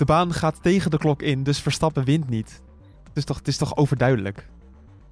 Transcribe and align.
De 0.00 0.06
baan 0.06 0.32
gaat 0.32 0.62
tegen 0.62 0.90
de 0.90 0.98
klok 0.98 1.22
in, 1.22 1.42
dus 1.42 1.60
Verstappen 1.60 2.04
wint 2.04 2.28
niet. 2.28 2.60
Het 3.04 3.16
is 3.16 3.24
toch, 3.24 3.36
het 3.36 3.48
is 3.48 3.56
toch 3.56 3.76
overduidelijk? 3.76 4.48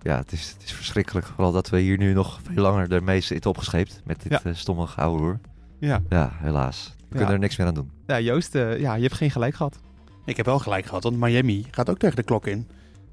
Ja, 0.02 0.16
het 0.16 0.33
is, 0.33 0.51
het 0.52 0.62
is 0.62 0.73
verschrikkelijk. 0.73 1.27
Vooral 1.27 1.52
dat 1.52 1.69
we 1.69 1.78
hier 1.80 1.98
nu 1.98 2.12
nog 2.12 2.41
veel 2.52 2.62
langer 2.62 2.92
ermee 2.92 3.20
zitten 3.20 3.51
opgescheept. 3.51 4.01
Met 4.05 4.23
dit 4.23 4.33
Ja. 4.33 4.41
eh, 4.45 4.55
stomme 4.55 4.87
gouden 4.87 5.20
hoor. 5.23 5.38
Ja. 5.78 6.01
Ja, 6.09 6.30
helaas. 6.34 6.95
We 7.09 7.16
kunnen 7.16 7.34
er 7.34 7.38
niks 7.41 7.56
meer 7.56 7.66
aan 7.66 7.74
doen. 7.74 7.91
Ja, 8.06 8.20
Joost, 8.20 8.55
eh, 8.55 8.80
ja, 8.80 8.95
je 8.95 9.02
hebt 9.02 9.14
geen 9.14 9.30
gelijk 9.30 9.55
gehad. 9.55 9.78
Ik 10.24 10.37
heb 10.37 10.47
wel 10.47 10.59
gelijk 10.59 10.87
gehad, 10.87 11.02
want 11.02 11.16
Miami 11.20 11.66
gaat 11.70 11.91
ook 11.91 11.98
tegen 11.98 12.16
de 12.16 12.23
klok 12.23 12.47
in. 12.47 12.69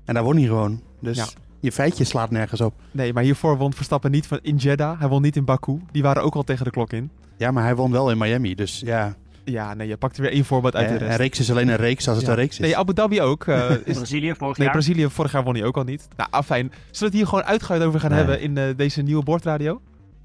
En 0.05 0.13
daar 0.13 0.23
won 0.23 0.35
hij 0.37 0.45
gewoon. 0.45 0.81
Dus 1.01 1.17
Ja. 1.17 1.25
je 1.59 1.71
feitje 1.71 2.03
slaat 2.03 2.29
nergens 2.31 2.61
op. 2.61 2.73
Nee, 2.91 3.13
maar 3.13 3.23
hiervoor 3.23 3.57
won 3.57 3.73
Verstappen 3.73 4.11
niet 4.11 4.27
van 4.27 4.39
in 4.41 4.55
Jeddah. 4.55 4.99
Hij 4.99 5.07
won 5.07 5.21
niet 5.21 5.35
in 5.35 5.45
Baku. 5.45 5.79
Die 5.91 6.03
waren 6.03 6.23
ook 6.23 6.35
al 6.35 6.43
tegen 6.43 6.65
de 6.65 6.71
klok 6.71 6.93
in. 6.93 7.11
Ja, 7.37 7.51
maar 7.51 7.63
hij 7.63 7.75
won 7.75 7.91
wel 7.91 8.11
in 8.11 8.17
Miami. 8.17 8.55
Dus 8.55 8.79
ja, 8.79 9.15
Ja, 9.45 9.73
nee, 9.73 9.87
je 9.87 9.97
pakt 9.97 10.15
er 10.17 10.21
weer 10.21 10.31
één 10.31 10.45
voorbeeld 10.45 10.75
uit 10.75 10.87
de 10.89 10.97
rest. 10.97 11.11
een 11.11 11.17
reeks 11.17 11.39
is 11.39 11.51
alleen 11.51 11.67
een 11.67 11.75
reeks 11.75 12.07
als 12.07 12.17
het 12.17 12.25
Ja. 12.25 12.31
een 12.31 12.37
reeks 12.37 12.53
is. 12.53 12.59
Nee, 12.59 12.77
Abu 12.77 12.93
Dhabi 12.93 13.21
ook. 13.21 13.47
eh, 13.47 13.69
is, 13.85 13.95
Brazilië 13.95 14.33
vorig 14.37 14.57
nee, 14.57 14.67
jaar. 14.67 14.75
Brazilië 14.75 15.09
vorig 15.09 15.31
jaar 15.31 15.43
won 15.43 15.55
hij 15.55 15.63
ook 15.63 15.77
al 15.77 15.83
niet. 15.83 16.07
Nou, 16.17 16.29
afijn. 16.31 16.71
Zullen 16.71 16.99
we 16.99 17.05
het 17.05 17.13
hier 17.13 17.27
gewoon 17.27 17.43
uitgebreid 17.43 17.83
over 17.83 17.99
gaan 17.99 18.09
Nee. 18.09 18.19
hebben 18.19 18.39
in 18.41 18.57
eh, 18.57 18.63
deze 18.75 19.01
nieuwe 19.01 19.23
bordradio? 19.23 19.81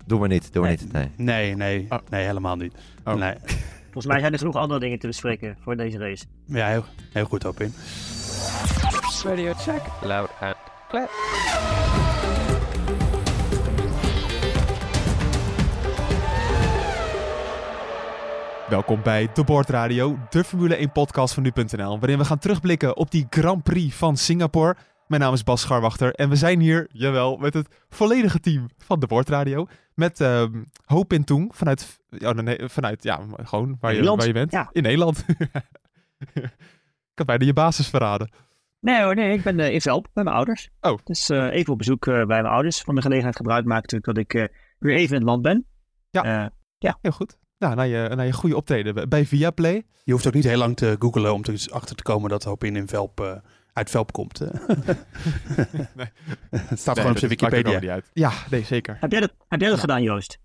Doe 0.07 0.19
maar 0.19 0.29
niet, 0.29 0.53
doe 0.53 0.62
maar 0.62 0.71
Nee. 0.71 0.81
niet. 0.83 0.93
Nee. 0.93 1.11
Nee, 1.17 1.57
nee, 1.57 1.87
Oh. 1.89 1.99
nee, 2.11 2.25
helemaal 2.25 2.57
niet. 2.57 2.75
Oh. 3.05 3.15
Nee. 3.15 3.35
Volgens 3.93 4.07
mij 4.07 4.21
zijn 4.21 4.33
er 4.33 4.39
genoeg 4.39 4.57
andere 4.57 4.81
dingen 4.81 4.99
te 4.99 5.07
bespreken 5.07 5.57
voor 5.61 5.77
deze 5.77 5.99
race. 5.99 6.25
Ja, 6.47 6.67
heel, 6.69 6.84
heel 7.12 7.25
goed 7.25 7.45
op 7.45 7.61
in. 7.61 7.75
Radio 9.25 9.53
check. 9.53 9.81
Loud 10.03 10.31
and 10.41 10.57
clear. 10.89 11.09
Welkom 18.71 19.03
bij 19.03 19.29
De 19.35 19.45
Bordradio, 19.45 20.19
de 20.31 20.45
Formule 20.45 20.75
1 20.75 20.93
podcast 20.93 21.35
van 21.35 21.43
nu.nl, 21.43 21.99
waarin 21.99 22.19
we 22.19 22.25
gaan 22.25 22.39
terugblikken 22.39 22.97
op 22.97 23.11
die 23.11 23.27
Grand 23.31 23.62
Prix 23.62 23.95
van 23.95 24.17
Singapore. 24.17 24.77
Mijn 25.07 25.21
naam 25.21 25.33
is 25.33 25.45
Bas 25.45 25.61
Scharwachter 25.61 26.15
en 26.15 26.29
we 26.29 26.37
zijn 26.37 26.61
hier, 26.61 26.89
jawel, 26.93 27.37
met 27.37 27.55
het 27.55 27.69
volledige 27.89 28.41
team 28.41 28.69
van 28.79 29.01
De 29.01 29.07
Bordradio. 29.07 29.67
Met 29.95 30.21
ehm 30.21 30.62
Hoop 30.85 31.12
in 31.12 31.25
Toeng 31.25 31.57
vanuit, 31.57 32.01
ja, 32.09 32.33
nee, 32.33 32.59
vanuit, 32.69 33.03
ja, 33.03 33.21
gewoon 33.43 33.77
waar 33.81 33.95
je, 33.95 34.17
waar 34.17 34.27
je 34.27 34.33
bent. 34.33 34.53
ja. 34.53 34.69
In 34.73 34.83
Nederland. 34.83 35.25
Ik 37.12 37.19
had 37.19 37.27
bijna 37.27 37.45
je 37.45 37.53
basis 37.53 37.89
verraden. 37.89 38.33
Nee 38.81 39.03
hoor, 39.03 39.15
nee, 39.15 39.33
ik 39.33 39.43
ben 39.43 39.61
eh, 39.61 39.73
in 39.73 39.81
Velp 39.81 40.09
bij 40.12 40.25
mijn 40.25 40.37
ouders. 40.37 40.71
Oh. 40.81 40.99
Dus 41.05 41.31
eh, 41.31 41.53
even 41.53 41.73
op 41.73 41.79
bezoek 41.79 42.07
eh, 42.07 42.15
bij 42.15 42.27
mijn 42.27 42.47
ouders. 42.47 42.81
Van 42.81 42.95
de 42.95 43.03
gelegenheid 43.03 43.37
gebruik 43.37 43.65
maken 43.65 43.83
natuurlijk 43.83 44.29
dat 44.31 44.43
ik 44.43 44.51
weer 44.79 44.95
even 44.95 45.15
in 45.15 45.21
het 45.21 45.31
land 45.31 45.43
ben. 45.43 45.67
Ja. 46.11 46.25
Eh, 46.25 46.95
Heel 47.01 47.12
goed. 47.12 47.39
Nou, 47.61 47.75
na 47.75 47.83
je, 48.22 48.33
goede 48.33 48.56
optreden 48.56 49.08
bij- 49.08 49.27
Viaplay. 49.27 49.83
Je 50.05 50.12
hoeft 50.12 50.27
ook 50.27 50.34
niet 50.34 50.44
heel 50.44 50.58
lang 50.58 50.77
te 50.77 50.97
googlen 50.98 51.33
om 51.34 51.42
er 51.44 51.66
achter 51.72 51.97
te 51.97 52.03
komen 52.03 52.30
dat 52.30 52.44
Hoop 52.44 52.64
in 52.64 52.89
Velp, 52.89 53.20
eh, 53.20 53.33
uit 53.72 53.91
Velp 53.91 54.12
komt. 54.12 54.41
Nee. 55.94 56.06
het 56.50 56.78
staat 56.78 56.94
Nee, 56.94 56.94
gewoon 56.94 57.11
op 57.11 57.19
zijn 57.19 57.31
Wikipedia. 57.31 57.81
niet 57.81 57.88
uit. 57.91 58.11
Ja, 58.12 58.33
nee, 58.50 58.64
zeker. 58.64 58.97
heb 59.00 59.11
jij 59.11 59.20
dat, 59.20 59.33
heb 59.48 59.61
jij 59.61 59.69
dat 59.70 59.78
gedaan, 59.78 60.03
Joost? 60.03 60.38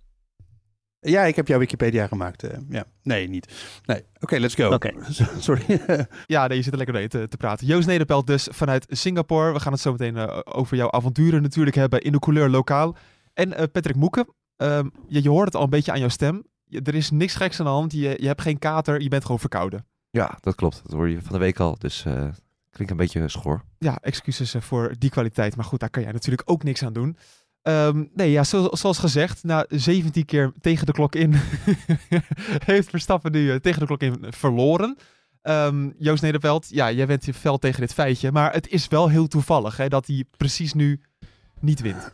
Ja, 1.00 1.24
ik 1.24 1.36
heb 1.36 1.48
jouw 1.48 1.60
Wikipedia 1.60 2.08
gemaakt. 2.08 2.44
eh, 2.44 2.58
ja. 2.70 2.86
Nee, 3.04 3.28
niet. 3.30 3.54
Nee. 3.86 4.04
Oké, 4.20 4.38
let's 4.38 4.56
go. 4.56 4.74
Oké. 4.74 4.92
Sorry. 5.40 5.82
Ja, 6.26 6.48
nee, 6.48 6.58
je 6.58 6.64
zit 6.64 6.72
er 6.72 6.78
lekker 6.78 6.96
mee 6.96 7.08
te, 7.08 7.28
te 7.28 7.38
praten. 7.38 7.68
Joost 7.68 7.88
Nederpelt 7.88 8.28
dus 8.28 8.48
vanuit 8.52 8.86
Singapore. 8.90 9.54
We 9.54 9.60
gaan 9.60 9.72
het 9.72 9.82
zo 9.82 9.92
meteen 9.92 10.18
eh, 10.18 10.40
over 10.44 10.78
jouw 10.78 10.92
avonturen 10.92 11.42
natuurlijk 11.42 11.76
hebben 11.76 12.02
in 12.02 12.12
de 12.12 12.20
couleur 12.20 12.50
lokaal. 12.50 12.96
En 13.34 13.54
eh, 13.54 13.64
Patrick 13.72 13.96
Moeken, 13.96 14.28
ehm, 14.56 14.90
je, 15.08 15.24
je 15.24 15.30
hoort 15.30 15.46
het 15.46 15.56
al 15.56 15.64
een 15.64 15.70
beetje 15.70 15.92
aan 15.92 16.00
jouw 16.00 16.10
stem. 16.10 16.44
Er 16.70 16.96
is 16.96 17.12
niks 17.12 17.36
geks 17.36 17.60
aan 17.60 17.66
de 17.66 17.72
hand. 17.72 17.92
Je, 17.92 18.16
je 18.20 18.28
hebt 18.28 18.42
geen 18.42 18.60
kater, 18.60 19.02
je 19.02 19.10
bent 19.10 19.22
gewoon 19.22 19.40
verkouden. 19.40 19.86
Ja, 20.10 20.38
dat 20.42 20.56
klopt. 20.56 20.82
Dat 20.84 20.92
hoor 20.92 21.10
je 21.10 21.22
van 21.22 21.32
de 21.34 21.38
week 21.40 21.60
al. 21.60 21.76
Dus 21.80 22.06
eh 22.06 22.28
klinkt 22.72 22.92
een 22.94 23.00
beetje 23.00 23.30
schor. 23.30 23.64
Ja, 23.78 23.98
excuses 24.02 24.54
eh, 24.54 24.62
voor 24.62 24.94
die 24.98 25.10
kwaliteit. 25.10 25.56
Maar 25.56 25.66
goed, 25.66 25.80
daar 25.80 25.90
kan 25.90 26.04
jij 26.04 26.12
natuurlijk 26.12 26.50
ook 26.50 26.64
niks 26.64 26.84
aan 26.84 26.94
doen. 26.94 27.18
Ehm, 27.62 28.04
nee, 28.14 28.32
ja, 28.32 28.44
zo- 28.44 28.70
zoals 28.72 28.98
gezegd, 28.98 29.44
na 29.44 29.66
17 29.70 30.26
keer 30.26 30.52
tegen 30.62 30.86
de 30.86 30.92
klok 30.92 31.16
in 31.16 31.34
heeft 32.66 32.90
Verstappen 32.90 33.32
nu 33.32 33.52
eh, 33.52 33.56
tegen 33.56 33.80
de 33.80 33.86
klok 33.86 34.02
in 34.02 34.26
verloren. 34.30 34.98
Ehm, 35.42 35.90
Joost 35.98 36.22
Nederveld, 36.22 36.70
ja, 36.70 36.92
jij 36.92 37.06
bent 37.06 37.26
je 37.26 37.34
fel 37.34 37.58
tegen 37.58 37.80
dit 37.82 37.94
feitje. 37.94 38.32
Maar 38.32 38.54
het 38.54 38.68
is 38.68 38.88
wel 38.88 39.10
heel 39.10 39.28
toevallig 39.28 39.78
hè, 39.78 39.88
dat 39.88 40.08
hij 40.08 40.24
precies 40.38 40.74
nu 40.74 41.02
niet 41.60 41.82
wint. 41.82 42.14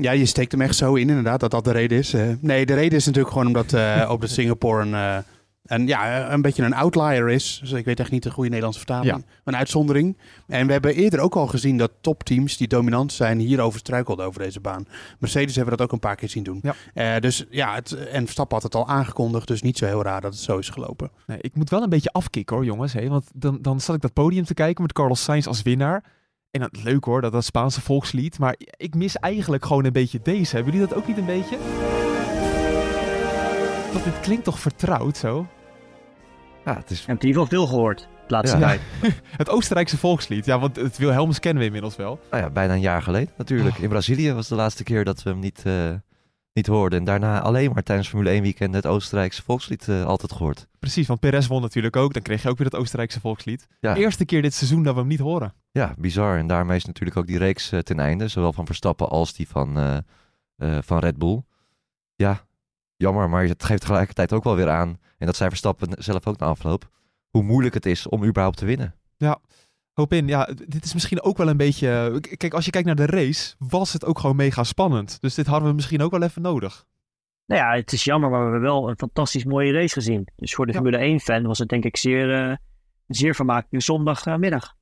Ja, 0.00 0.12
je 0.12 0.26
steekt 0.26 0.52
hem 0.52 0.60
echt 0.60 0.76
zo 0.76 0.94
in, 0.94 1.08
inderdaad, 1.08 1.40
dat 1.40 1.50
dat 1.50 1.64
de 1.64 1.72
reden 1.72 1.98
is. 1.98 2.14
Eh, 2.14 2.28
nee, 2.40 2.66
de 2.66 2.74
reden 2.74 2.98
is 2.98 3.06
natuurlijk 3.06 3.32
gewoon 3.32 3.46
omdat 3.46 3.72
eh, 3.72 4.08
op 4.14 4.20
de 4.20 4.26
Singapore 4.26 4.82
een, 4.82 4.94
eh, 4.94 5.18
een, 5.64 5.86
ja, 5.86 6.32
een 6.32 6.42
beetje 6.42 6.62
een 6.62 6.74
outlier 6.74 7.28
is. 7.28 7.58
Dus 7.60 7.72
ik 7.72 7.84
weet 7.84 8.00
echt 8.00 8.10
niet 8.10 8.22
de 8.22 8.30
goede 8.30 8.48
Nederlandse 8.48 8.80
vertaling. 8.80 9.24
Een 9.44 9.56
uitzondering. 9.56 10.18
En 10.46 10.66
we 10.66 10.72
hebben 10.72 10.94
eerder 10.94 11.20
ook 11.20 11.36
al 11.36 11.46
gezien 11.46 11.76
dat 11.76 11.90
topteams 12.00 12.56
die 12.56 12.68
dominant 12.68 13.12
zijn 13.12 13.38
hierover 13.38 13.78
struikelden 13.78 14.26
over 14.26 14.40
deze 14.42 14.60
baan. 14.60 14.86
Mercedes 15.18 15.54
hebben 15.54 15.72
we 15.72 15.78
dat 15.78 15.86
ook 15.86 15.92
een 15.92 16.08
paar 16.08 16.16
keer 16.16 16.28
zien 16.28 16.42
doen. 16.42 16.62
Ja. 16.94 17.20
Dus 17.20 17.46
ja, 17.50 17.74
het, 17.74 17.92
en 17.92 18.24
Verstappen 18.24 18.56
had 18.56 18.64
het 18.64 18.74
al 18.74 18.88
aangekondigd, 18.88 19.46
dus 19.46 19.62
niet 19.62 19.78
zo 19.78 19.86
heel 19.86 20.02
raar 20.02 20.20
dat 20.20 20.32
het 20.32 20.42
zo 20.42 20.58
is 20.58 20.68
gelopen. 20.68 21.10
Nee, 21.26 21.38
ik 21.40 21.54
moet 21.54 21.70
wel 21.70 21.82
een 21.82 21.88
beetje 21.88 22.12
afkicken 22.12 22.56
hoor, 22.56 22.64
jongens. 22.64 22.92
Hè? 22.92 23.08
Want 23.08 23.30
dan, 23.34 23.58
dan 23.62 23.80
zat 23.80 23.94
ik 23.94 24.00
dat 24.00 24.12
podium 24.12 24.44
te 24.44 24.54
kijken 24.54 24.82
met 24.82 24.92
Carlos 24.92 25.22
Sainz 25.22 25.46
als 25.46 25.62
winnaar. 25.62 26.04
En 26.50 26.60
dat, 26.60 26.82
leuk 26.82 27.04
hoor, 27.04 27.20
dat, 27.20 27.32
dat 27.32 27.44
Spaanse 27.44 27.80
volkslied. 27.80 28.38
Maar 28.38 28.54
ik 28.76 28.94
mis 28.94 29.16
eigenlijk 29.16 29.64
gewoon 29.64 29.84
een 29.84 29.92
beetje 29.92 30.20
deze. 30.22 30.54
Hebben 30.56 30.72
jullie 30.72 30.88
dat 30.88 30.98
ook 30.98 31.06
niet 31.06 31.16
een 31.18 31.26
beetje? 31.26 31.58
Want 33.92 34.04
dit 34.04 34.20
klinkt 34.20 34.44
toch 34.44 34.58
vertrouwd 34.58 35.16
zo? 35.16 35.46
Ja, 36.64 36.74
het 36.76 36.90
is 36.90 37.00
Ik 37.00 37.06
heb 37.06 37.20
in 37.22 37.26
ieder 37.26 37.42
geval 37.42 37.58
veel 37.58 37.66
gehoord 37.68 37.98
de 38.26 38.34
laatste 38.34 38.58
Ja. 38.58 38.66
tijd. 38.66 38.80
Het 39.36 39.50
Oostenrijkse 39.50 39.96
volkslied. 39.98 40.44
Ja, 40.44 40.58
want 40.58 40.76
het 40.76 40.96
Wilhelmus 40.98 41.38
kennen 41.40 41.58
we 41.60 41.66
inmiddels 41.66 41.96
wel. 41.96 42.20
nou 42.30 42.42
ja, 42.42 42.50
bijna 42.50 42.72
een 42.74 42.80
jaar 42.80 43.02
geleden 43.02 43.32
natuurlijk. 43.36 43.76
Oh. 43.76 43.82
In 43.82 43.88
Brazilië 43.88 44.32
was 44.32 44.48
de 44.48 44.54
laatste 44.54 44.82
keer 44.84 45.04
dat 45.04 45.22
we 45.22 45.30
hem 45.30 45.38
niet, 45.38 45.62
eh, 45.64 45.90
niet 46.58 46.66
hoorden. 46.66 46.98
En 46.98 47.04
daarna 47.04 47.40
alleen 47.40 47.72
maar 47.72 47.82
tijdens 47.82 48.08
Formule 48.08 48.30
1 48.30 48.42
weekend 48.42 48.74
het 48.74 48.86
Oostenrijkse 48.86 49.42
volkslied 49.42 49.88
eh, 49.88 50.04
altijd 50.04 50.32
gehoord. 50.32 50.66
Precies, 50.78 51.06
want 51.06 51.20
Perez 51.20 51.46
won 51.46 51.62
natuurlijk 51.62 51.96
ook. 51.96 52.12
Dan 52.12 52.22
kreeg 52.22 52.42
je 52.42 52.48
ook 52.48 52.58
weer 52.58 52.70
dat 52.70 52.80
Oostenrijkse 52.80 53.20
volkslied. 53.20 53.66
Ja. 53.80 53.96
Eerste 53.96 54.24
keer 54.24 54.42
dit 54.42 54.54
seizoen 54.54 54.82
dat 54.82 54.94
we 54.94 55.00
hem 55.00 55.08
niet 55.08 55.18
horen. 55.18 55.54
Ja, 55.70 55.94
bizar. 55.98 56.38
En 56.38 56.46
daarmee 56.46 56.76
is 56.76 56.84
natuurlijk 56.84 57.16
ook 57.16 57.26
die 57.26 57.38
reeks 57.38 57.72
eh, 57.72 57.80
ten 57.80 58.00
einde. 58.00 58.28
Zowel 58.28 58.52
van 58.52 58.66
Verstappen 58.66 59.08
als 59.08 59.34
die 59.34 59.48
van, 59.48 59.78
eh, 60.56 60.78
van 60.80 60.98
Red 60.98 61.18
Bull. 61.18 61.42
Ja, 62.14 62.46
jammer. 62.96 63.28
Maar 63.28 63.44
het 63.44 63.64
geeft 63.64 63.80
tegelijkertijd 63.80 64.32
ook 64.32 64.44
wel 64.44 64.56
weer 64.56 64.70
aan. 64.70 64.98
En 65.18 65.26
dat 65.26 65.36
zei 65.36 65.48
Verstappen 65.48 66.02
zelf 66.02 66.26
ook 66.26 66.38
na 66.38 66.46
afloop. 66.46 66.90
Hoe 67.30 67.42
moeilijk 67.42 67.74
het 67.74 67.86
is 67.86 68.08
om 68.08 68.24
überhaupt 68.24 68.56
te 68.56 68.64
winnen. 68.64 68.94
Hoop 69.98 70.12
in, 70.12 70.28
ja, 70.28 70.48
dit 70.68 70.84
is 70.84 70.94
misschien 70.94 71.22
ook 71.22 71.36
wel 71.36 71.48
een 71.48 71.56
beetje... 71.56 72.18
k- 72.20 72.36
Kijk, 72.38 72.54
als 72.54 72.64
je 72.64 72.70
kijkt 72.70 72.86
naar 72.86 72.96
de 72.96 73.06
race, 73.06 73.54
was 73.58 73.92
het 73.92 74.04
ook 74.04 74.18
gewoon 74.18 74.36
mega 74.36 74.64
spannend. 74.64 75.20
Dus 75.20 75.34
dit 75.34 75.46
hadden 75.46 75.68
we 75.68 75.74
misschien 75.74 76.02
ook 76.02 76.10
wel 76.10 76.22
even 76.22 76.42
nodig. 76.42 76.84
Nou 77.46 77.60
ja, 77.62 77.74
het 77.76 77.92
is 77.92 78.04
jammer, 78.04 78.30
maar 78.30 78.38
we 78.44 78.50
hebben 78.50 78.68
wel 78.70 78.88
een 78.88 78.98
fantastisch 78.98 79.44
mooie 79.44 79.72
race 79.72 79.92
gezien. 79.94 80.28
Dus 80.36 80.54
voor 80.54 80.66
de 80.66 80.72
Ja. 80.72 80.78
Formule 80.78 81.18
1-fan 81.20 81.42
was 81.42 81.58
het 81.58 81.68
denk 81.68 81.84
ik 81.84 81.96
zeer, 81.96 82.48
uh, 82.50 82.56
zeer 83.06 83.34
vermakelijk 83.34 83.82
zondagmiddag. 83.84 84.76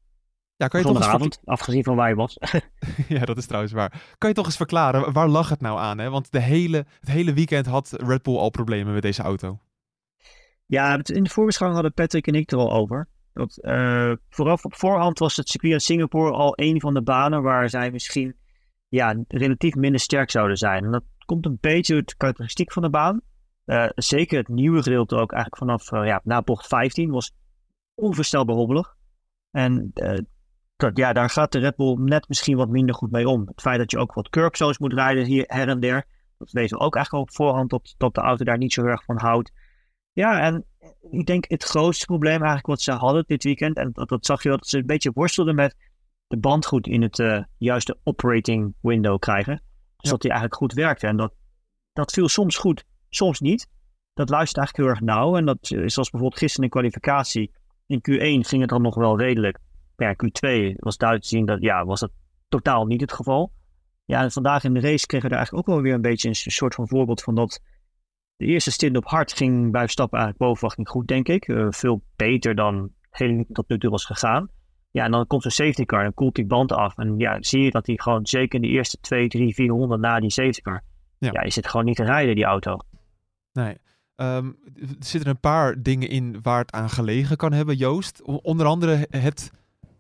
Ja, 0.56 0.68
kan 0.68 0.80
je 0.80 0.86
toch 0.86 1.20
eens 1.22 1.38
afgezien 1.44 1.84
van 1.84 1.96
waar 1.96 2.08
je 2.08 2.14
was. 2.14 2.38
Ja, 3.08 3.24
dat 3.24 3.36
is 3.36 3.46
trouwens 3.46 3.72
waar. 3.72 4.02
Kan 4.18 4.28
je 4.28 4.34
toch 4.34 4.46
eens 4.46 4.56
verklaren, 4.56 5.12
waar 5.12 5.28
lag 5.28 5.48
het 5.48 5.60
nou 5.60 5.78
aan? 5.78 5.98
Hè? 5.98 6.10
Want 6.10 6.32
de 6.32 6.40
hele, 6.40 6.86
het 7.00 7.08
hele 7.10 7.32
weekend 7.32 7.66
had 7.66 7.94
Red 8.06 8.22
Bull 8.22 8.36
al 8.36 8.50
problemen 8.50 8.92
met 8.92 9.02
deze 9.02 9.22
auto. 9.22 9.58
Ja, 10.66 11.00
in 11.02 11.22
de 11.22 11.30
voorbeschouwing 11.30 11.82
hadden 11.82 12.04
Patrick 12.04 12.26
en 12.26 12.34
ik 12.34 12.50
er 12.52 12.58
al 12.58 12.72
over. 12.72 13.08
Dat, 13.36 13.56
eh, 13.56 14.12
vooraf 14.28 14.64
op 14.64 14.74
voorhand 14.74 15.18
was 15.18 15.36
het 15.36 15.48
circuit 15.48 15.72
in 15.72 15.80
Singapore 15.80 16.32
al 16.32 16.52
een 16.54 16.80
van 16.80 16.94
de 16.94 17.02
banen 17.02 17.42
waar 17.42 17.70
zij 17.70 17.90
misschien 17.90 18.36
ja, 18.88 19.24
relatief 19.28 19.74
minder 19.74 20.00
sterk 20.00 20.30
zouden 20.30 20.56
zijn. 20.56 20.84
En 20.84 20.90
dat 20.90 21.04
komt 21.24 21.46
een 21.46 21.58
beetje 21.60 21.94
uit 21.94 22.08
de 22.08 22.16
karakteristiek 22.16 22.72
van 22.72 22.82
de 22.82 22.90
baan. 22.90 23.20
Eh, 23.64 23.88
zeker 23.94 24.38
het 24.38 24.48
nieuwe 24.48 24.82
gedeelte 24.82 25.16
ook 25.16 25.32
eigenlijk 25.32 25.62
vanaf 25.62 25.92
eh, 25.92 26.06
ja, 26.06 26.20
na 26.24 26.42
bocht 26.42 26.66
15 26.66 27.10
was 27.10 27.34
onvoorstelbaar 27.94 28.56
hobbelig. 28.56 28.96
En 29.50 29.90
ja, 30.94 31.12
daar 31.12 31.30
gaat 31.30 31.52
de 31.52 31.58
Red 31.58 31.76
Bull 31.76 31.96
net 31.98 32.28
misschien 32.28 32.56
wat 32.56 32.68
minder 32.68 32.94
goed 32.94 33.10
mee 33.10 33.28
om. 33.28 33.46
Het 33.46 33.60
feit 33.60 33.78
dat 33.78 33.90
je 33.90 33.98
ook 33.98 34.14
wat 34.14 34.28
curbstones 34.28 34.78
moet 34.78 34.92
rijden 34.92 35.24
hier 35.24 35.44
her 35.46 35.68
en 35.68 35.80
der. 35.80 36.06
Dat 36.38 36.50
weten 36.50 36.78
we 36.78 36.84
ook 36.84 36.94
eigenlijk 36.94 37.28
op 37.28 37.34
voorhand 37.34 37.70
dat, 37.70 37.94
dat 37.96 38.14
de 38.14 38.20
auto 38.20 38.44
daar 38.44 38.58
niet 38.58 38.72
zo 38.72 38.84
erg 38.84 39.04
van 39.04 39.18
houdt. 39.18 39.52
Ja, 40.12 40.40
en 40.40 40.64
ik 41.10 41.26
denk 41.26 41.44
het 41.48 41.62
grootste 41.62 42.04
probleem 42.04 42.36
eigenlijk 42.36 42.66
wat 42.66 42.80
ze 42.80 42.92
hadden 42.92 43.24
dit 43.26 43.44
weekend, 43.44 43.76
en 43.76 43.90
dat, 43.92 44.08
dat 44.08 44.26
zag 44.26 44.42
je 44.42 44.48
wel, 44.48 44.58
dat 44.58 44.68
ze 44.68 44.78
een 44.78 44.86
beetje 44.86 45.10
worstelden 45.14 45.54
met 45.54 45.76
de 46.26 46.36
band 46.38 46.66
goed 46.66 46.86
in 46.86 47.02
het 47.02 47.18
uh, 47.18 47.42
juiste 47.58 47.98
operating 48.04 48.74
window 48.80 49.18
krijgen. 49.18 49.54
Dus 49.54 49.62
Ja. 49.96 50.10
dat 50.10 50.20
die 50.20 50.30
eigenlijk 50.30 50.60
goed 50.60 50.72
werkte. 50.72 51.06
En 51.06 51.16
dat, 51.16 51.34
dat 51.92 52.12
viel 52.12 52.28
soms 52.28 52.56
goed, 52.56 52.84
soms 53.08 53.40
niet. 53.40 53.68
Dat 54.14 54.28
luistert 54.28 54.58
eigenlijk 54.58 54.88
heel 54.88 54.96
erg 54.96 55.16
nauw. 55.16 55.36
En 55.36 55.44
dat 55.44 55.58
is 55.60 55.92
zoals 55.92 56.10
bijvoorbeeld 56.10 56.40
gisteren 56.40 56.64
in 56.64 56.70
kwalificatie. 56.70 57.50
In 57.86 57.98
Q1 57.98 58.46
ging 58.48 58.60
het 58.60 58.70
dan 58.70 58.82
nog 58.82 58.94
wel 58.94 59.18
redelijk. 59.18 59.58
Maar 59.96 60.08
ja, 60.08 60.14
Q2 60.14 60.74
was 60.76 60.96
duidelijk 60.96 61.28
te 61.28 61.36
zien 61.36 61.46
dat 61.46 61.60
ja, 61.62 61.84
was 61.84 62.00
dat 62.00 62.10
totaal 62.48 62.86
niet 62.86 63.00
het 63.00 63.12
geval. 63.12 63.52
Ja, 64.04 64.22
en 64.22 64.30
vandaag 64.30 64.64
in 64.64 64.74
de 64.74 64.80
race 64.80 65.06
kregen 65.06 65.26
we 65.28 65.32
er 65.34 65.38
eigenlijk 65.38 65.68
ook 65.68 65.74
wel 65.74 65.84
weer 65.84 65.94
een 65.94 66.00
beetje 66.00 66.28
een 66.28 66.34
soort 66.34 66.74
van 66.74 66.88
voorbeeld 66.88 67.22
van 67.22 67.34
dat 67.34 67.60
de 68.36 68.46
eerste 68.46 68.70
stint 68.70 68.96
op 68.96 69.04
hard 69.04 69.32
ging 69.32 69.72
bij 69.72 69.80
Verstappen 69.80 70.18
eigenlijk 70.18 70.48
boven 70.48 70.58
verwachting 70.58 70.88
goed, 70.88 71.08
denk 71.08 71.28
ik. 71.28 71.48
Eh, 71.48 71.66
veel 71.70 72.02
beter 72.16 72.54
dan 72.54 72.90
het 73.10 73.18
hele 73.18 73.46
tot 73.52 73.68
nu 73.68 73.78
toe 73.78 73.90
was 73.90 74.04
gegaan. 74.04 74.48
Ja, 74.90 75.04
en 75.04 75.10
dan 75.10 75.26
komt 75.26 75.42
zo'n 75.42 75.50
safety 75.50 75.84
car 75.84 76.04
en 76.04 76.14
koelt 76.14 76.34
die 76.34 76.46
band 76.46 76.72
af. 76.72 76.98
En 76.98 77.18
ja, 77.18 77.36
zie 77.40 77.62
je 77.62 77.70
dat 77.70 77.86
hij 77.86 77.96
gewoon 77.96 78.26
zeker 78.26 78.54
in 78.54 78.60
de 78.60 78.74
eerste 78.74 78.98
2, 79.00 79.28
3, 79.28 79.54
400 79.54 80.00
na 80.00 80.20
die 80.20 80.30
safety 80.30 80.60
car. 80.60 80.84
Ja. 81.18 81.30
Ja, 81.32 81.40
is 81.40 81.56
het 81.56 81.68
gewoon 81.68 81.86
niet 81.86 81.96
te 81.96 82.04
rijden, 82.04 82.34
die 82.34 82.44
auto. 82.44 82.78
Nee. 83.52 83.76
Ehm, 84.16 84.46
er 84.74 84.86
zitten 84.98 85.30
een 85.30 85.40
paar 85.40 85.82
dingen 85.82 86.08
in 86.08 86.38
waar 86.42 86.58
het 86.58 86.72
aan 86.72 86.90
gelegen 86.90 87.36
kan 87.36 87.52
hebben, 87.52 87.76
Joost. 87.76 88.22
Onder 88.22 88.66
andere 88.66 89.06
het, 89.10 89.50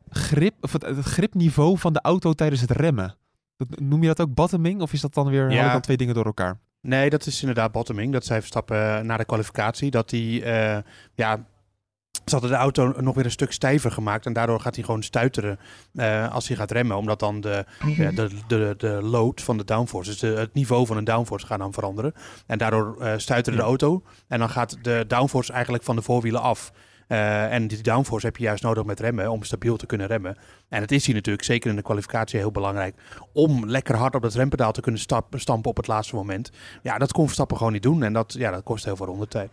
grip, 0.08 0.54
of 0.60 0.72
het, 0.72 0.82
het 0.82 1.04
gripniveau 1.04 1.78
van 1.78 1.92
de 1.92 2.00
auto 2.00 2.32
tijdens 2.32 2.60
het 2.60 2.70
remmen. 2.70 3.16
Dat, 3.56 3.80
noem 3.80 4.00
je 4.02 4.06
dat 4.06 4.20
ook 4.20 4.34
bottoming? 4.34 4.80
Of 4.80 4.92
is 4.92 5.00
dat 5.00 5.14
dan 5.14 5.28
weer 5.28 5.50
Ja. 5.50 5.64
ja. 5.64 5.72
dan 5.72 5.80
twee 5.80 5.96
dingen 5.96 6.14
door 6.14 6.26
elkaar? 6.26 6.60
Nee, 6.86 7.10
dat 7.10 7.26
is 7.26 7.40
inderdaad 7.40 7.72
bottoming. 7.72 8.12
Dat 8.12 8.24
zij 8.24 8.38
Verstappen 8.38 8.98
eh, 8.98 9.04
na 9.04 9.16
de 9.16 9.24
kwalificatie, 9.24 9.90
dat 9.90 10.10
hij, 10.10 10.42
eh, 10.42 10.82
ja, 11.14 11.46
ze 12.24 12.32
hadden 12.32 12.50
de 12.50 12.56
auto 12.56 12.94
nog 13.00 13.14
weer 13.14 13.24
een 13.24 13.30
stuk 13.30 13.52
stijver 13.52 13.90
gemaakt. 13.90 14.26
En 14.26 14.32
daardoor 14.32 14.60
gaat 14.60 14.74
hij 14.74 14.84
gewoon 14.84 15.02
stuiteren 15.02 15.58
eh, 15.94 16.32
als 16.32 16.48
hij 16.48 16.56
gaat 16.56 16.70
remmen. 16.70 16.96
Omdat 16.96 17.18
dan 17.18 17.40
de, 17.40 17.64
ja, 17.96 18.10
de, 18.10 18.28
de, 18.46 18.74
de 18.78 19.02
load 19.02 19.42
van 19.42 19.56
de 19.56 19.64
downforce, 19.64 20.10
dus 20.10 20.18
de, 20.18 20.26
het 20.26 20.54
niveau 20.54 20.86
van 20.86 20.96
een 20.96 21.04
downforce 21.04 21.46
gaat 21.46 21.58
dan 21.58 21.72
veranderen. 21.72 22.14
En 22.46 22.58
daardoor 22.58 22.96
eh 23.00 23.12
stuiterde 23.16 23.58
de 23.58 23.64
auto. 23.64 24.02
En 24.28 24.38
dan 24.38 24.50
gaat 24.50 24.76
de 24.82 25.04
downforce 25.08 25.52
eigenlijk 25.52 25.84
van 25.84 25.96
de 25.96 26.02
voorwielen 26.02 26.40
af. 26.40 26.72
Eh, 27.06 27.52
en 27.52 27.68
die 27.68 27.82
downforce 27.82 28.26
heb 28.26 28.36
je 28.36 28.44
juist 28.44 28.62
nodig 28.62 28.84
met 28.84 29.00
remmen 29.00 29.30
om 29.30 29.42
stabiel 29.42 29.76
te 29.76 29.86
kunnen 29.86 30.06
remmen. 30.06 30.36
En 30.68 30.80
het 30.80 30.92
is 30.92 31.06
hier 31.06 31.14
natuurlijk, 31.14 31.44
zeker 31.44 31.70
in 31.70 31.76
de 31.76 31.82
kwalificatie, 31.82 32.38
heel 32.38 32.50
belangrijk 32.50 32.94
om 33.32 33.66
lekker 33.66 33.96
hard 33.96 34.14
op 34.14 34.22
dat 34.22 34.34
rempedaal 34.34 34.72
te 34.72 34.80
kunnen 34.80 35.00
stampen 35.30 35.70
op 35.70 35.76
het 35.76 35.86
laatste 35.86 36.14
moment. 36.14 36.50
Ja, 36.82 36.98
dat 36.98 37.12
kon 37.12 37.24
Verstappen 37.24 37.56
gewoon 37.56 37.72
niet 37.72 37.82
doen. 37.82 38.02
En 38.02 38.12
dat, 38.12 38.32
ja, 38.32 38.50
dat 38.50 38.62
kost 38.62 38.84
heel 38.84 38.96
veel 38.96 39.06
rondetijd. 39.06 39.52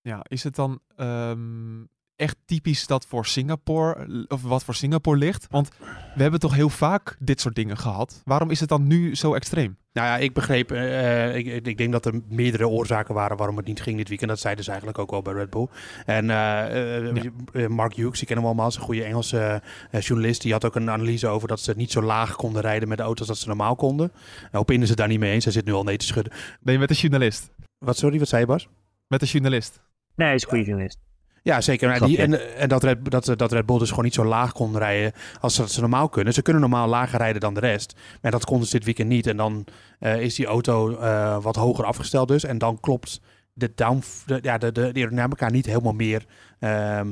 Ja, 0.00 0.24
is 0.28 0.44
het 0.44 0.54
dan 0.54 0.80
ehm, 0.96 1.80
echt 2.18 2.36
typisch 2.44 2.86
dat 2.86 3.06
voor 3.06 3.26
Singapore, 3.26 4.24
of 4.28 4.42
wat 4.42 4.64
voor 4.64 4.74
Singapore 4.74 5.18
ligt? 5.18 5.46
Want 5.50 5.68
we 6.14 6.22
hebben 6.22 6.40
toch 6.40 6.54
heel 6.54 6.68
vaak 6.68 7.16
dit 7.18 7.40
soort 7.40 7.54
dingen 7.54 7.76
gehad. 7.76 8.22
Waarom 8.24 8.50
is 8.50 8.60
het 8.60 8.68
dan 8.68 8.86
nu 8.86 9.14
zo 9.14 9.34
extreem? 9.34 9.76
Nou 9.92 10.06
ja, 10.06 10.16
ik 10.16 10.32
begreep, 10.32 10.70
eh, 10.70 11.36
ik, 11.36 11.66
ik 11.66 11.78
denk 11.78 11.92
dat 11.92 12.06
er 12.06 12.20
meerdere 12.28 12.68
oorzaken 12.68 13.14
waren 13.14 13.36
waarom 13.36 13.56
het 13.56 13.66
niet 13.66 13.80
ging 13.80 13.96
dit 13.96 14.08
weekend. 14.08 14.30
Dat 14.30 14.40
zeiden 14.40 14.64
ze 14.64 14.70
eigenlijk 14.70 15.00
ook 15.00 15.10
wel 15.10 15.22
bij 15.22 15.32
Red 15.32 15.50
Bull. 15.50 15.66
En 16.06 16.30
eh, 16.30 17.06
eh, 17.06 17.24
eh, 17.52 17.68
Mark 17.68 17.94
Hughes, 17.94 18.20
ik 18.20 18.26
ken 18.26 18.36
hem 18.36 18.46
allemaal, 18.46 18.68
is 18.68 18.76
een 18.76 18.82
goede 18.82 19.04
Engelse 19.04 19.62
eh, 19.90 20.00
journalist. 20.00 20.42
Die 20.42 20.52
had 20.52 20.64
ook 20.64 20.74
een 20.74 20.90
analyse 20.90 21.26
over 21.26 21.48
dat 21.48 21.60
ze 21.60 21.72
niet 21.76 21.92
zo 21.92 22.02
laag 22.02 22.36
konden 22.36 22.62
rijden 22.62 22.88
met 22.88 22.98
de 22.98 23.04
auto's 23.04 23.26
dat 23.26 23.38
ze 23.38 23.46
normaal 23.46 23.76
konden. 23.76 24.12
Nou, 24.40 24.58
op 24.58 24.70
in 24.70 24.82
is 24.82 24.88
het 24.88 24.98
daar 24.98 25.08
niet 25.08 25.20
mee 25.20 25.32
eens. 25.32 25.44
Hij 25.44 25.52
zit 25.52 25.64
nu 25.64 25.72
al 25.72 25.84
nee 25.84 25.96
te 25.96 26.06
schudden. 26.06 26.32
Nee, 26.60 26.78
met 26.78 26.88
de 26.88 26.94
journalist. 26.94 27.50
Wat, 27.78 27.98
sorry, 27.98 28.18
wat 28.18 28.28
zei 28.28 28.40
je 28.40 28.46
Bas? 28.46 28.68
Met 29.06 29.20
de 29.20 29.26
journalist. 29.26 29.80
Nee, 30.14 30.26
hij 30.26 30.36
is 30.36 30.42
een 30.42 30.48
goede 30.48 30.64
journalist. 30.64 31.07
Ja, 31.42 31.60
zeker. 31.60 32.06
Die, 32.06 32.18
en 32.18 32.56
en 32.56 32.68
dat, 32.68 32.82
Red, 32.82 33.10
dat, 33.10 33.32
dat 33.36 33.52
Red 33.52 33.66
Bull 33.66 33.78
dus 33.78 33.88
gewoon 33.88 34.04
niet 34.04 34.14
zo 34.14 34.24
laag 34.24 34.52
kon 34.52 34.78
rijden 34.78 35.12
als 35.40 35.56
dat 35.56 35.70
ze 35.70 35.80
normaal 35.80 36.08
kunnen. 36.08 36.34
Ze 36.34 36.42
kunnen 36.42 36.62
normaal 36.62 36.88
lager 36.88 37.18
rijden 37.18 37.40
dan 37.40 37.54
de 37.54 37.60
rest. 37.60 37.94
Maar 38.22 38.30
dat 38.30 38.44
konden 38.44 38.68
ze 38.68 38.76
dit 38.76 38.84
weekend 38.84 39.08
niet. 39.08 39.26
En 39.26 39.36
dan 39.36 39.64
eh, 39.98 40.20
is 40.20 40.34
die 40.34 40.46
auto 40.46 40.96
eh, 40.96 41.42
wat 41.42 41.56
hoger 41.56 41.84
afgesteld 41.84 42.28
dus. 42.28 42.44
En 42.44 42.58
dan 42.58 42.80
klopt 42.80 43.20
de, 43.52 43.72
down, 43.74 44.02
de, 44.26 44.38
ja, 44.42 44.58
de, 44.58 44.72
de, 44.72 44.92
de 44.92 45.00
aerodynamica 45.00 45.48
niet 45.48 45.66
helemaal 45.66 45.92
meer 45.92 46.24
ehm, 46.58 47.08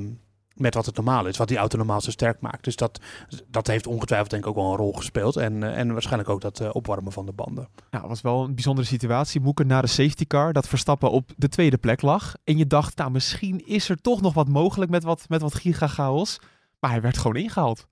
met 0.57 0.75
wat 0.75 0.87
het 0.87 0.97
normaal 0.97 1.27
is. 1.27 1.37
Wat 1.37 1.49
die 1.49 1.57
auto 1.57 1.77
normaal 1.77 2.01
zo 2.01 2.11
sterk 2.11 2.41
maakt. 2.41 2.65
Dus 2.65 2.77
dat, 2.77 3.01
dat 3.51 3.67
heeft 3.67 3.87
ongetwijfeld 3.87 4.31
denk 4.31 4.43
ik 4.43 4.49
ook 4.49 4.57
wel 4.57 4.71
een 4.71 4.77
rol 4.77 4.93
gespeeld. 4.93 5.37
En, 5.37 5.63
eh, 5.63 5.79
en 5.79 5.93
waarschijnlijk 5.93 6.29
ook 6.29 6.41
dat 6.41 6.61
eh, 6.61 6.69
opwarmen 6.73 7.13
van 7.13 7.27
de 7.27 7.33
banden. 7.33 7.69
Ja, 7.91 7.99
het 8.01 8.09
was 8.09 8.21
wel 8.21 8.45
een 8.45 8.55
bijzondere 8.55 8.87
situatie. 8.87 9.41
Moeke 9.41 9.65
na 9.65 9.81
de 9.81 9.87
safety 9.87 10.27
car, 10.27 10.53
dat 10.53 10.69
Verstappen 10.69 11.11
op 11.11 11.31
de 11.37 11.49
tweede 11.49 11.79
plek 11.79 12.03
lag. 12.03 12.35
En 12.45 12.57
je 12.59 12.67
dacht, 12.67 12.97
nou, 12.97 13.11
misschien 13.11 13.67
is 13.67 13.89
er 13.89 14.01
toch 14.01 14.21
nog 14.21 14.35
wat 14.35 14.49
mogelijk 14.49 14.91
met 14.91 15.03
wat, 15.05 15.25
met 15.29 15.41
wat 15.43 15.55
giga-chaos. 15.55 16.41
Maar 16.81 16.91
hij 16.91 17.01
werd 17.01 17.17
gewoon 17.19 17.37
ingehaald. 17.37 17.87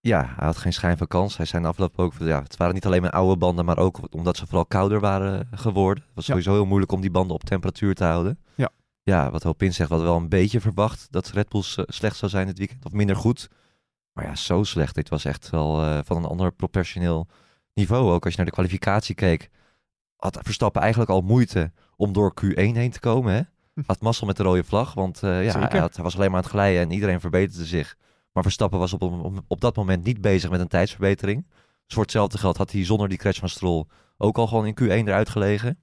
Ja, 0.00 0.32
hij 0.36 0.46
had 0.46 0.56
geen 0.56 0.72
schijn 0.72 0.96
van 0.96 1.06
kans. 1.06 1.36
Hij 1.36 1.46
zei 1.46 1.56
in 1.58 1.62
de 1.68 1.72
afloop 1.74 1.98
ook, 1.98 2.12
ja, 2.18 2.42
het 2.42 2.56
waren 2.56 2.74
niet 2.74 2.86
alleen 2.86 3.00
mijn 3.00 3.12
oude 3.12 3.36
banden, 3.36 3.64
maar 3.64 3.78
ook 3.78 4.00
omdat 4.10 4.36
ze 4.36 4.46
vooral 4.46 4.66
kouder 4.66 5.00
waren 5.00 5.48
geworden. 5.50 6.02
Het 6.06 6.14
was 6.14 6.26
Ja. 6.26 6.30
sowieso 6.32 6.52
heel 6.52 6.66
moeilijk 6.66 6.92
om 6.92 7.00
die 7.00 7.10
banden 7.10 7.34
op 7.36 7.44
temperatuur 7.44 7.94
te 7.94 8.04
houden. 8.04 8.38
Ja. 8.54 8.70
Ja, 9.12 9.30
wat 9.30 9.42
Hopin 9.42 9.74
zegt, 9.74 9.88
hadden 9.90 10.08
wel 10.08 10.16
een 10.16 10.28
beetje 10.28 10.60
verwacht 10.60 11.06
dat 11.10 11.28
Red 11.28 11.48
Bull 11.48 11.62
s- 11.62 11.78
slecht 11.86 12.16
zou 12.16 12.30
zijn 12.30 12.46
dit 12.46 12.58
weekend, 12.58 12.84
of 12.84 12.92
minder 12.92 13.16
goed. 13.16 13.48
Maar 14.12 14.24
ja, 14.24 14.34
zo 14.34 14.62
slecht. 14.62 14.94
Dit 14.94 15.08
was 15.08 15.24
echt 15.24 15.50
wel 15.50 15.82
eh, 15.82 15.98
van 16.04 16.16
een 16.16 16.24
ander 16.24 16.52
professioneel 16.52 17.26
niveau. 17.74 18.12
Ook 18.12 18.22
als 18.24 18.32
je 18.32 18.36
naar 18.38 18.46
de 18.46 18.52
kwalificatie 18.52 19.14
keek, 19.14 19.50
had 20.16 20.38
Verstappen 20.42 20.80
eigenlijk 20.80 21.10
al 21.10 21.20
moeite 21.20 21.72
om 21.96 22.12
door 22.12 22.34
Q1 22.44 22.54
heen 22.54 22.90
te 22.90 23.00
komen. 23.00 23.34
Hè? 23.34 23.40
Had 23.86 24.00
mazzel 24.00 24.26
met 24.26 24.36
de 24.36 24.42
rode 24.42 24.64
vlag, 24.64 24.94
want 24.94 25.22
eh, 25.22 25.44
ja, 25.44 25.52
hij, 25.70 25.80
had- 25.80 25.94
hij 25.94 26.04
was 26.04 26.14
alleen 26.16 26.26
maar 26.30 26.36
aan 26.38 26.42
het 26.44 26.52
glijden 26.52 26.80
en 26.82 26.90
iedereen 26.92 27.20
verbeterde 27.20 27.64
zich. 27.66 27.96
Maar 28.32 28.42
Verstappen 28.42 28.78
was 28.78 28.92
op, 28.92 29.02
op, 29.02 29.40
op 29.46 29.60
dat 29.60 29.76
moment 29.76 30.04
niet 30.04 30.20
bezig 30.20 30.50
met 30.50 30.60
een 30.60 30.68
tijdsverbetering. 30.68 31.46
Dus 31.84 31.94
voor 31.94 32.02
hetzelfde 32.02 32.38
geld 32.38 32.56
had 32.56 32.72
hij 32.72 32.84
zonder 32.84 33.08
die 33.08 33.18
crash 33.18 33.38
van 33.38 33.48
Stroll 33.48 33.84
ook 34.16 34.38
al 34.38 34.46
gewoon 34.46 34.66
in 34.66 34.74
Q1 34.82 34.86
eruit 35.08 35.28
gelegen. 35.28 35.78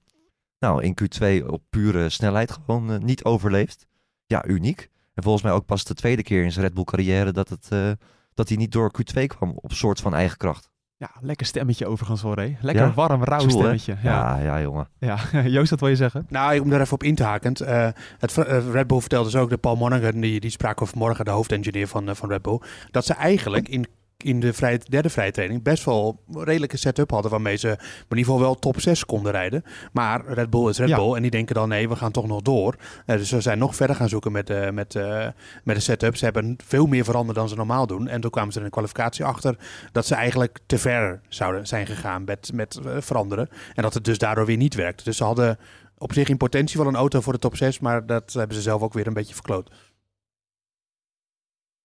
Nou, 0.64 0.82
in 0.82 0.96
Q2 1.02 1.46
op 1.46 1.62
pure 1.70 2.08
snelheid 2.08 2.52
gewoon 2.52 2.92
eh, 2.92 2.98
niet 2.98 3.24
overleefd. 3.24 3.86
Ja, 4.26 4.46
uniek. 4.46 4.88
En 5.14 5.22
volgens 5.22 5.44
mij 5.44 5.52
ook 5.52 5.66
pas 5.66 5.84
de 5.84 5.94
tweede 5.94 6.22
keer 6.22 6.44
in 6.44 6.52
zijn 6.52 6.64
Red 6.64 6.74
Bull 6.74 6.84
carrière 6.84 7.32
dat, 7.32 7.48
het, 7.48 7.66
eh, 7.70 7.90
dat 8.34 8.48
hij 8.48 8.56
niet 8.56 8.72
door 8.72 8.90
Q2 8.98 9.26
kwam 9.26 9.52
op 9.54 9.72
soort 9.72 10.00
van 10.00 10.14
eigen 10.14 10.36
kracht. 10.36 10.70
Ja, 10.96 11.10
lekker 11.20 11.46
stemmetje 11.46 11.86
overigens 11.86 12.22
hoor, 12.22 12.36
hé. 12.36 12.56
Lekker 12.60 12.84
Ja? 12.84 12.92
warm, 12.92 13.24
rauw 13.24 13.44
hè? 13.44 13.50
stemmetje. 13.50 13.96
Ja. 14.02 14.38
Ja, 14.38 14.38
ja, 14.38 14.60
jongen. 14.60 14.88
Ja. 14.98 15.18
Joost, 15.56 15.70
wat 15.70 15.80
wil 15.80 15.88
je 15.88 15.96
zeggen? 15.96 16.26
Nou, 16.28 16.58
om 16.58 16.70
daar 16.70 16.80
even 16.80 16.94
op 16.94 17.02
in 17.02 17.14
te 17.14 17.24
haken. 17.24 17.54
eh, 17.54 17.88
het, 18.18 18.32
Red 18.72 18.86
Bull 18.86 19.00
vertelde 19.00 19.30
dus 19.30 19.40
ook, 19.40 19.50
de 19.50 19.56
Paul 19.56 19.76
Monaghan, 19.76 20.20
die, 20.20 20.40
die 20.40 20.50
sprak 20.50 20.82
over 20.82 20.98
morgen, 20.98 21.24
de 21.24 21.30
hoofdengineer 21.30 21.88
van, 21.88 22.16
van 22.16 22.28
Red 22.28 22.42
Bull, 22.42 22.60
dat 22.90 23.04
ze 23.04 23.14
eigenlijk 23.14 23.68
in, 23.68 23.86
in 24.24 24.40
de 24.40 24.52
vrije, 24.52 24.80
derde 24.88 25.10
vrije 25.10 25.30
training 25.30 25.62
best 25.62 25.84
wel 25.84 26.20
een 26.32 26.44
redelijke 26.44 26.76
setup 26.76 27.10
hadden 27.10 27.30
waarmee 27.30 27.56
ze 27.56 27.68
in 27.68 27.76
ieder 28.08 28.24
geval 28.24 28.40
wel 28.40 28.54
top 28.54 28.80
6 28.80 29.04
konden 29.04 29.32
rijden. 29.32 29.64
Maar 29.92 30.26
Red 30.26 30.50
Bull 30.50 30.68
is 30.68 30.78
Red 30.78 30.88
Ja. 30.88 30.96
Bull 30.96 31.14
en 31.14 31.22
die 31.22 31.30
denken 31.30 31.54
dan 31.54 31.68
nee, 31.68 31.88
we 31.88 31.96
gaan 31.96 32.12
toch 32.12 32.26
nog 32.26 32.42
door. 32.42 32.76
Eh, 33.06 33.16
dus 33.16 33.28
ze 33.28 33.40
zijn 33.40 33.58
nog 33.58 33.76
verder 33.76 33.96
gaan 33.96 34.08
zoeken 34.08 34.32
met, 34.32 34.50
eh, 34.50 34.70
met, 34.70 34.94
eh, 34.94 35.26
met 35.64 35.76
de 35.76 35.82
setup. 35.82 36.16
Ze 36.16 36.24
hebben 36.24 36.56
veel 36.64 36.86
meer 36.86 37.04
veranderd 37.04 37.38
dan 37.38 37.48
ze 37.48 37.54
normaal 37.54 37.86
doen. 37.86 38.08
En 38.08 38.20
toen 38.20 38.30
kwamen 38.30 38.52
ze 38.52 38.58
in 38.58 38.64
de 38.64 38.70
kwalificatie 38.70 39.24
achter 39.24 39.56
dat 39.92 40.06
ze 40.06 40.14
eigenlijk 40.14 40.58
te 40.66 40.78
ver 40.78 41.20
zouden 41.28 41.66
zijn 41.66 41.86
gegaan 41.86 42.24
met, 42.24 42.50
met 42.54 42.80
veranderen. 42.98 43.48
En 43.74 43.82
dat 43.82 43.94
het 43.94 44.04
dus 44.04 44.18
daardoor 44.18 44.46
weer 44.46 44.56
niet 44.56 44.74
werkte. 44.74 45.04
Dus 45.04 45.16
ze 45.16 45.24
hadden 45.24 45.58
op 45.98 46.12
zich 46.12 46.28
in 46.28 46.36
potentie 46.36 46.78
wel 46.78 46.88
een 46.88 46.96
auto 46.96 47.20
voor 47.20 47.32
de 47.32 47.38
top 47.38 47.56
6, 47.56 47.78
maar 47.78 48.06
dat 48.06 48.32
hebben 48.32 48.56
ze 48.56 48.62
zelf 48.62 48.82
ook 48.82 48.92
weer 48.92 49.06
een 49.06 49.12
beetje 49.12 49.34
verkloot. 49.34 49.70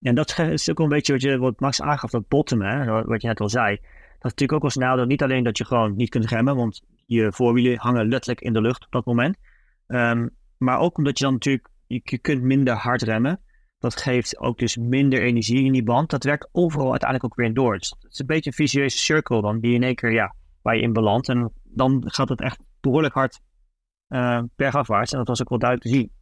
En 0.00 0.14
dat 0.14 0.38
is 0.38 0.70
ook 0.70 0.78
een 0.78 0.88
beetje 0.88 1.12
wat, 1.12 1.22
je, 1.22 1.38
wat 1.38 1.60
Max 1.60 1.80
aangaf, 1.82 2.10
dat 2.10 2.28
bottom, 2.28 2.62
hè, 2.62 3.04
wat 3.04 3.22
je 3.22 3.28
net 3.28 3.40
al 3.40 3.48
zei. 3.48 3.76
Dat 3.76 4.32
is 4.32 4.38
natuurlijk 4.38 4.64
ook 4.64 4.70
snel 4.70 4.96
dat 4.96 5.08
niet 5.08 5.22
alleen 5.22 5.44
dat 5.44 5.58
je 5.58 5.64
gewoon 5.64 5.96
niet 5.96 6.08
kunt 6.08 6.26
remmen, 6.26 6.56
want 6.56 6.82
je 7.06 7.32
voorwielen 7.32 7.78
hangen 7.78 8.08
letterlijk 8.08 8.40
in 8.40 8.52
de 8.52 8.60
lucht 8.60 8.84
op 8.84 8.92
dat 8.92 9.04
moment. 9.04 9.36
Ehm, 9.86 10.28
maar 10.58 10.78
ook 10.78 10.98
omdat 10.98 11.18
je 11.18 11.24
dan 11.24 11.32
natuurlijk, 11.32 11.68
je, 11.86 12.00
je 12.04 12.18
kunt 12.18 12.42
minder 12.42 12.74
hard 12.74 13.02
remmen. 13.02 13.40
Dat 13.78 13.96
geeft 13.96 14.38
ook 14.38 14.58
dus 14.58 14.76
minder 14.76 15.22
energie 15.22 15.64
in 15.64 15.72
die 15.72 15.82
band. 15.82 16.10
Dat 16.10 16.24
werkt 16.24 16.48
overal 16.52 16.90
uiteindelijk 16.90 17.32
ook 17.32 17.38
weer 17.38 17.54
door. 17.54 17.78
Dus 17.78 17.94
het 18.00 18.12
is 18.12 18.18
een 18.18 18.26
beetje 18.26 18.50
een 18.50 18.56
vicieuze 18.56 18.98
cirkel 18.98 19.40
dan, 19.40 19.60
die 19.60 19.74
in 19.74 19.82
één 19.82 19.94
keer, 19.94 20.12
ja, 20.12 20.34
waar 20.62 20.76
je 20.76 20.82
in 20.82 20.92
belandt. 20.92 21.28
En 21.28 21.52
dan 21.64 22.02
gaat 22.06 22.28
het 22.28 22.40
echt 22.40 22.60
behoorlijk 22.80 23.14
hard 23.14 23.40
eh, 24.06 24.42
bergafwaarts. 24.56 25.12
En 25.12 25.18
dat 25.18 25.28
was 25.28 25.40
ook 25.40 25.48
wel 25.48 25.58
duidelijk 25.58 25.90
te 25.90 25.96
zien. 25.96 26.12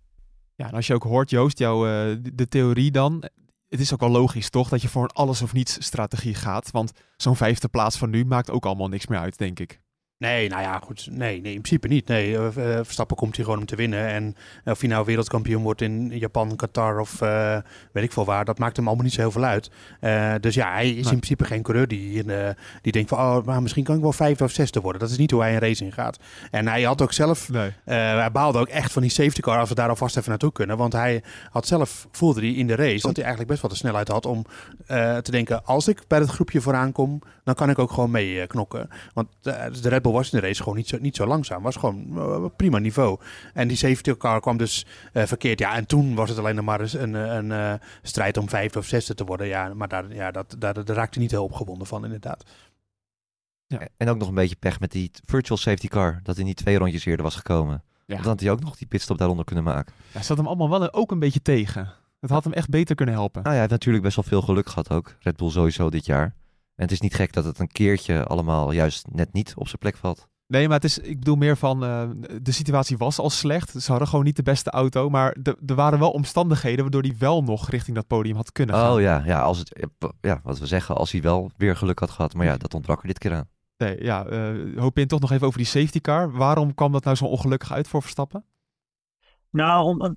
Ja, 0.55 0.67
en 0.67 0.75
als 0.75 0.87
je 0.87 0.95
ook 0.95 1.03
hoort, 1.03 1.31
Joost, 1.31 1.59
jouw, 1.59 1.87
eh, 1.87 2.17
de 2.33 2.49
theorie 2.49 2.91
dan. 2.91 3.23
Het 3.69 3.81
is 3.81 3.93
ook 3.93 4.01
wel 4.01 4.09
logisch, 4.09 4.51
toch? 4.51 4.69
Dat 4.69 4.83
je 4.83 4.89
voor 4.89 5.03
een 5.03 5.13
alles 5.13 5.43
of 5.43 5.53
niets 5.53 5.85
strategie 5.85 6.35
gaat. 6.35 6.71
Want 6.71 6.93
zo'n 7.17 7.37
vijfde 7.37 7.69
plaats 7.69 7.97
van 7.97 8.11
nu 8.11 8.25
maakt 8.25 8.51
ook 8.51 8.67
allemaal 8.67 8.89
niks 8.89 9.07
meer 9.07 9.19
uit, 9.19 9.39
denk 9.39 9.59
ik. 9.59 9.81
Nee, 10.19 10.49
nou 10.49 10.63
ja, 10.63 10.79
goed. 10.79 11.09
Nee, 11.11 11.41
nee 11.41 11.55
in 11.55 11.61
principe 11.61 11.89
niet. 11.89 12.07
Nee, 12.07 12.37
eh, 12.37 12.47
eh, 12.47 12.85
Verstappen 12.85 13.17
komt 13.17 13.37
hier 13.37 13.45
gewoon 13.45 13.61
om 13.61 13.67
te 13.67 13.77
winnen. 13.77 14.07
En 14.07 14.37
of 14.65 14.81
hij 14.81 14.89
nou 14.89 15.05
wereldkampioen 15.05 15.63
wordt 15.63 15.81
in 15.81 16.19
Japan, 16.19 16.57
Qatar 16.57 17.01
of 17.01 17.21
eh, 17.21 17.57
weet 17.93 18.05
ik 18.05 18.13
veel 18.13 18.25
waar, 18.25 18.45
dat 18.45 18.59
maakt 18.59 18.77
hem 18.77 18.87
allemaal 18.87 19.05
niet 19.05 19.15
zo 19.15 19.21
heel 19.21 19.31
veel 19.31 19.45
uit. 19.45 19.71
Dus 20.43 20.55
ja, 20.55 20.73
hij 20.73 20.91
is 20.91 21.05
in 21.05 21.21
principe 21.21 21.45
geen 21.45 21.63
coureur 21.63 21.89
die, 21.89 22.25
die 22.83 22.93
denkt 22.93 23.09
van, 23.09 23.19
oh, 23.19 23.45
maar 23.45 23.63
misschien 23.63 23.85
kan 23.85 23.97
ik 23.97 24.03
wel 24.03 24.13
vijfde 24.13 24.45
of 24.45 24.51
zesde 24.51 24.81
worden. 24.81 25.01
Dat 25.01 25.11
is 25.11 25.17
niet 25.17 25.31
hoe 25.31 25.41
hij 25.41 25.53
een 25.53 25.61
race 25.61 25.85
ingaat. 25.85 26.19
En 26.51 26.69
hij 26.69 26.83
had 26.83 27.03
ook 27.03 27.13
zelf, 27.13 27.49
Nee. 27.49 27.73
hij 27.85 28.31
baalde 28.31 28.59
ook 28.59 28.69
echt 28.69 28.93
van 28.93 29.03
die 29.03 29.11
safety 29.11 29.41
car 29.41 29.59
als 29.59 29.69
we 29.69 29.75
daar 29.75 29.89
alvast 29.89 30.17
even 30.17 30.31
naartoe 30.31 30.53
kunnen. 30.53 30.77
Want 30.77 30.93
hij 30.93 31.23
had 31.51 31.67
zelf, 31.67 32.07
voelde 32.11 32.41
hij 32.41 32.51
in 32.51 32.67
de 32.67 32.75
race, 32.75 33.07
dat 33.07 33.17
hij 33.17 33.25
eigenlijk 33.25 33.49
best 33.49 33.63
wel 33.63 33.71
de 33.71 33.77
snelheid 33.77 34.09
had 34.09 34.27
om 34.27 34.45
te 34.87 35.31
denken, 35.31 35.65
als 35.65 35.89
ik 35.89 36.03
bij 36.07 36.19
het 36.19 36.31
groepje 36.31 36.61
vooraan 36.61 36.93
kom, 36.93 37.23
dan 37.45 37.55
kan 37.55 37.71
ik 37.71 37.79
ook 37.79 37.91
gewoon 37.91 38.11
mee 38.11 38.47
knokken. 38.47 38.89
Want 39.15 39.29
de 39.43 39.89
Red 39.89 40.03
Bull 40.03 40.08
was 40.13 40.33
in 40.33 40.41
de 40.41 40.47
race 40.47 40.63
gewoon 40.63 40.77
niet 40.77 40.89
zo, 40.89 40.99
niet 41.01 41.17
zo 41.17 41.27
langzaam. 41.27 41.63
Was 41.63 41.77
gewoon 41.77 42.19
eh, 42.19 42.45
prima 42.57 42.79
niveau. 42.79 43.19
En 43.55 43.69
die 43.69 43.77
safety 43.77 44.17
car 44.17 44.41
kwam 44.41 44.57
dus 44.57 44.87
eh, 45.13 45.27
verkeerd. 45.27 45.59
Ja, 45.59 45.75
en 45.75 45.87
toen 45.87 46.15
was 46.15 46.29
het 46.29 46.39
alleen 46.39 46.55
nog 46.55 46.65
maar 46.65 46.81
eens 46.81 46.93
een, 46.93 47.15
eh, 47.15 47.35
een, 47.35 47.53
eh, 47.53 47.75
strijd 48.03 48.37
om 48.37 48.49
vijfde 48.49 48.79
of 48.79 48.87
zesde 48.87 49.15
te 49.15 49.25
worden. 49.25 49.47
Ja, 49.47 49.75
maar 49.75 49.89
daar, 49.89 50.15
ja, 50.15 50.31
dat, 50.31 50.57
daar, 50.59 50.85
daar 50.85 50.97
raakte 50.97 51.15
hij 51.15 51.23
niet 51.23 51.31
heel 51.31 51.45
opgewonden 51.45 51.87
van, 51.87 52.05
inderdaad. 52.05 52.45
En 53.97 54.09
ook 54.09 54.19
nog 54.19 54.29
een 54.29 54.35
beetje 54.35 54.57
pech 54.57 54.81
met 54.81 54.93
die 54.93 55.11
virtual 55.25 55.59
safety 55.59 55.89
car. 55.89 56.21
Dat 56.23 56.37
hij 56.37 56.45
niet 56.45 56.57
twee 56.57 56.79
rondjes 56.79 57.05
eerder 57.05 57.25
was 57.25 57.37
gekomen. 57.37 57.83
Ja. 58.07 58.17
Dan 58.17 58.25
had 58.25 58.41
hij 58.41 58.51
ook 58.51 58.61
nog 58.61 58.77
die 58.77 58.87
pitstop 58.87 59.19
daaronder 59.19 59.45
kunnen 59.45 59.65
maken. 59.65 59.95
Ja, 60.13 60.23
zat 60.23 60.37
hem 60.37 60.47
allemaal 60.47 60.69
wel 60.69 60.93
ook 60.93 61.11
een 61.11 61.19
beetje 61.19 61.43
tegen. 61.43 61.93
Het 62.21 62.31
had 62.31 62.45
hem 62.45 62.53
echt 62.53 62.69
beter 62.69 62.95
kunnen 62.95 63.15
helpen. 63.15 63.43
Nou 63.43 63.55
ja, 63.55 63.61
hij 63.61 63.61
heeft 63.61 63.71
natuurlijk 63.71 64.05
best 64.05 64.17
wel 64.17 64.25
veel 64.25 64.43
geluk 64.43 64.69
gehad 64.69 64.91
ook. 64.91 65.17
Red 65.21 65.37
Bull 65.37 65.51
sowieso 65.51 65.91
dit 65.91 66.07
jaar. 66.07 66.35
En 66.79 66.85
het 66.85 66.93
is 66.93 67.01
niet 67.01 67.15
gek 67.15 67.33
dat 67.33 67.45
het 67.45 67.59
een 67.59 67.69
keertje 67.73 68.25
allemaal 68.25 68.73
juist 68.73 69.07
net 69.13 69.33
niet 69.33 69.53
op 69.57 69.67
zijn 69.67 69.79
plek 69.79 69.97
valt. 69.97 70.29
Nee, 70.47 70.67
maar 70.67 70.77
het 70.77 70.85
is, 70.85 70.99
ik 70.99 71.19
bedoel 71.19 71.37
meer 71.37 71.57
van, 71.57 71.85
eh, 71.85 72.09
de 72.43 72.53
situatie 72.53 72.97
was 72.97 73.19
al 73.19 73.31
slecht. 73.31 73.71
Ze 73.83 73.91
hadden 73.91 74.09
gewoon 74.09 74.25
niet 74.25 74.37
de 74.37 74.43
beste 74.43 74.71
auto, 74.71 75.11
maar 75.11 75.37
de- 75.41 75.57
er 75.67 75.75
waren 75.75 75.99
wel 75.99 76.11
omstandigheden 76.11 76.81
waardoor 76.81 77.03
hij 77.03 77.15
wel 77.19 77.43
nog 77.43 77.69
richting 77.71 77.97
dat 77.97 78.07
podium 78.07 78.37
had 78.37 78.53
kunnen 78.53 78.75
gaan. 78.75 78.93
Oh 78.95 79.01
ja, 79.01 79.23
ja, 79.27 79.41
als 79.41 79.59
het, 79.59 79.87
ja, 80.21 80.41
wat 80.43 80.59
we 80.59 80.67
zeggen, 80.67 80.97
als 80.97 81.13
hij 81.13 81.21
wel 81.23 81.51
weer 81.57 81.77
geluk 81.77 81.99
had 81.99 82.11
gehad. 82.11 82.35
Maar 82.35 82.47
ja, 82.47 82.57
dat 82.57 82.75
ontbrak 82.75 83.01
er 83.01 83.07
dit 83.07 83.19
keer 83.19 83.35
aan. 83.35 83.49
Nee, 83.77 84.03
ja, 84.05 84.27
eh 84.27 84.79
hoop 84.81 84.99
in 84.99 85.07
toch 85.07 85.21
nog 85.21 85.31
even 85.33 85.47
over 85.47 85.59
die 85.59 85.67
safety 85.67 86.01
car. 86.01 86.33
Waarom 86.33 86.75
kwam 86.75 86.93
dat 86.93 87.05
nou 87.05 87.17
zo 87.17 87.25
ongelukkig 87.25 87.73
uit 87.73 87.89
voor 87.89 88.03
Verstappen? 88.03 88.45
Nou, 89.51 89.85
om- 89.85 90.15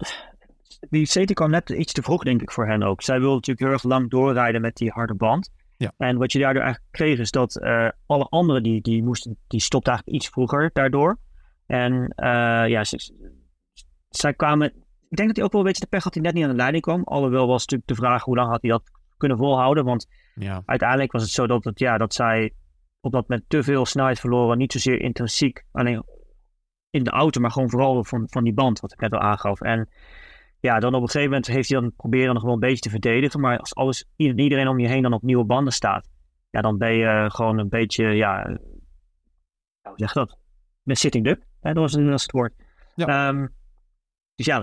die 0.89 1.05
safety 1.05 1.33
kwam 1.33 1.49
net 1.49 1.69
iets 1.69 1.93
te 1.93 2.01
vroeg, 2.01 2.23
denk 2.23 2.41
ik, 2.41 2.51
voor 2.51 2.67
hen 2.67 2.83
ook. 2.83 3.01
Zij 3.01 3.15
wilden 3.19 3.35
natuurlijk 3.35 3.65
heel 3.65 3.73
erg 3.73 3.83
lang 3.83 4.09
doorrijden 4.09 4.61
met 4.61 4.75
die 4.75 4.89
harde 4.89 5.15
band. 5.15 5.49
Ja. 5.81 5.93
En 5.97 6.17
wat 6.17 6.31
je 6.31 6.39
daardoor 6.39 6.63
eigenlijk 6.63 6.93
kreeg, 6.93 7.19
is 7.19 7.31
dat 7.31 7.55
eh, 7.55 7.89
alle 8.05 8.27
anderen 8.29 8.63
die, 8.63 8.81
die 8.81 9.03
moesten, 9.03 9.37
die 9.47 9.59
stopten 9.59 9.91
eigenlijk 9.91 10.21
iets 10.21 10.31
vroeger 10.33 10.69
daardoor. 10.73 11.17
En 11.65 12.13
eh, 12.15 12.67
ja, 12.67 12.83
zij 14.09 14.33
kwamen. 14.33 14.67
Ik 15.09 15.17
denk 15.17 15.27
dat 15.27 15.35
hij 15.35 15.45
ook 15.45 15.51
wel 15.51 15.61
een 15.61 15.67
beetje 15.67 15.83
de 15.83 15.89
pech 15.89 16.03
had 16.03 16.13
dat 16.13 16.23
hij 16.23 16.31
net 16.31 16.33
niet 16.33 16.43
aan 16.43 16.55
de 16.55 16.61
leiding 16.61 16.83
kwam. 16.83 17.03
Alhoewel 17.03 17.47
was 17.47 17.61
natuurlijk 17.61 17.89
de 17.89 17.95
vraag 17.95 18.23
hoe 18.23 18.35
lang 18.35 18.49
had 18.49 18.61
hij 18.61 18.71
dat 18.71 18.83
kunnen 19.17 19.37
volhouden. 19.37 19.85
Want 19.85 20.07
Ja, 20.35 20.61
uiteindelijk 20.65 21.11
was 21.11 21.21
het 21.21 21.31
zo 21.31 21.47
dat, 21.47 21.63
het, 21.63 21.79
ja, 21.79 21.97
dat 21.97 22.13
zij 22.13 22.53
op 22.99 23.11
dat 23.11 23.27
moment 23.27 23.49
te 23.49 23.63
veel 23.63 23.85
snelheid 23.85 24.19
verloren. 24.19 24.57
Niet 24.57 24.71
zozeer 24.71 25.01
intrinsiek, 25.01 25.63
alleen 25.71 26.03
in 26.89 27.03
de 27.03 27.09
auto, 27.09 27.41
maar 27.41 27.51
gewoon 27.51 27.69
vooral 27.69 28.03
van, 28.03 28.27
van 28.29 28.43
die 28.43 28.53
band, 28.53 28.79
wat 28.79 28.91
ik 28.91 28.99
net 28.99 29.13
al 29.13 29.19
aangaf. 29.19 29.61
En 29.61 29.89
ja, 30.61 30.79
dan 30.79 30.93
op 30.93 31.01
een 31.01 31.09
gegeven 31.09 31.29
moment 31.29 31.47
heeft 31.47 31.69
hij 31.69 31.79
dan 31.79 31.93
proberen 31.95 32.33
nog 32.33 32.43
wel 32.43 32.53
een 32.53 32.59
beetje 32.59 32.79
te 32.79 32.89
verdedigen. 32.89 33.39
Maar 33.39 33.59
als 33.59 33.75
alles, 33.75 34.05
ieder- 34.15 34.39
iedereen 34.39 34.67
om 34.67 34.79
je 34.79 34.87
heen 34.87 35.01
dan 35.01 35.13
op 35.13 35.21
nieuwe 35.21 35.43
banden 35.43 35.73
staat, 35.73 36.09
ja, 36.49 36.61
dan 36.61 36.77
ben 36.77 36.93
je 36.93 37.05
eh, 37.05 37.29
gewoon 37.29 37.57
een 37.57 37.69
beetje, 37.69 38.05
ja, 38.05 38.45
eh, 38.45 38.55
hoe 39.81 39.93
zeg 39.95 40.13
je 40.13 40.19
dat? 40.19 40.37
Met 40.83 40.97
sitting 40.99 41.25
duck, 41.25 41.45
hè, 41.59 41.73
dat 41.73 41.93
was, 41.93 42.21
het 42.23 42.31
woord. 42.31 42.53
Ja. 42.95 43.05
Ehm, 43.05 43.47
dus 44.35 44.45
ja, 44.45 44.57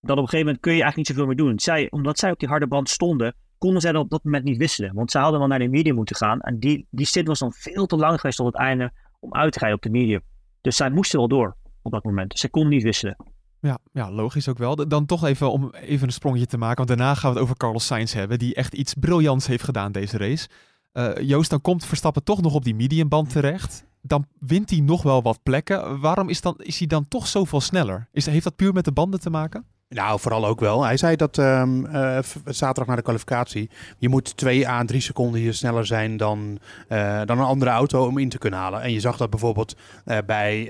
dan 0.00 0.16
op 0.18 0.22
een 0.22 0.28
gegeven 0.28 0.38
moment 0.46 0.60
kun 0.60 0.72
je 0.74 0.82
eigenlijk 0.82 0.96
niet 0.96 1.06
zoveel 1.06 1.26
meer 1.26 1.46
doen. 1.46 1.58
Zij, 1.60 1.90
omdat 1.90 2.18
zij 2.18 2.30
op 2.30 2.38
die 2.38 2.48
harde 2.48 2.66
band 2.66 2.88
stonden, 2.88 3.34
konden 3.58 3.80
zij 3.80 3.92
dat 3.92 4.02
op 4.02 4.10
dat 4.10 4.24
moment 4.24 4.44
niet 4.44 4.56
wisselen. 4.56 4.94
Want 4.94 5.10
zij 5.10 5.20
hadden 5.20 5.38
wel 5.40 5.48
naar 5.48 5.58
de 5.58 5.68
medium 5.68 5.94
moeten 5.94 6.16
gaan. 6.16 6.40
En 6.40 6.58
die, 6.58 6.86
die 6.90 7.06
stint 7.06 7.26
was 7.26 7.38
dan 7.38 7.52
veel 7.52 7.86
te 7.86 7.96
lang 7.96 8.20
geweest 8.20 8.36
tot 8.36 8.46
het 8.46 8.56
einde 8.56 8.92
om 9.20 9.34
uit 9.34 9.52
te 9.52 9.58
rijden 9.58 9.76
op 9.76 9.82
de 9.84 9.90
medium. 9.90 10.22
Dus 10.60 10.76
zij 10.76 10.90
moesten 10.90 11.18
wel 11.18 11.28
door 11.28 11.56
op 11.82 11.92
dat 11.92 12.04
moment. 12.04 12.30
Dus 12.30 12.40
zij 12.40 12.50
konden 12.50 12.70
niet 12.70 12.82
wisselen. 12.82 13.16
Ja, 13.62 13.78
ja, 13.92 14.10
logisch 14.10 14.48
ook 14.48 14.58
wel. 14.58 14.88
Dan 14.88 15.06
toch 15.06 15.24
even 15.24 15.50
om 15.50 15.70
even 15.74 16.06
een 16.06 16.12
sprongje 16.12 16.46
te 16.46 16.58
maken, 16.58 16.76
want 16.76 16.88
daarna 16.88 17.14
gaan 17.14 17.30
we 17.30 17.36
het 17.36 17.44
over 17.44 17.56
Carlos 17.56 17.86
Sainz 17.86 18.12
hebben, 18.12 18.38
die 18.38 18.54
echt 18.54 18.74
iets 18.74 18.94
briljants 18.94 19.46
heeft 19.46 19.64
gedaan 19.64 19.92
deze 19.92 20.16
race. 20.16 20.48
Eh, 20.92 21.10
Joost, 21.20 21.50
dan 21.50 21.60
komt 21.60 21.84
Verstappen 21.84 22.24
toch 22.24 22.42
nog 22.42 22.54
op 22.54 22.64
die 22.64 22.74
mediumband 22.74 23.30
terecht. 23.30 23.84
Dan 24.00 24.26
wint 24.38 24.70
hij 24.70 24.80
nog 24.80 25.02
wel 25.02 25.22
wat 25.22 25.42
plekken. 25.42 26.00
Waarom 26.00 26.28
is, 26.28 26.40
dan, 26.40 26.54
is 26.58 26.78
hij 26.78 26.86
dan 26.86 27.08
toch 27.08 27.26
zoveel 27.26 27.60
sneller? 27.60 28.08
Is, 28.12 28.26
heeft 28.26 28.44
dat 28.44 28.56
puur 28.56 28.72
met 28.72 28.84
de 28.84 28.92
banden 28.92 29.20
te 29.20 29.30
maken? 29.30 29.66
Nou, 29.92 30.20
vooral 30.20 30.46
ook 30.46 30.60
wel. 30.60 30.84
Hij 30.84 30.96
zei 30.96 31.16
dat 31.16 31.38
ehm, 31.38 31.84
eh, 31.84 32.18
zaterdag 32.44 32.86
na 32.86 32.96
de 32.96 33.02
kwalificatie. 33.02 33.70
Je 33.98 34.08
moet 34.08 34.36
2 34.36 34.68
à 34.68 34.84
3 34.84 35.00
seconden 35.00 35.40
hier 35.40 35.54
sneller 35.54 35.86
zijn 35.86 36.16
dan, 36.16 36.58
eh, 36.88 37.20
dan 37.24 37.38
een 37.38 37.44
andere 37.44 37.70
auto 37.70 38.06
om 38.06 38.18
in 38.18 38.28
te 38.28 38.38
kunnen 38.38 38.58
halen. 38.58 38.82
En 38.82 38.92
je 38.92 39.00
zag 39.00 39.16
dat 39.16 39.30
bijvoorbeeld 39.30 39.76
eh, 40.04 40.18
bij 40.26 40.64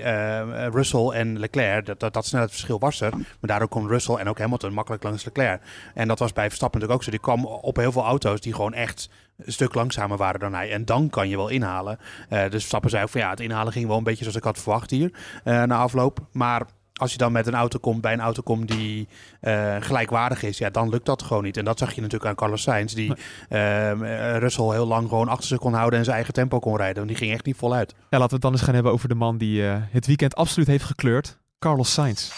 Russell 0.71 1.07
en 1.07 1.39
Leclerc. 1.39 1.85
Dat, 1.85 1.99
dat, 1.99 2.13
dat 2.13 2.25
snelheidsverschil 2.25 2.79
was 2.79 3.01
er. 3.01 3.11
Maar 3.11 3.25
daardoor 3.39 3.67
kon 3.67 3.87
Russell 3.87 4.15
en 4.15 4.29
ook 4.29 4.39
Hamilton 4.39 4.73
makkelijk 4.73 5.03
langs 5.03 5.25
Leclerc. 5.25 5.61
En 5.93 6.07
dat 6.07 6.19
was 6.19 6.33
bij 6.33 6.47
Verstappen 6.47 6.79
natuurlijk 6.79 7.07
ook 7.07 7.13
zo. 7.13 7.17
Die 7.17 7.35
kwam 7.35 7.45
op 7.45 7.75
heel 7.75 7.91
veel 7.91 8.03
auto's 8.03 8.41
die 8.41 8.53
gewoon 8.53 8.73
echt 8.73 9.09
een 9.37 9.51
stuk 9.51 9.73
langzamer 9.73 10.17
waren 10.17 10.39
dan 10.39 10.53
hij. 10.53 10.71
En 10.71 10.85
dan 10.85 11.09
kan 11.09 11.29
je 11.29 11.35
wel 11.35 11.49
inhalen. 11.49 11.97
Dus 12.29 12.49
Verstappen 12.49 12.89
zei 12.89 13.03
ook 13.03 13.09
van 13.09 13.21
ja, 13.21 13.29
het 13.29 13.39
inhalen 13.39 13.73
ging 13.73 13.87
wel 13.87 13.97
een 13.97 14.03
beetje 14.03 14.23
zoals 14.23 14.37
ik 14.37 14.43
had 14.43 14.59
verwacht 14.59 14.89
hier 14.89 15.11
na 15.43 15.77
afloop. 15.77 16.19
Maar 16.31 16.65
als 17.03 17.11
je 17.11 17.17
dan 17.17 17.31
met 17.31 17.47
een 17.47 17.53
auto 17.53 17.79
komt, 17.79 18.01
bij 18.01 18.13
een 18.13 18.19
auto 18.19 18.41
komt 18.41 18.67
die 18.67 19.07
eh, 19.39 19.75
gelijkwaardig 19.79 20.43
is, 20.43 20.57
ja, 20.57 20.69
dan 20.69 20.89
lukt 20.89 21.05
dat 21.05 21.23
gewoon 21.23 21.43
niet. 21.43 21.57
En 21.57 21.65
dat 21.65 21.79
zag 21.79 21.93
je 21.93 22.01
natuurlijk 22.01 22.29
aan 22.29 22.35
Carlos 22.35 22.61
Sainz, 22.61 22.93
die 22.93 23.13
ehm, 23.49 24.03
eh, 24.03 24.37
Russell 24.37 24.65
heel 24.65 24.87
lang 24.87 25.09
gewoon 25.09 25.27
achter 25.27 25.47
zich 25.47 25.57
kon 25.57 25.73
houden 25.73 25.99
en 25.99 26.03
zijn 26.05 26.15
eigen 26.15 26.33
tempo 26.33 26.59
kon 26.59 26.77
rijden. 26.77 26.95
Want 26.95 27.07
die 27.07 27.17
ging 27.17 27.31
echt 27.31 27.45
niet 27.45 27.55
voluit. 27.55 27.95
Ja, 28.09 28.17
laten 28.17 28.27
we 28.27 28.33
het 28.33 28.41
dan 28.41 28.51
eens 28.51 28.61
gaan 28.61 28.73
hebben 28.73 28.91
over 28.91 29.09
de 29.09 29.15
man 29.15 29.37
die 29.37 29.67
eh, 29.67 29.75
het 29.91 30.07
weekend 30.07 30.35
absoluut 30.35 30.67
heeft 30.67 30.83
gekleurd. 30.83 31.39
Carlos 31.59 31.93
Sainz. 31.93 32.31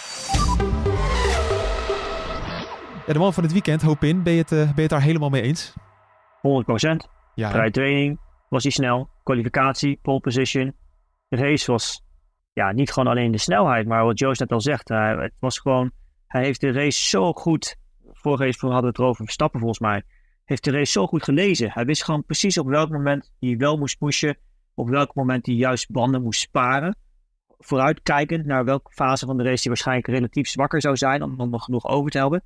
Ja, 3.05 3.13
de 3.13 3.19
man 3.19 3.34
van 3.34 3.43
het 3.43 3.51
weekend, 3.51 3.81
hoop 3.81 4.03
in. 4.03 4.24
Ben 4.24 4.34
je 4.34 4.39
het, 4.39 4.50
ben 4.50 4.74
je 4.75 4.81
het 4.81 4.89
daar 4.89 5.01
helemaal 5.01 5.29
mee 5.29 5.41
eens? 5.41 5.74
100%. 5.74 5.79
Ja, 7.36 7.48
hè? 7.48 7.53
Vrije 7.53 7.72
training 7.72 8.19
was 8.50 8.63
hij 8.63 8.72
snel. 8.72 9.10
Kwalificatie, 9.24 10.00
pole 10.01 10.19
position. 10.19 10.75
De 11.27 11.38
race 11.38 11.72
was 11.72 12.04
ja, 12.55 12.71
niet 12.71 12.91
gewoon 12.91 13.09
alleen 13.09 13.31
de 13.31 13.38
snelheid, 13.38 13.88
maar 13.88 14.05
wat 14.05 14.19
Joost 14.19 14.39
net 14.39 14.51
al 14.51 14.62
zegt. 14.62 14.89
het 14.89 15.33
was 15.39 15.59
gewoon, 15.59 15.91
hij 16.27 16.43
heeft 16.43 16.62
de 16.62 16.71
race 16.71 17.09
zo 17.09 17.33
goed. 17.33 17.75
Vorige 18.12 18.43
race 18.43 18.59
hadden 18.59 18.81
we 18.81 18.88
het 18.88 18.97
erover 18.97 19.24
Verstappen 19.24 19.59
volgens 19.59 19.79
mij. 19.79 20.03
Heeft 20.45 20.63
de 20.63 20.71
race 20.71 20.91
zo 20.91 21.07
goed 21.07 21.24
gelezen. 21.24 21.71
Hij 21.71 21.85
wist 21.85 22.03
gewoon 22.03 22.25
precies 22.25 22.57
op 22.57 22.67
welk 22.67 22.89
moment 22.89 23.31
hij 23.39 23.57
wel 23.57 23.77
moest 23.77 23.97
pushen. 23.97 24.38
Op 24.74 24.89
welk 24.89 25.15
moment 25.15 25.45
hij 25.45 25.55
juist 25.55 25.91
banden 25.91 26.21
moest 26.21 26.39
sparen. 26.39 26.97
Vooruitkijkend 27.57 28.45
naar 28.45 28.65
welke 28.65 28.91
fase 28.91 29.25
van 29.25 29.38
de 29.38 29.43
race 29.43 29.62
hij 29.62 29.67
waarschijnlijk 29.67 30.07
relatief 30.07 30.47
zwakker 30.47 30.81
zou 30.81 30.97
zijn. 30.97 31.24
Om 31.24 31.38
dan 31.38 31.50
nog 31.50 31.63
genoeg 31.63 31.85
over 31.88 32.12
te 32.12 32.17
hebben. 32.17 32.43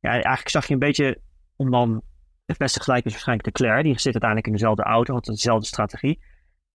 Ja, 0.00 0.10
eigenlijk 0.10 0.48
zag 0.48 0.66
je 0.66 0.72
een 0.72 0.78
beetje, 0.78 1.20
om 1.56 1.70
dan 1.70 2.02
het 2.46 2.58
beste 2.58 2.80
gelijk 2.80 3.04
is 3.04 3.12
waarschijnlijk 3.12 3.48
Leclerc. 3.48 3.82
Die 3.84 3.98
zit 3.98 4.12
uiteindelijk 4.12 4.46
in 4.46 4.52
dezelfde 4.52 4.82
auto, 4.82 5.14
had 5.14 5.24
dezelfde 5.24 5.66
strategie. 5.66 6.20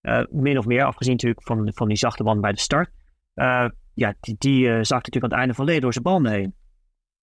Eh, 0.08 0.24
min 0.30 0.58
of 0.58 0.66
meer, 0.66 0.84
afgezien 0.84 1.12
natuurlijk 1.14 1.44
van, 1.44 1.72
van 1.74 1.88
die 1.88 1.98
zachte 1.98 2.24
band 2.24 2.42
bij 2.42 2.52
de 2.52 2.60
start. 2.60 2.90
Eh, 3.34 3.66
ja, 3.94 4.14
die, 4.20 4.36
die 4.38 4.66
eh, 4.68 4.74
zakte 4.74 4.94
natuurlijk 4.94 5.24
aan 5.24 5.30
het 5.30 5.40
einde 5.40 5.54
van 5.54 5.66
leden 5.66 5.82
door 5.82 5.92
zijn 5.92 6.04
banden 6.04 6.32
heen. 6.32 6.56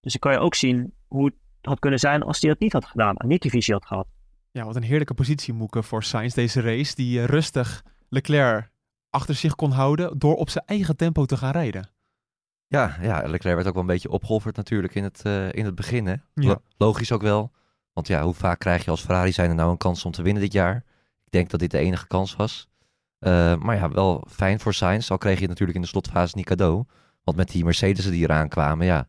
Dus 0.00 0.12
dan 0.12 0.20
kan 0.20 0.32
je 0.32 0.38
ook 0.38 0.54
zien 0.54 0.94
hoe 1.06 1.24
het 1.24 1.34
had 1.60 1.78
kunnen 1.78 1.98
zijn 1.98 2.22
als 2.22 2.40
hij 2.40 2.50
dat 2.50 2.60
niet 2.60 2.72
had 2.72 2.84
gedaan. 2.84 3.16
En 3.16 3.28
niet 3.28 3.42
die 3.42 3.50
visie 3.50 3.74
had 3.74 3.86
gehad. 3.86 4.06
Ja, 4.50 4.64
wat 4.64 4.76
een 4.76 4.82
heerlijke 4.82 5.14
positie 5.14 5.54
Moeke 5.54 5.82
voor 5.82 6.02
Sainz 6.02 6.34
deze 6.34 6.60
race. 6.60 6.94
Die 6.94 7.24
rustig 7.24 7.82
Leclerc 8.08 8.70
achter 9.10 9.34
zich 9.34 9.54
kon 9.54 9.70
houden 9.70 10.18
door 10.18 10.34
op 10.34 10.50
zijn 10.50 10.64
eigen 10.66 10.96
tempo 10.96 11.24
te 11.24 11.36
gaan 11.36 11.52
rijden. 11.52 11.90
Ja, 12.66 12.96
ja, 13.00 13.22
Leclerc 13.26 13.54
werd 13.54 13.66
ook 13.66 13.72
wel 13.74 13.82
een 13.82 13.88
beetje 13.88 14.10
opgeofferd 14.10 14.56
natuurlijk 14.56 14.94
in 14.94 15.04
het, 15.04 15.22
eh, 15.24 15.52
in 15.52 15.64
het 15.64 15.74
begin. 15.74 16.06
Hè? 16.06 16.12
Ja. 16.12 16.22
Lo- 16.34 16.62
Logisch 16.76 17.12
ook 17.12 17.22
wel. 17.22 17.52
Want 17.92 18.06
ja, 18.06 18.22
hoe 18.22 18.34
vaak 18.34 18.58
krijg 18.58 18.84
je 18.84 18.90
als 18.90 19.00
Ferrari 19.04 19.32
zijn 19.32 19.48
er 19.50 19.56
nou 19.56 19.70
een 19.70 19.76
kans 19.76 20.04
om 20.04 20.12
te 20.12 20.22
winnen 20.22 20.42
dit 20.42 20.52
jaar? 20.52 20.76
Ik 21.24 21.30
denk 21.30 21.50
dat 21.50 21.60
dit 21.60 21.70
de 21.70 21.78
enige 21.78 22.06
kans 22.06 22.36
was. 22.36 22.68
Eh, 23.24 23.56
maar 23.56 23.76
ja, 23.76 23.90
wel 23.90 24.26
fijn 24.30 24.60
voor 24.60 24.74
Sainz. 24.74 25.10
Al 25.10 25.18
kreeg 25.18 25.34
je 25.34 25.40
het 25.40 25.48
natuurlijk 25.48 25.76
in 25.76 25.82
de 25.82 25.88
slotfase 25.88 26.36
niet 26.36 26.46
cadeau. 26.46 26.84
Want 27.22 27.36
met 27.36 27.50
die 27.50 27.64
Mercedes'en 27.64 28.10
die 28.10 28.22
eraan 28.22 28.48
kwamen, 28.48 28.86
ja. 28.86 29.08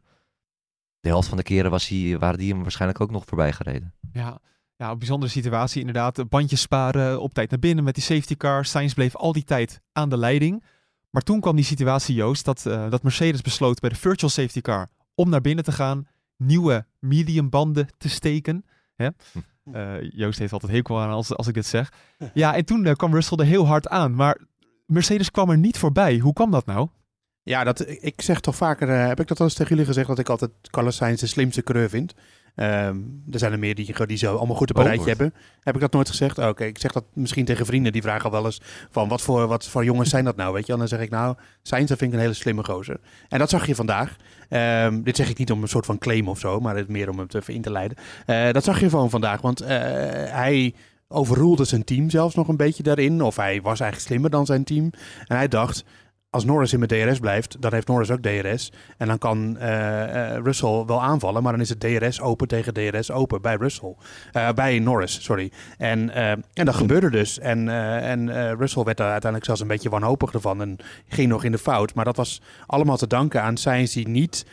De 1.00 1.10
helft 1.10 1.28
van 1.28 1.38
de 1.38 1.44
keren 1.44 1.72
was 1.72 1.88
hij, 1.88 2.18
waren 2.20 2.38
die 2.40 2.54
hem 2.54 2.62
waarschijnlijk 2.62 3.02
ook 3.02 3.12
nog 3.12 3.26
voorbij 3.26 3.54
gereden. 3.54 3.94
Ja, 4.12 4.40
ja, 4.76 4.92
een 4.92 4.98
bijzondere 4.98 5.32
situatie 5.32 5.80
inderdaad. 5.80 6.30
Bandjes 6.30 6.62
sparen, 6.62 7.22
op 7.22 7.34
tijd 7.34 7.50
naar 7.50 7.60
binnen 7.60 7.84
met 7.84 7.96
die 7.96 8.04
safety 8.04 8.36
car. 8.36 8.66
Sainz 8.66 8.94
bleef 8.94 9.16
al 9.16 9.32
die 9.32 9.44
tijd 9.44 9.82
aan 9.92 10.10
de 10.10 10.18
leiding. 10.18 10.64
Maar 11.10 11.22
toen 11.22 11.40
kwam 11.40 11.56
die 11.56 11.66
situatie, 11.66 12.16
Joost, 12.16 12.46
dat, 12.46 12.66
eh, 12.66 12.90
dat 12.90 13.04
Mercedes 13.04 13.42
besloot 13.42 13.80
bij 13.80 13.90
de 13.90 13.96
virtual 13.96 14.32
safety 14.32 14.62
car 14.62 14.90
om 15.16 15.30
naar 15.30 15.42
binnen 15.42 15.64
te 15.64 15.72
gaan. 15.72 16.08
Nieuwe 16.38 16.86
medium 17.00 17.50
banden 17.50 17.88
te 17.98 18.10
steken. 18.10 18.66
Hè? 18.96 19.06
Eh, 19.06 19.12
Joost 20.00 20.40
heeft 20.40 20.54
altijd 20.54 20.72
hekel 20.72 21.02
aan 21.02 21.10
als, 21.10 21.36
als 21.36 21.48
ik 21.48 21.54
dit 21.54 21.66
zeg. 21.66 21.92
Ja, 22.34 22.56
en 22.56 22.66
toen 22.66 22.86
eh, 22.86 22.94
kwam 22.94 23.14
Russell 23.14 23.38
er 23.38 23.46
heel 23.46 23.68
hard 23.68 23.88
aan. 23.88 24.16
Maar 24.16 24.42
Mercedes 24.86 25.32
kwam 25.32 25.50
er 25.50 25.58
niet 25.58 25.78
voorbij. 25.78 26.18
Hoe 26.18 26.34
kwam 26.34 26.52
dat 26.52 26.66
nou? 26.66 26.88
Ja, 27.44 27.64
dat, 27.64 27.88
ik 27.88 28.22
zeg 28.22 28.40
toch 28.40 28.56
vaker, 28.56 28.90
eh, 28.90 29.08
heb 29.08 29.20
ik 29.20 29.28
dat 29.28 29.40
al 29.40 29.46
eens 29.46 29.54
tegen 29.54 29.70
jullie 29.70 29.86
gezegd, 29.86 30.08
dat 30.08 30.20
ik 30.20 30.30
altijd 30.30 30.52
Carlos 30.62 30.96
Sainz 30.96 31.20
de 31.20 31.28
slimste 31.28 31.64
coureur 31.64 31.90
vind. 31.90 32.14
Ehm, 32.56 32.98
er 33.32 33.40
zijn 33.40 33.52
er 33.52 33.60
meer 33.60 33.76
die, 33.76 34.06
die 34.06 34.18
zo 34.18 34.36
allemaal 34.36 34.56
goed 34.56 34.70
op 34.70 34.76
een 34.76 34.82
Oh, 34.82 34.88
rijtje 34.88 35.08
hebben. 35.08 35.34
Heb 35.64 35.76
ik 35.76 35.82
dat 35.82 35.92
nooit 35.92 36.10
gezegd? 36.10 36.38
Oh, 36.38 36.48
Oké, 36.48 36.64
ik 36.64 36.78
zeg 36.78 36.92
dat 36.92 37.04
misschien 37.14 37.46
tegen 37.46 37.66
vrienden. 37.66 37.92
Die 37.92 38.02
vragen 38.02 38.26
al 38.26 38.32
wel 38.32 38.46
eens 38.46 38.62
van 38.90 39.08
wat 39.08 39.22
voor, 39.22 39.48
wat 39.48 39.68
voor 39.68 39.84
jongens 39.84 40.10
zijn 40.10 40.26
dat 40.26 40.36
nou? 40.36 40.54
Weet 40.54 40.66
je, 40.66 40.74
en 40.74 40.80
dan 40.80 40.88
zeg 40.88 41.00
ik 41.00 41.10
nou, 41.10 41.36
Sainz 41.62 41.90
dat 41.90 41.98
vind 41.98 42.12
ik 42.12 42.18
een 42.18 42.24
hele 42.24 42.36
slimme 42.36 42.64
gozer. 42.64 43.00
En 43.30 43.40
dat 43.40 43.50
zag 43.50 43.68
je 43.68 43.76
vandaag. 43.76 44.16
Ehm, 44.50 45.02
dit 45.02 45.16
zeg 45.16 45.30
ik 45.30 45.38
niet 45.38 45.52
om 45.52 45.62
een 45.62 45.68
soort 45.68 45.86
van 45.86 45.98
claim 45.98 46.28
of 46.28 46.40
zo, 46.40 46.60
maar 46.60 46.76
het 46.76 46.88
meer 46.88 47.10
om 47.10 47.18
hem 47.18 47.28
te 47.28 47.38
even 47.38 47.54
in 47.54 47.62
te 47.62 47.72
leiden. 47.72 47.98
Eh, 48.26 48.52
dat 48.52 48.64
zag 48.64 48.80
je 48.80 48.90
gewoon 48.90 49.10
vandaag, 49.10 49.42
want 49.42 49.62
eh, 49.62 49.70
hij 50.32 50.74
overroelde 51.08 51.66
zijn 51.66 51.84
team 51.84 52.10
zelfs 52.10 52.36
nog 52.36 52.48
een 52.48 52.58
beetje 52.58 52.84
daarin. 52.84 53.22
Of 53.22 53.36
hij 53.36 53.62
was 53.62 53.80
eigenlijk 53.80 54.10
slimmer 54.10 54.30
dan 54.30 54.46
zijn 54.46 54.64
team. 54.64 54.92
En 55.28 55.36
hij 55.36 55.48
dacht, 55.48 55.84
als 56.36 56.46
Norris 56.46 56.74
in 56.74 56.80
mijn 56.80 57.08
DRS 57.08 57.20
blijft, 57.20 57.62
dan 57.62 57.74
heeft 57.74 57.88
Norris 57.88 58.12
ook 58.12 58.22
DRS. 58.22 58.72
En 58.98 59.08
dan 59.08 59.18
kan 59.18 59.58
eh, 59.58 60.36
eh, 60.36 60.44
Russell 60.44 60.84
wel 60.86 61.02
aanvallen, 61.02 61.44
maar 61.44 61.52
dan 61.52 61.62
is 61.62 61.70
het 61.70 61.80
DRS 61.80 62.22
open 62.22 62.48
tegen 62.48 62.74
DRS 62.74 63.12
open 63.12 63.42
bij 63.42 63.56
Russell. 63.56 63.96
Eh, 64.32 64.50
bij 64.50 64.80
Norris, 64.80 65.24
sorry. 65.24 65.52
En, 65.78 66.14
en 66.54 66.66
dat 66.66 66.76
gebeurde 66.76 67.10
dus. 67.10 67.40
En, 67.40 67.70
en 68.02 68.56
Russell 68.58 68.84
werd 68.84 68.98
daar 68.98 69.12
uiteindelijk 69.12 69.46
zelfs 69.46 69.62
een 69.62 69.68
beetje 69.68 69.90
wanhopig 69.90 70.34
ervan 70.34 70.62
en 70.62 70.78
ging 71.08 71.30
nog 71.30 71.44
in 71.44 71.52
de 71.52 71.58
fout. 71.58 71.94
Maar 71.94 72.06
dat 72.06 72.16
was 72.16 72.42
allemaal 72.66 72.98
te 72.98 73.08
danken 73.08 73.42
aan 73.42 73.58
Sainz 73.58 73.94
die 73.94 74.08
niet 74.08 74.46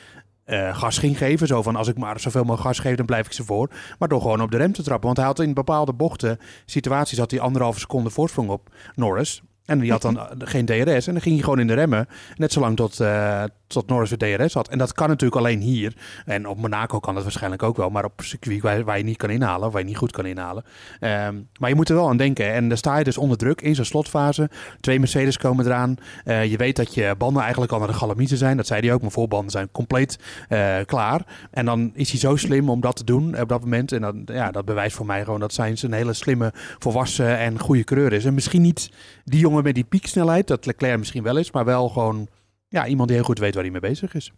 gas 0.73 0.99
ging 0.99 1.19
geven. 1.19 1.47
Zo 1.47 1.63
van, 1.63 1.77
als 1.77 1.89
ik 1.89 1.99
maar 1.99 2.21
zoveel 2.21 2.45
mogelijk 2.45 2.67
gas 2.67 2.79
geef, 2.79 2.97
dan 2.97 3.07
blijf 3.07 3.27
ik 3.27 3.33
ze 3.33 3.45
voor. 3.45 3.71
Maar 3.99 4.09
door 4.09 4.21
gewoon 4.21 4.43
op 4.43 4.51
de 4.51 4.57
rem 4.57 4.73
te 4.73 4.83
trappen. 4.83 5.07
Want 5.07 5.17
hij 5.17 5.27
had 5.27 5.41
in 5.41 5.55
bepaalde 5.55 5.93
bochten, 5.93 6.39
situaties, 6.65 7.19
had 7.19 7.31
hij 7.31 7.41
anderhalve 7.41 7.81
seconde 7.81 8.11
voorsprong 8.11 8.49
op 8.49 8.69
Norris. 8.95 9.43
En 9.65 9.79
die 9.79 9.91
had 9.91 10.03
dan 10.03 10.19
eh, 10.19 10.25
geen 10.39 10.67
DRS. 10.67 11.07
En 11.07 11.13
dan 11.13 11.23
ging 11.23 11.35
hij 11.35 11.45
gewoon 11.45 11.61
in 11.61 11.67
de 11.67 11.75
remmen. 11.75 12.09
Net 12.37 12.53
zolang 12.53 12.77
tot, 12.77 13.01
eh, 13.01 13.45
tot 13.73 13.89
Norris 13.89 14.11
weer 14.11 14.39
DRS 14.39 14.55
had. 14.55 14.69
En 14.69 14.79
dat 14.79 14.93
kan 14.93 15.09
natuurlijk 15.09 15.41
alleen 15.41 15.61
hier. 15.61 15.95
En 16.25 16.49
op 16.49 16.59
Monaco 16.59 16.99
kan 16.99 17.15
dat 17.15 17.23
waarschijnlijk 17.23 17.63
ook 17.63 17.77
wel. 17.77 17.91
Maar 17.91 18.05
op 18.05 18.21
circuit 18.23 18.85
waar, 18.85 18.99
je 18.99 19.05
niet 19.05 19.17
kan 19.17 19.31
inhalen. 19.31 19.71
Waar 19.71 19.81
je 19.81 19.87
niet 19.87 19.97
goed 19.97 20.13
kan 20.13 20.27
inhalen. 20.27 20.65
Ehm, 21.01 21.41
maar 21.59 21.69
je 21.69 21.75
moet 21.75 21.89
er 21.89 21.95
wel 21.95 22.09
aan 22.09 22.17
denken. 22.17 22.53
En 22.53 22.69
dan 22.69 22.77
sta 22.77 22.99
je 22.99 23.05
dus 23.05 23.19
onder 23.19 23.37
druk 23.37 23.61
in 23.61 23.75
zo'n 23.75 23.85
slotfase. 23.85 24.51
Twee 24.81 24.99
Mercedes 24.99 25.39
komen 25.39 25.67
eraan. 25.67 25.97
Eh, 26.25 26.45
je 26.45 26.57
weet 26.57 26.77
dat 26.77 26.95
je 26.95 27.15
banden 27.19 27.43
eigenlijk 27.43 27.73
al 27.73 27.79
naar 27.79 27.89
de 27.89 27.95
galamiezen 27.95 28.39
zijn. 28.39 28.57
Dat 28.57 28.67
zei 28.67 28.81
hij 28.81 28.93
ook. 28.93 29.01
Mijn 29.01 29.13
voorbanden 29.13 29.51
zijn 29.51 29.69
compleet 29.73 30.19
eh, 30.49 30.77
klaar. 30.87 31.21
En 31.51 31.65
dan 31.65 31.91
is 31.95 32.11
hij 32.11 32.19
zo 32.19 32.37
slim 32.37 32.71
om 32.71 32.81
dat 32.81 32.97
te 32.97 33.05
doen 33.05 33.41
op 33.41 33.49
dat 33.49 33.61
moment. 33.61 33.93
En 33.93 34.01
dan, 34.01 34.23
ja, 34.25 34.51
dat 34.51 34.65
bewijst 34.65 34.97
voor 34.97 35.07
mij 35.07 35.25
gewoon 35.25 35.41
dat 35.41 35.53
Sainz 35.53 35.83
een 35.83 35.93
hele 35.93 36.13
slimme, 36.13 36.53
volwassen 36.79 37.39
en 37.39 37.59
goede 37.59 37.85
coureur 37.85 38.13
is. 38.13 38.25
En 38.25 38.35
misschien 38.35 38.63
niet 38.63 38.91
die 39.25 39.41
jongen 39.41 39.63
met 39.63 39.75
die 39.75 39.85
pieksnelheid, 39.85 40.47
dat 40.47 40.67
Leclerc 40.67 40.99
misschien 40.99 41.23
wel 41.23 41.37
is. 41.37 41.51
Maar 41.51 41.65
wel 41.65 41.89
gewoon 41.89 42.29
ja, 42.73 42.87
iemand 42.87 43.09
die 43.09 43.17
heel 43.17 43.27
goed 43.27 43.39
weet 43.39 43.55
waar 43.55 43.63
hij 43.63 43.73
mee 43.73 43.81
bezig 43.81 44.15
is. 44.15 44.33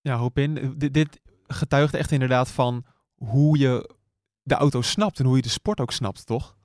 Ja, 0.00 0.16
hoop 0.16 0.38
in. 0.38 0.74
Dit, 0.76 0.94
dit 0.94 1.20
getuigt 1.46 1.94
echt 1.94 2.12
inderdaad 2.12 2.50
van 2.50 2.84
hoe 3.14 3.58
je 3.58 3.94
de 4.42 4.54
auto 4.54 4.82
snapt 4.82 5.18
en 5.18 5.26
hoe 5.26 5.36
je 5.36 5.42
de 5.42 5.48
sport 5.48 5.80
ook 5.80 5.92
snapt, 5.92 6.26
toch? 6.26 6.56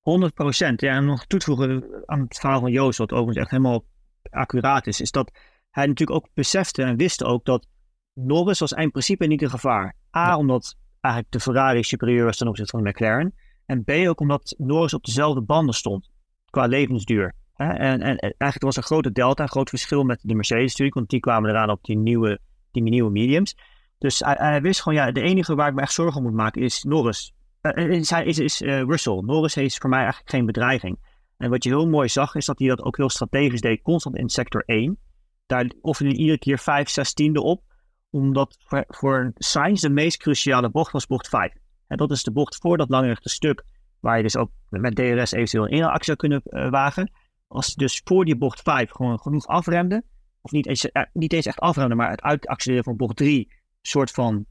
100 0.00 0.34
procent. 0.34 0.80
Ja, 0.80 0.96
en 0.96 1.04
nog 1.04 1.26
toe 1.26 1.38
te 1.38 1.44
voegen 1.44 2.02
aan 2.06 2.20
het 2.20 2.38
verhaal 2.38 2.60
van 2.60 2.72
Joost, 2.72 2.98
wat 2.98 3.12
overigens 3.12 3.38
echt 3.38 3.50
helemaal 3.50 3.84
accuraat 4.30 4.86
is, 4.86 5.00
is 5.00 5.10
dat 5.10 5.30
hij 5.70 5.86
natuurlijk 5.86 6.18
ook 6.18 6.28
besefte 6.34 6.82
en 6.82 6.96
wist 6.96 7.24
ook 7.24 7.44
dat 7.44 7.66
Norris 8.12 8.58
was 8.58 8.72
in 8.72 8.90
principe 8.90 9.26
niet 9.26 9.42
een 9.42 9.50
gevaar. 9.50 9.96
A, 10.16 10.36
omdat 10.36 10.76
eigenlijk 11.00 11.34
de 11.34 11.40
Ferrari 11.40 11.82
superieur 11.82 12.24
was 12.24 12.36
ten 12.36 12.48
opzichte 12.48 12.76
van 12.76 12.84
de 12.84 12.90
McLaren. 12.90 13.34
En 13.66 13.84
B, 13.84 13.90
ook 13.90 14.20
omdat 14.20 14.54
Norris 14.58 14.94
op 14.94 15.04
dezelfde 15.04 15.42
banden 15.42 15.74
stond 15.74 16.10
qua 16.50 16.66
levensduur. 16.66 17.34
En, 17.58 17.78
en, 17.78 18.00
en 18.00 18.18
eigenlijk 18.18 18.62
was 18.62 18.76
een 18.76 18.82
grote 18.82 19.12
delta, 19.12 19.42
een 19.42 19.48
groot 19.48 19.68
verschil 19.68 20.04
met 20.04 20.18
de 20.22 20.34
Mercedes 20.34 20.70
natuurlijk, 20.70 20.94
want 20.94 21.10
die 21.10 21.20
kwamen 21.20 21.50
eraan 21.50 21.70
op 21.70 21.84
die 21.84 21.96
nieuwe, 21.96 22.38
die 22.70 22.82
nieuwe 22.82 23.10
mediums. 23.10 23.56
Dus 23.98 24.22
hij, 24.24 24.60
wist 24.62 24.82
gewoon, 24.82 24.98
ja, 24.98 25.12
de 25.12 25.20
enige 25.20 25.54
waar 25.54 25.68
ik 25.68 25.74
me 25.74 25.80
echt 25.80 25.92
zorgen 25.92 26.16
om 26.16 26.22
moet 26.22 26.34
maken 26.34 26.62
is 26.62 26.82
Norris. 26.82 27.34
Eh, 27.60 27.88
is, 27.88 28.10
is, 28.10 28.38
is 28.38 28.62
eh, 28.62 28.82
Russell. 28.82 29.22
Norris 29.24 29.56
is 29.56 29.76
voor 29.76 29.90
mij 29.90 29.98
eigenlijk 29.98 30.30
geen 30.30 30.46
bedreiging. 30.46 30.98
En 31.36 31.50
wat 31.50 31.64
je 31.64 31.68
heel 31.68 31.88
mooi 31.88 32.08
zag, 32.08 32.34
is 32.34 32.46
dat 32.46 32.58
hij 32.58 32.68
dat 32.68 32.82
ook 32.82 32.96
heel 32.96 33.10
strategisch 33.10 33.60
deed, 33.60 33.82
constant 33.82 34.16
in 34.16 34.28
sector 34.28 34.62
1. 34.66 34.98
Daar 35.46 35.70
offerde 35.80 36.10
hij 36.10 36.20
iedere 36.20 36.38
keer 36.38 36.58
5, 36.58 36.88
6 36.88 37.12
tiende 37.12 37.42
op, 37.42 37.62
omdat 38.10 38.56
voor, 38.66 38.84
voor 38.88 39.32
de 39.34 39.88
meest 39.90 40.16
cruciale 40.16 40.70
bocht 40.70 40.92
was 40.92 41.06
bocht 41.06 41.28
5. 41.28 41.52
En 41.86 41.96
dat 41.96 42.10
is 42.10 42.22
de 42.22 42.32
bocht 42.32 42.56
voor 42.56 42.76
dat 42.76 42.88
langere 42.88 43.16
stuk, 43.20 43.64
waar 44.00 44.16
je 44.16 44.22
dus 44.22 44.36
ook 44.36 44.50
met 44.68 44.96
DRS 44.96 45.32
eventueel 45.32 45.64
een 45.64 45.70
inhaalactie 45.70 46.14
zou 46.14 46.16
kunnen 46.16 46.70
wagen. 46.70 47.10
Als 47.48 47.66
hij 47.66 47.74
dus 47.76 48.00
voor 48.04 48.24
die 48.24 48.36
bocht 48.36 48.62
5 48.62 48.90
gewoon 48.90 49.20
genoeg 49.20 49.46
afremde, 49.46 50.04
of 50.40 50.50
niet 50.50 50.66
eens, 50.66 50.90
eh, 50.90 51.02
niet 51.12 51.32
eens 51.32 51.46
echt 51.46 51.60
afremde, 51.60 51.94
maar 51.94 52.10
het 52.10 52.22
uitaccelereren 52.22 52.88
van 52.88 52.96
bocht 52.96 53.16
3 53.16 53.52
soort 53.80 54.10
van 54.10 54.46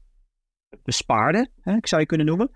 bespaarde, 0.82 1.50
hè, 1.60 1.76
ik 1.76 1.86
zou 1.86 2.00
je 2.00 2.06
kunnen 2.06 2.26
noemen. 2.26 2.50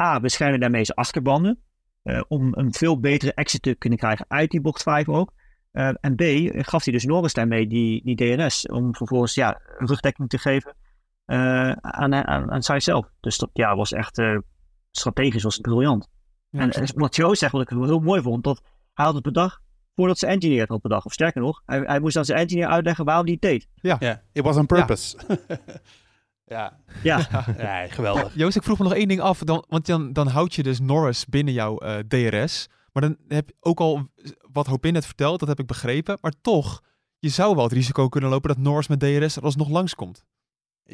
A, 0.00 0.20
beschermde 0.20 0.58
daarmee 0.58 0.84
zijn 0.84 0.98
achterbanden. 0.98 1.62
eh, 2.02 2.20
om 2.28 2.54
een 2.54 2.72
veel 2.72 3.00
betere 3.00 3.34
exit 3.34 3.62
te 3.62 3.74
kunnen 3.74 3.98
krijgen 3.98 4.24
uit 4.28 4.50
die 4.50 4.60
bocht 4.60 4.82
5 4.82 5.08
ook. 5.08 5.32
Eh, 5.70 5.90
en 6.00 6.14
B, 6.14 6.22
gaf 6.66 6.84
hij 6.84 6.92
dus 6.92 7.04
Norris 7.04 7.32
daarmee 7.32 7.66
die, 7.66 8.04
die 8.04 8.36
DRS. 8.36 8.66
Om 8.66 8.94
vervolgens 8.94 9.34
ja, 9.34 9.60
rugdekking 9.78 10.28
te 10.28 10.38
geven 10.38 10.76
eh, 11.24 11.70
aan, 11.72 12.14
aan, 12.14 12.50
aan 12.50 12.62
Sainz 12.62 12.84
zelf. 12.84 13.08
Dus 13.20 13.38
dat 13.38 13.50
ja, 13.52 13.76
was 13.76 13.92
echt 13.92 14.22
strategisch 14.90 15.42
was 15.42 15.54
het 15.54 15.62
briljant. 15.62 16.08
Ja, 16.48 16.70
en 16.70 16.88
wat 16.94 17.16
Joe 17.16 17.36
zegt, 17.36 17.52
wat 17.52 17.62
ik 17.62 17.68
heel 17.68 18.00
mooi 18.00 18.22
vond, 18.22 18.44
dat 18.44 18.62
hij 18.94 19.04
had 19.04 19.14
het 19.14 19.22
bedacht 19.22 19.60
voordat 19.94 20.18
zijn 20.18 20.32
engineer 20.32 20.60
het 20.60 20.68
had 20.68 20.80
bedacht. 20.80 21.04
Of 21.04 21.12
sterker 21.12 21.40
nog, 21.40 21.62
hij, 21.66 21.80
hij 21.80 22.00
moest 22.00 22.16
aan 22.16 22.24
zijn 22.24 22.38
engineer 22.38 22.66
uitleggen 22.66 23.04
waarom 23.04 23.24
hij 23.24 23.32
het 23.32 23.42
deed. 23.42 23.68
Ja, 23.74 24.22
it 24.32 24.42
was 24.42 24.56
on 24.56 24.66
purpose. 24.66 25.16
Ja, 25.28 25.36
Ja, 26.44 26.78
ja. 27.02 27.18
geweldig. 27.88 28.34
Joost, 28.34 28.56
ik 28.56 28.62
vroeg 28.62 28.78
me 28.78 28.84
nog 28.84 28.94
één 28.94 29.08
ding 29.08 29.20
af. 29.20 29.38
Dan, 29.38 29.64
want 29.68 29.86
dan, 29.86 30.12
dan 30.12 30.26
houd 30.26 30.54
je 30.54 30.62
dus 30.62 30.80
Norris 30.80 31.26
binnen 31.26 31.54
jouw 31.54 31.78
eh, 31.78 31.98
DRS. 31.98 32.68
Maar 32.92 33.02
dan 33.02 33.16
heb 33.28 33.48
je 33.48 33.54
ook 33.60 33.80
al 33.80 34.08
wat 34.52 34.66
Hopin 34.66 34.92
net 34.92 35.06
verteld, 35.06 35.40
dat 35.40 35.48
heb 35.48 35.60
ik 35.60 35.66
begrepen. 35.66 36.18
Maar 36.20 36.32
toch, 36.40 36.82
je 37.18 37.28
zou 37.28 37.54
wel 37.54 37.64
het 37.64 37.72
risico 37.72 38.08
kunnen 38.08 38.30
lopen 38.30 38.48
dat 38.48 38.58
Norris 38.58 38.88
met 38.88 39.00
DRS 39.00 39.36
er 39.36 39.42
alsnog 39.42 39.68
langskomt. 39.68 40.24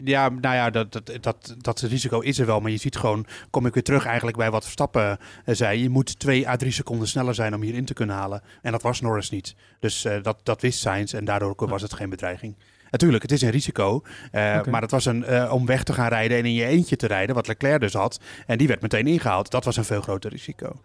Ja, 0.04 0.28
nou 0.28 0.54
ja, 0.54 0.70
dat, 0.70 0.92
dat, 0.92 1.10
dat, 1.20 1.54
dat 1.58 1.80
risico 1.80 2.20
is 2.20 2.38
er 2.38 2.46
wel. 2.46 2.60
Maar 2.60 2.70
je 2.70 2.76
ziet 2.76 2.96
gewoon, 2.96 3.26
kom 3.50 3.66
ik 3.66 3.74
weer 3.74 3.82
terug 3.82 4.04
eigenlijk 4.06 4.36
bij 4.36 4.50
wat 4.50 4.62
Verstappen 4.64 5.18
eh, 5.44 5.54
zei. 5.54 5.82
Je 5.82 5.88
moet 5.88 6.18
twee 6.18 6.48
à 6.48 6.56
drie 6.56 6.72
seconden 6.72 7.08
sneller 7.08 7.34
zijn 7.34 7.54
om 7.54 7.62
hierin 7.62 7.84
te 7.84 7.94
kunnen 7.94 8.16
halen. 8.16 8.42
En 8.62 8.72
dat 8.72 8.82
was 8.82 9.00
Norris 9.00 9.30
niet. 9.30 9.54
Dus 9.80 10.04
eh, 10.04 10.22
dat, 10.22 10.40
dat 10.42 10.60
wist 10.60 10.78
Sainz 10.80 11.14
en 11.14 11.24
daardoor 11.24 11.54
was 11.56 11.82
het 11.82 11.94
geen 11.94 12.10
bedreiging. 12.10 12.54
Natuurlijk, 12.90 13.22
het 13.22 13.32
is 13.32 13.42
een 13.42 13.50
risico. 13.50 14.02
eh. 14.32 14.64
Maar 14.64 14.82
het 14.82 14.90
was 14.90 15.04
een, 15.04 15.24
eh, 15.24 15.52
om 15.52 15.66
weg 15.66 15.82
te 15.82 15.92
gaan 15.92 16.08
rijden 16.08 16.38
en 16.38 16.44
in 16.44 16.54
je 16.54 16.64
eentje 16.64 16.96
te 16.96 17.06
rijden, 17.06 17.34
wat 17.34 17.46
Leclerc 17.46 17.80
dus 17.80 17.92
had. 17.92 18.20
En 18.46 18.58
die 18.58 18.68
werd 18.68 18.82
meteen 18.82 19.06
ingehaald. 19.06 19.50
Dat 19.50 19.64
was 19.64 19.76
een 19.76 19.84
veel 19.84 20.00
groter 20.00 20.30
risico. 20.30 20.80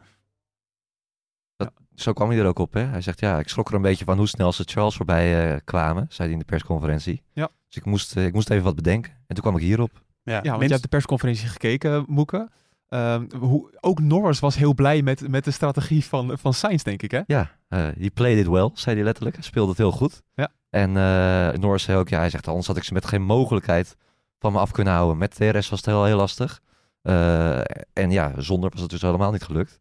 Zo 1.96 2.14
kwam 2.14 2.30
hij 2.30 2.40
er 2.40 2.46
ook 2.46 2.60
op. 2.60 2.74
Hè? 2.74 2.82
Hij 2.84 3.02
zegt, 3.02 3.20
ja, 3.20 3.40
ik 3.40 3.48
schrok 3.50 3.70
er 3.70 3.76
een 3.76 3.82
beetje 3.82 4.06
van 4.06 4.18
hoe 4.18 4.28
snel 4.28 4.52
ze 4.54 4.64
Charles 4.66 4.96
voorbij 4.96 5.52
eh, 5.54 5.60
kwamen, 5.64 6.06
zei 6.10 6.24
hij 6.24 6.32
in 6.32 6.40
de 6.40 6.46
persconferentie. 6.46 7.22
Ja. 7.34 7.50
Dus 7.68 7.76
ik 7.78 7.86
moest, 7.86 8.16
eh, 8.16 8.26
ik 8.26 8.34
moest 8.34 8.50
even 8.50 8.64
wat 8.64 8.76
bedenken. 8.76 9.12
En 9.12 9.36
toen 9.36 9.44
kwam 9.44 9.56
ik 9.56 9.62
hierop. 9.62 9.92
Ja, 10.24 10.34
Ja, 10.34 10.34
want 10.34 10.46
minst- 10.52 10.62
je 10.66 10.70
hebt 10.72 10.82
de 10.82 10.88
persconferentie 10.90 11.48
gekeken, 11.48 12.04
Moeke. 12.08 12.50
Ehm, 12.90 13.26
hoe, 13.40 13.78
ook 13.80 14.00
Norris 14.00 14.40
was 14.40 14.56
heel 14.56 14.74
blij 14.74 15.02
met, 15.02 15.28
met 15.30 15.44
de 15.46 15.52
strategie 15.52 16.06
van, 16.06 16.38
van 16.38 16.54
Sainz, 16.54 16.84
denk 16.84 17.02
ik, 17.02 17.12
hè? 17.12 17.22
Ja, 17.26 17.52
eh 17.68 17.80
he 18.00 18.10
played 18.14 18.38
it 18.38 18.48
well, 18.48 18.70
zei 18.74 18.96
hij 18.96 19.06
letterlijk. 19.06 19.36
Hij 19.36 19.46
speelde 19.46 19.70
het 19.70 19.78
heel 19.78 19.92
goed. 19.92 20.22
Ja. 20.36 20.50
En 20.70 20.98
eh 20.98 21.60
Norris 21.60 21.84
zei 21.84 21.98
ook, 21.98 22.10
ja, 22.10 22.18
hij 22.20 22.30
zegt, 22.30 22.48
anders 22.48 22.68
had 22.68 22.78
ik 22.78 22.84
ze 22.84 22.94
met 22.94 23.06
geen 23.06 23.22
mogelijkheid 23.24 23.96
van 24.40 24.52
me 24.52 24.60
af 24.60 24.72
kunnen 24.72 24.94
houden. 24.94 25.18
Met 25.18 25.36
DRS 25.36 25.70
was 25.70 25.80
het 25.80 25.86
heel, 25.86 26.04
heel 26.06 26.18
lastig. 26.18 26.62
Eh, 27.02 27.60
en 27.94 28.12
ja, 28.12 28.34
zonder 28.38 28.70
was 28.70 28.82
het 28.82 28.90
dus 28.90 29.02
helemaal 29.02 29.32
niet 29.32 29.44
gelukt. 29.44 29.80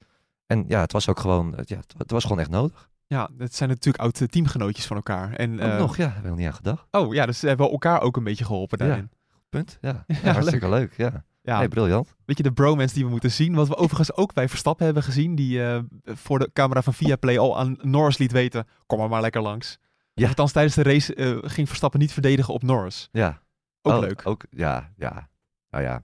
En 0.52 0.64
ja, 0.68 0.80
het 0.80 0.92
was 0.92 1.08
ook 1.08 1.20
gewoon, 1.20 1.54
ja, 1.64 1.76
het, 1.96 2.10
was 2.10 2.22
gewoon 2.22 2.38
echt 2.40 2.50
nodig. 2.50 2.90
Ja, 3.06 3.28
het 3.38 3.54
zijn 3.54 3.68
natuurlijk 3.68 4.02
oude 4.02 4.26
teamgenootjes 4.26 4.86
van 4.86 4.96
elkaar. 4.96 5.32
En, 5.32 5.52
Ook 5.60 5.70
eh, 5.70 5.78
nog, 5.78 5.96
ja, 5.96 6.08
heb 6.08 6.22
ik 6.22 6.28
nog 6.28 6.36
niet 6.38 6.46
aan 6.46 6.54
gedacht. 6.54 6.86
Oh 6.90 7.14
ja, 7.14 7.26
dus 7.26 7.38
ze 7.38 7.48
hebben 7.48 7.70
elkaar 7.70 8.00
ook 8.00 8.16
een 8.16 8.24
beetje 8.24 8.44
geholpen 8.44 8.78
Ja. 8.80 8.86
daarin. 8.86 9.10
Punt, 9.48 9.78
ja. 9.80 10.04
Ja, 10.06 10.16
ja 10.22 10.32
hartstikke 10.32 10.68
leuk, 10.68 10.94
ja. 10.96 11.24
Ja, 11.42 11.56
Hey, 11.56 11.68
briljant. 11.68 12.14
weet 12.24 12.36
je, 12.36 12.42
de 12.42 12.52
bromance 12.52 12.94
die 12.94 13.04
we 13.04 13.10
moeten 13.10 13.30
zien. 13.30 13.54
Wat 13.54 13.68
we 13.68 13.76
overigens 13.76 14.16
ook 14.16 14.32
bij 14.34 14.48
Verstappen 14.48 14.84
hebben 14.84 15.02
gezien. 15.02 15.34
Die 15.34 15.64
eh, 15.64 15.78
voor 16.04 16.38
de 16.38 16.50
camera 16.52 16.82
van 16.82 16.94
Viaplay 16.94 17.38
al 17.38 17.58
aan 17.58 17.76
Norris 17.80 18.18
liet 18.18 18.32
weten. 18.32 18.66
Kom 18.86 19.00
er 19.00 19.08
maar 19.08 19.20
lekker 19.20 19.42
langs. 19.42 19.78
Ja. 20.14 20.28
Althans, 20.28 20.52
tijdens 20.52 20.74
de 20.74 20.82
race 20.82 21.14
eh, 21.14 21.38
ging 21.42 21.68
Verstappen 21.68 22.00
niet 22.00 22.12
verdedigen 22.12 22.54
op 22.54 22.62
Norris. 22.62 23.08
Ja. 23.12 23.42
Ook 23.82 23.92
Oh, 23.92 24.00
leuk. 24.00 24.20
Ook, 24.24 24.44
ja, 24.50 24.92
ja. 24.96 25.28
Nou 25.70 25.84
ja, 25.84 25.94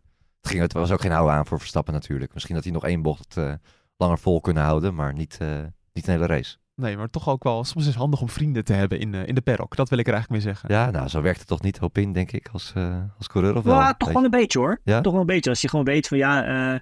het, 0.41 0.51
ging, 0.51 0.61
het 0.63 0.73
was 0.73 0.91
ook 0.91 1.01
geen 1.01 1.11
houden 1.13 1.35
aan 1.37 1.47
voor 1.47 1.59
Verstappen 1.59 1.93
natuurlijk. 1.93 2.35
Misschien 2.35 2.55
dat 2.55 2.65
hij 2.65 2.73
nog 2.73 2.85
één 2.85 3.03
bocht 3.03 3.37
eh, 3.37 3.53
langer 3.99 4.19
vol 4.19 4.41
kunnen 4.41 4.63
houden, 4.63 4.95
maar 4.95 5.13
niet, 5.13 5.37
eh, 5.41 5.49
niet 5.93 6.07
een 6.07 6.13
hele 6.13 6.27
race. 6.27 6.57
Nee, 6.75 6.97
maar 6.97 7.11
toch 7.11 7.29
ook 7.29 7.43
wel. 7.45 7.65
Soms 7.65 7.83
is 7.83 7.87
het 7.87 7.95
handig 7.99 8.21
om 8.21 8.29
vrienden 8.29 8.65
te 8.65 8.73
hebben 8.73 8.99
in, 9.01 9.15
eh, 9.15 9.27
in 9.27 9.35
de 9.35 9.41
paddock. 9.41 9.77
Dat 9.77 9.89
wil 9.89 9.99
ik 9.99 10.07
er 10.07 10.13
eigenlijk 10.13 10.45
mee 10.45 10.53
zeggen. 10.55 10.75
Ja, 10.75 10.91
nou, 10.91 11.09
zo 11.09 11.21
werkt 11.23 11.39
het 11.39 11.49
toch 11.49 11.63
niet, 11.63 11.79
hoop 11.79 11.99
in, 11.99 12.13
denk 12.13 12.33
ik, 12.33 12.49
als, 12.53 12.73
eh, 12.75 13.03
als 13.19 13.27
coureur 13.29 13.57
of 13.57 13.65
wel? 13.65 13.75
Ja, 13.75 13.95
toch 13.95 14.13
wel 14.13 14.25
een 14.25 14.31
beetje 14.31 14.59
hoor. 14.59 14.81
Ja? 14.85 15.01
Toch 15.01 15.13
wel 15.13 15.21
een 15.21 15.27
beetje. 15.27 15.51
Als 15.51 15.61
je 15.61 15.69
gewoon 15.69 15.85
weet 15.85 16.09
van 16.09 16.19
ja, 16.19 16.45
eh, 16.75 16.81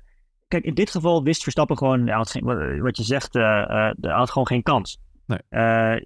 kijk, 0.48 0.64
in 0.64 0.74
dit 0.74 0.90
geval 0.90 1.22
wist 1.22 1.42
Verstappen 1.42 1.78
gewoon, 1.78 2.08
had 2.08 2.30
geen, 2.30 2.44
wat- 2.82 2.96
je 2.96 3.02
zegt, 3.02 3.34
eh, 3.36 3.42
eh, 3.62 3.68
hij 4.00 4.12
had 4.12 4.30
gewoon 4.30 4.46
geen 4.46 4.62
kans. 4.62 4.98
Nee. 5.26 5.38
Eh, 5.48 5.96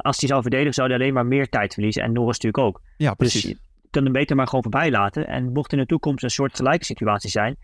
als 0.00 0.18
hij 0.20 0.28
zou 0.28 0.42
verdedigen, 0.42 0.74
zou 0.74 0.88
hij 0.88 0.96
alleen 0.98 1.14
maar 1.14 1.26
meer 1.26 1.48
tijd 1.48 1.74
verliezen. 1.74 2.02
En 2.02 2.12
Norris 2.12 2.38
natuurlijk 2.38 2.64
ook. 2.64 2.82
Ja, 2.96 3.08
Dus 3.08 3.16
precies. 3.16 3.42
je 3.50 3.58
kunt 3.90 4.04
hem 4.04 4.12
beter 4.12 4.36
maar 4.36 4.46
gewoon 4.46 4.62
voorbij 4.62 4.90
laten. 4.90 5.26
En 5.26 5.52
mocht 5.52 5.72
in 5.72 5.78
de 5.78 5.86
toekomst 5.86 6.24
een 6.24 6.30
soort 6.30 6.56
gelijke 6.56 6.84
situatie 6.84 7.30
zijn. 7.30 7.56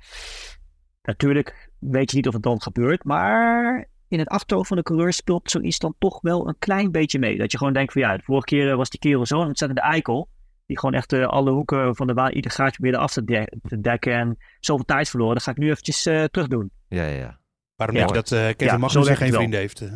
Natuurlijk 1.08 1.70
weet 1.78 2.10
je 2.10 2.16
niet 2.16 2.26
of 2.26 2.32
het 2.34 2.42
dan 2.42 2.62
gebeurt. 2.62 3.04
Maar 3.04 3.86
in 4.08 4.18
het 4.18 4.28
achterhoofd 4.28 4.68
van 4.68 4.76
de 4.76 4.82
coureur 4.82 5.12
speelt 5.12 5.50
zoiets 5.50 5.78
dan 5.78 5.94
toch 5.98 6.20
wel 6.20 6.48
een 6.48 6.58
klein 6.58 6.90
beetje 6.90 7.18
mee. 7.18 7.38
Dat 7.38 7.52
je 7.52 7.58
gewoon 7.58 7.72
denkt 7.72 7.92
van 7.92 8.02
ja, 8.02 8.16
de 8.16 8.22
vorige 8.22 8.46
keer 8.46 8.70
eh, 8.70 8.76
was 8.76 8.90
die 8.90 9.00
kerel 9.00 9.26
zo'n 9.26 9.46
ontzettende 9.46 9.82
eikel. 9.82 10.28
Die 10.66 10.78
gewoon 10.78 10.94
echt 10.94 11.12
eh, 11.12 11.26
alle 11.26 11.50
hoeken 11.50 11.96
van 11.96 12.06
de 12.06 12.14
baan, 12.14 12.32
ieder 12.32 12.50
gaatje 12.50 12.72
probeerde 12.72 12.98
af 12.98 13.12
te, 13.12 13.24
de- 13.24 13.58
te 13.68 13.80
dekken. 13.80 14.12
En 14.12 14.36
zoveel 14.60 14.84
tijd 14.84 15.08
verloren. 15.08 15.34
Dat 15.34 15.42
ga 15.42 15.50
ik 15.50 15.56
nu 15.56 15.70
eventjes 15.70 16.06
eh, 16.06 16.24
terug 16.24 16.48
doen. 16.48 16.70
Ja, 16.88 17.02
ja, 17.04 17.18
ja. 17.18 17.38
Waarom 17.76 17.96
Ja. 17.96 18.06
denk 18.06 18.14
je 18.16 18.22
dat 18.22 18.32
eh, 18.40 18.46
Kevin 18.48 18.66
Ja, 18.66 18.76
Magnussen 18.78 19.16
geen 19.16 19.32
vrienden 19.32 19.58
heeft? 19.60 19.80
eh? 19.80 19.92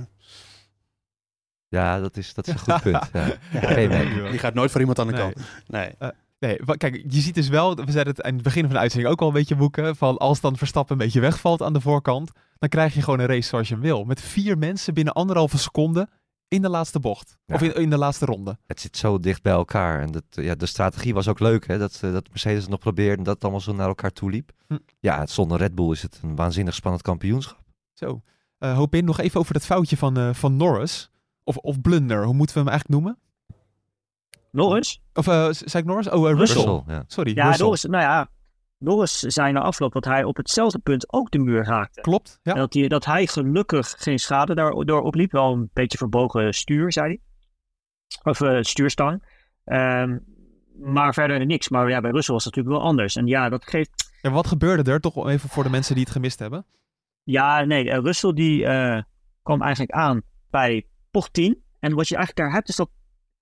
Ja, 1.68 2.00
dat 2.00 2.16
is, 2.16 2.34
dat 2.34 2.46
is 2.46 2.52
een 2.52 2.58
goed 2.58 2.82
punt. 2.82 3.10
Ja. 3.12 3.26
Die 4.30 4.38
gaat 4.38 4.54
nooit 4.54 4.70
voor 4.70 4.80
iemand 4.80 4.98
aan 4.98 5.06
de 5.06 5.12
Nee. 5.12 5.22
kant. 5.22 5.36
Nee. 5.66 5.94
Nee, 6.42 6.76
kijk, 6.76 7.04
je 7.08 7.20
ziet 7.20 7.34
dus 7.34 7.48
wel, 7.48 7.74
we 7.74 7.90
zeiden 7.90 8.14
het 8.14 8.22
aan 8.22 8.34
het 8.34 8.42
begin 8.42 8.62
van 8.62 8.72
de 8.72 8.78
uitzending 8.78 9.12
ook 9.12 9.20
al 9.20 9.26
een 9.26 9.32
beetje 9.32 9.56
boeken, 9.56 9.96
van 9.96 10.18
als 10.18 10.40
dan 10.40 10.56
Verstappen 10.56 10.92
een 10.92 11.04
beetje 11.04 11.20
wegvalt 11.20 11.62
aan 11.62 11.72
de 11.72 11.80
voorkant, 11.80 12.30
dan 12.58 12.68
krijg 12.68 12.94
je 12.94 13.02
gewoon 13.02 13.18
een 13.18 13.26
race 13.26 13.48
zoals 13.48 13.68
je 13.68 13.74
hem 13.74 13.82
wil. 13.82 14.04
Met 14.04 14.20
vier 14.20 14.58
mensen 14.58 14.94
binnen 14.94 15.12
anderhalve 15.12 15.58
seconde 15.58 16.08
in 16.48 16.62
de 16.62 16.68
laatste 16.68 17.00
bocht. 17.00 17.38
Ja. 17.46 17.54
Of 17.54 17.62
in, 17.62 17.74
in 17.74 17.90
de 17.90 17.96
laatste 17.96 18.24
ronde. 18.24 18.58
Het 18.66 18.80
zit 18.80 18.96
zo 18.96 19.18
dicht 19.18 19.42
bij 19.42 19.52
elkaar. 19.52 20.00
En 20.00 20.12
dat, 20.12 20.24
ja, 20.30 20.54
de 20.54 20.66
strategie 20.66 21.14
was 21.14 21.28
ook 21.28 21.40
leuk, 21.40 21.66
hè? 21.66 21.78
Dat, 21.78 21.98
eh, 22.02 22.12
dat 22.12 22.28
Mercedes 22.28 22.60
het 22.60 22.70
nog 22.70 22.78
probeerde 22.78 23.16
en 23.16 23.22
dat 23.22 23.34
het 23.34 23.42
allemaal 23.42 23.60
zo 23.60 23.72
naar 23.72 23.88
elkaar 23.88 24.12
toe 24.12 24.30
liep. 24.30 24.52
Hm. 24.66 24.78
Ja, 25.00 25.26
zonder 25.26 25.58
Red 25.58 25.74
Bull 25.74 25.90
is 25.90 26.02
het 26.02 26.18
een 26.22 26.36
waanzinnig 26.36 26.74
spannend 26.74 27.02
kampioenschap. 27.02 27.62
Zo. 27.92 28.22
Eh 28.58 28.74
hoop 28.74 28.94
in 28.94 29.04
nog 29.04 29.20
even 29.20 29.40
over 29.40 29.52
dat 29.52 29.66
foutje 29.66 29.96
van, 29.96 30.16
eh, 30.16 30.34
van 30.34 30.56
Norris. 30.56 31.10
Of, 31.44 31.56
of 31.56 31.80
blunder, 31.80 32.24
hoe 32.24 32.34
moeten 32.34 32.54
we 32.54 32.62
hem 32.62 32.70
eigenlijk 32.70 33.00
noemen? 33.00 33.18
Norris? 34.52 35.00
Of 35.14 35.26
eh, 35.26 35.48
z- 35.50 35.60
zei 35.60 35.82
ik 35.82 35.88
Norris? 35.88 36.08
Oh, 36.08 36.30
eh, 36.30 36.36
Russell. 36.36 36.62
Russell, 36.64 36.82
ja. 36.86 37.04
Sorry, 37.06 37.34
Ja, 37.34 37.46
Russell. 37.46 37.64
Norris, 37.64 37.82
nou 37.84 38.02
ja. 38.02 38.28
Norris 38.78 39.18
zei 39.18 39.52
na 39.52 39.60
afloop 39.60 39.92
dat 39.92 40.04
hij 40.04 40.24
op 40.24 40.36
hetzelfde 40.36 40.78
punt 40.78 41.12
ook 41.12 41.30
de 41.30 41.38
muur 41.38 41.64
raakte. 41.64 42.00
Klopt, 42.00 42.38
ja. 42.42 42.52
En 42.52 42.58
dat 42.58 42.74
hij, 42.74 42.88
dat 42.88 43.04
hij 43.04 43.26
gelukkig 43.26 43.94
geen 43.98 44.18
schade 44.18 44.54
daardoor 44.54 45.00
opliep. 45.02 45.32
Wel 45.32 45.52
een 45.52 45.70
beetje 45.72 45.98
verbogen 45.98 46.54
stuur, 46.54 46.92
zei 46.92 47.06
hij. 47.06 47.20
Of 48.32 48.40
eh, 48.40 48.58
stuurstang. 48.60 49.22
Ehm, 49.64 50.18
maar 50.80 51.14
verder 51.14 51.46
niks. 51.46 51.68
Maar 51.68 51.88
ja, 51.88 52.00
bij 52.00 52.10
Russell 52.10 52.34
was 52.34 52.44
het 52.44 52.54
natuurlijk 52.54 52.82
wel 52.82 52.90
anders. 52.90 53.16
En 53.16 53.26
ja, 53.26 53.48
dat 53.48 53.64
geeft... 53.64 54.10
En 54.22 54.32
wat 54.32 54.46
gebeurde 54.46 54.90
er? 54.90 55.00
Toch 55.00 55.28
even 55.28 55.48
voor 55.48 55.62
de 55.62 55.70
mensen 55.70 55.94
die 55.94 56.04
het 56.04 56.12
gemist 56.12 56.38
hebben. 56.38 56.66
Ja, 57.22 57.64
nee, 57.64 58.00
Russell 58.00 58.32
die 58.32 58.66
eh, 58.66 59.02
kwam 59.42 59.62
eigenlijk 59.62 59.92
aan 59.92 60.22
bij 60.50 60.86
bocht 61.10 61.32
10. 61.32 61.62
En 61.80 61.94
wat 61.94 62.08
je 62.08 62.16
eigenlijk 62.16 62.46
daar 62.46 62.56
hebt, 62.56 62.68
is 62.68 62.76
dat 62.76 62.90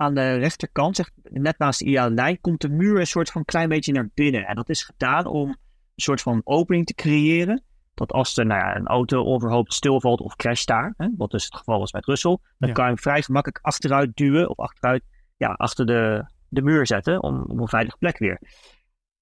aan 0.01 0.15
de 0.15 0.35
rechterkant, 0.35 0.97
zeg, 0.97 1.11
net 1.23 1.59
naast 1.59 1.79
de 1.79 1.85
ideale 1.85 2.15
lijn, 2.15 2.41
komt 2.41 2.61
de 2.61 2.69
muur 2.69 3.01
een 3.01 3.07
soort 3.07 3.31
van 3.31 3.45
klein 3.45 3.69
beetje 3.69 3.93
naar 3.93 4.09
binnen. 4.15 4.47
En 4.47 4.55
dat 4.55 4.69
is 4.69 4.83
gedaan 4.83 5.27
om 5.27 5.49
een 5.49 5.57
soort 5.97 6.21
van 6.21 6.41
opening 6.45 6.87
te 6.87 6.95
creëren. 6.95 7.63
Dat 7.95 8.13
als 8.13 8.37
er 8.37 8.47
nou 8.47 8.61
ja, 8.61 8.77
een 8.77 8.87
auto 8.87 9.23
onverhoopt 9.23 9.75
stilvalt 9.75 10.21
of 10.21 10.37
crasht 10.37 10.67
daar, 10.67 10.95
hè, 10.97 11.07
wat 11.17 11.31
dus 11.31 11.45
het 11.45 11.57
geval 11.57 11.79
was 11.79 11.93
met 11.93 12.07
Russell, 12.07 12.39
dan 12.59 12.69
Ja. 12.69 12.75
kan 12.75 12.85
je 12.85 12.91
hem 12.91 12.99
vrij 12.99 13.23
gemakkelijk 13.23 13.65
achteruit 13.65 14.17
duwen 14.17 14.49
of 14.51 14.59
achteruit, 14.59 15.03
ja, 15.37 15.49
achter 15.49 15.87
de, 15.87 16.25
de 16.49 16.63
muur 16.63 16.87
zetten 16.87 17.23
om, 17.23 17.45
om 17.49 17.61
een 17.61 17.69
veilige 17.69 17.97
plek 17.99 18.19
weer. 18.19 18.41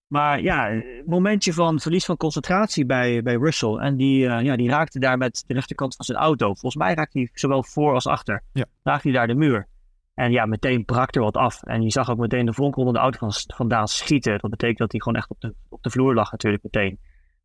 Maar 0.06 0.40
ja, 0.42 0.70
een 0.70 1.02
momentje 1.06 1.52
van 1.52 1.80
verlies 1.80 2.04
van 2.04 2.16
concentratie 2.16 2.86
bij, 2.86 3.22
bij 3.22 3.34
Russell. 3.34 3.74
En 3.76 3.96
die, 3.96 4.26
eh, 4.28 4.44
ja, 4.44 4.56
die 4.56 4.68
raakte 4.68 4.98
daar 4.98 5.18
met 5.18 5.44
de 5.46 5.54
rechterkant 5.54 5.96
van 5.96 6.04
zijn 6.04 6.18
auto. 6.18 6.46
Volgens 6.46 6.76
mij 6.76 6.94
raakte 6.94 7.18
hij 7.18 7.28
zowel 7.32 7.64
voor 7.64 7.94
als 7.94 8.06
achter. 8.06 8.42
Ja. 8.52 8.64
Raakte 8.82 9.08
hij 9.08 9.16
daar 9.16 9.26
de 9.26 9.34
muur. 9.34 9.68
En 10.18 10.30
ja, 10.30 10.46
meteen 10.46 10.84
brak 10.84 11.14
er 11.14 11.22
wat 11.22 11.36
af. 11.36 11.62
En 11.62 11.82
je 11.82 11.90
zag 11.90 12.10
ook 12.10 12.18
meteen 12.18 12.46
de 12.46 12.52
vonk 12.52 12.76
onder 12.76 12.94
de 12.94 13.00
auto 13.00 13.18
van, 13.18 13.32
vandaan 13.56 13.88
schieten. 13.88 14.38
Dat 14.38 14.50
betekent 14.50 14.78
dat 14.78 14.92
hij 14.92 15.00
gewoon 15.00 15.18
echt 15.18 15.30
op 15.30 15.40
de, 15.40 15.54
op 15.68 15.82
de 15.82 15.90
vloer 15.90 16.14
lag 16.14 16.30
natuurlijk 16.30 16.62
meteen. 16.62 16.98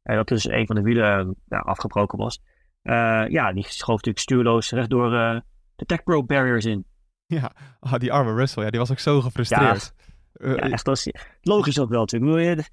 En 0.03 0.15
dat 0.15 0.27
dus 0.27 0.49
een 0.49 0.65
van 0.65 0.75
de 0.75 0.81
wielen 0.81 1.19
eh, 1.19 1.31
ja, 1.47 1.57
afgebroken 1.57 2.17
was. 2.17 2.41
Eh, 2.81 3.23
ja, 3.27 3.53
die 3.53 3.65
schoof 3.67 3.95
natuurlijk 3.95 4.19
stuurloos 4.19 4.71
recht 4.71 4.89
door 4.89 5.13
eh, 5.13 5.39
de 5.75 5.85
Tech 5.85 6.03
Pro 6.03 6.23
barriers 6.23 6.65
in. 6.65 6.85
Ja, 7.25 7.55
ah, 7.79 7.99
die 7.99 8.11
arme 8.11 8.33
Russell, 8.33 8.63
ja, 8.63 8.69
die 8.69 8.79
was 8.79 8.91
ook 8.91 8.99
zo 8.99 9.21
gefrustreerd. 9.21 9.93
Ja, 10.33 10.55
echt 10.55 11.11
logisch 11.41 11.79
ook 11.79 11.89
wel 11.89 11.99
natuurlijk. 11.99 12.69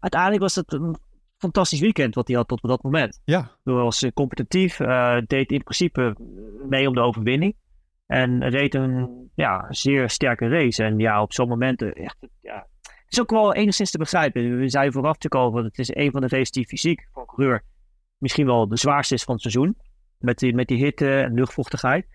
Uiteindelijk 0.00 0.42
was 0.42 0.54
het 0.54 0.72
een 0.72 0.96
fantastisch 1.36 1.80
weekend 1.80 2.14
wat 2.14 2.28
hij 2.28 2.36
had 2.36 2.48
tot 2.48 2.62
op 2.62 2.68
dat 2.68 2.82
moment. 2.82 3.20
ja, 3.24 3.56
Hij 3.64 3.74
was 3.74 4.06
competitief, 4.14 4.76
deed 5.26 5.50
in 5.50 5.62
principe 5.62 6.16
mee 6.68 6.88
om 6.88 6.94
de 6.94 7.00
overwinning. 7.00 7.56
En 8.12 8.48
reed 8.48 8.74
een 8.74 9.30
ja, 9.34 9.66
zeer 9.68 10.10
sterke 10.10 10.48
race. 10.48 10.84
En 10.84 10.98
ja, 10.98 11.22
op 11.22 11.32
zo'n 11.32 11.48
moment, 11.48 11.82
eh, 11.82 12.04
echt, 12.04 12.16
ja, 12.40 12.66
het 12.80 13.12
is 13.12 13.20
ook 13.20 13.30
wel 13.30 13.54
enigszins 13.54 13.90
te 13.90 13.98
begrijpen. 13.98 14.58
We 14.58 14.68
zeiden 14.68 14.92
vooraf 14.92 15.16
al, 15.28 15.52
want 15.52 15.64
het 15.64 15.78
is 15.78 15.94
een 15.94 16.10
van 16.10 16.20
de 16.20 16.28
races 16.28 16.50
die 16.50 16.66
fysiek 16.66 17.08
voor 17.12 17.22
een 17.22 17.28
coureur 17.28 17.62
misschien 18.22 18.46
wel 18.46 18.68
de 18.68 18.76
zwaarste 18.76 19.14
is 19.14 19.22
van 19.22 19.34
het 19.34 19.42
seizoen. 19.42 19.76
Met 20.18 20.38
die, 20.38 20.54
met 20.54 20.68
die 20.68 20.84
hitte 20.84 21.20
en 21.20 21.34
luchtvochtigheid. 21.34 22.06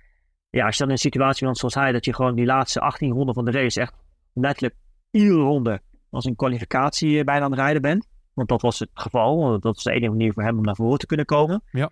Ja, 0.49 0.65
als 0.65 0.73
je 0.73 0.79
dan 0.79 0.87
in 0.87 0.93
een 0.93 0.99
situatie 0.99 1.45
bent 1.45 1.57
zoals 1.57 1.73
hij, 1.73 1.91
dat 1.91 2.05
je 2.05 2.13
gewoon 2.13 2.35
die 2.35 2.45
laatste 2.45 2.79
18 2.79 3.11
ronden 3.11 3.35
van 3.35 3.45
de 3.45 3.51
race 3.51 3.81
echt 3.81 3.93
letterlijk 4.33 4.75
iedere 5.11 5.39
ronde 5.39 5.81
als 6.09 6.25
een 6.25 6.35
kwalificatie 6.35 7.19
eh, 7.19 7.23
bijna 7.23 7.45
aan 7.45 7.51
het 7.51 7.59
rijden 7.59 7.81
bent. 7.81 8.07
Want 8.33 8.49
dat 8.49 8.61
was 8.61 8.79
het 8.79 8.89
geval. 8.93 9.49
Dat 9.59 9.63
was 9.75 9.83
de 9.83 9.91
enige 9.91 10.11
manier 10.11 10.33
voor 10.33 10.43
hem 10.43 10.57
om 10.57 10.63
naar 10.63 10.75
voren 10.75 10.99
te 10.99 11.05
kunnen 11.05 11.25
komen. 11.25 11.63
Ja. 11.71 11.89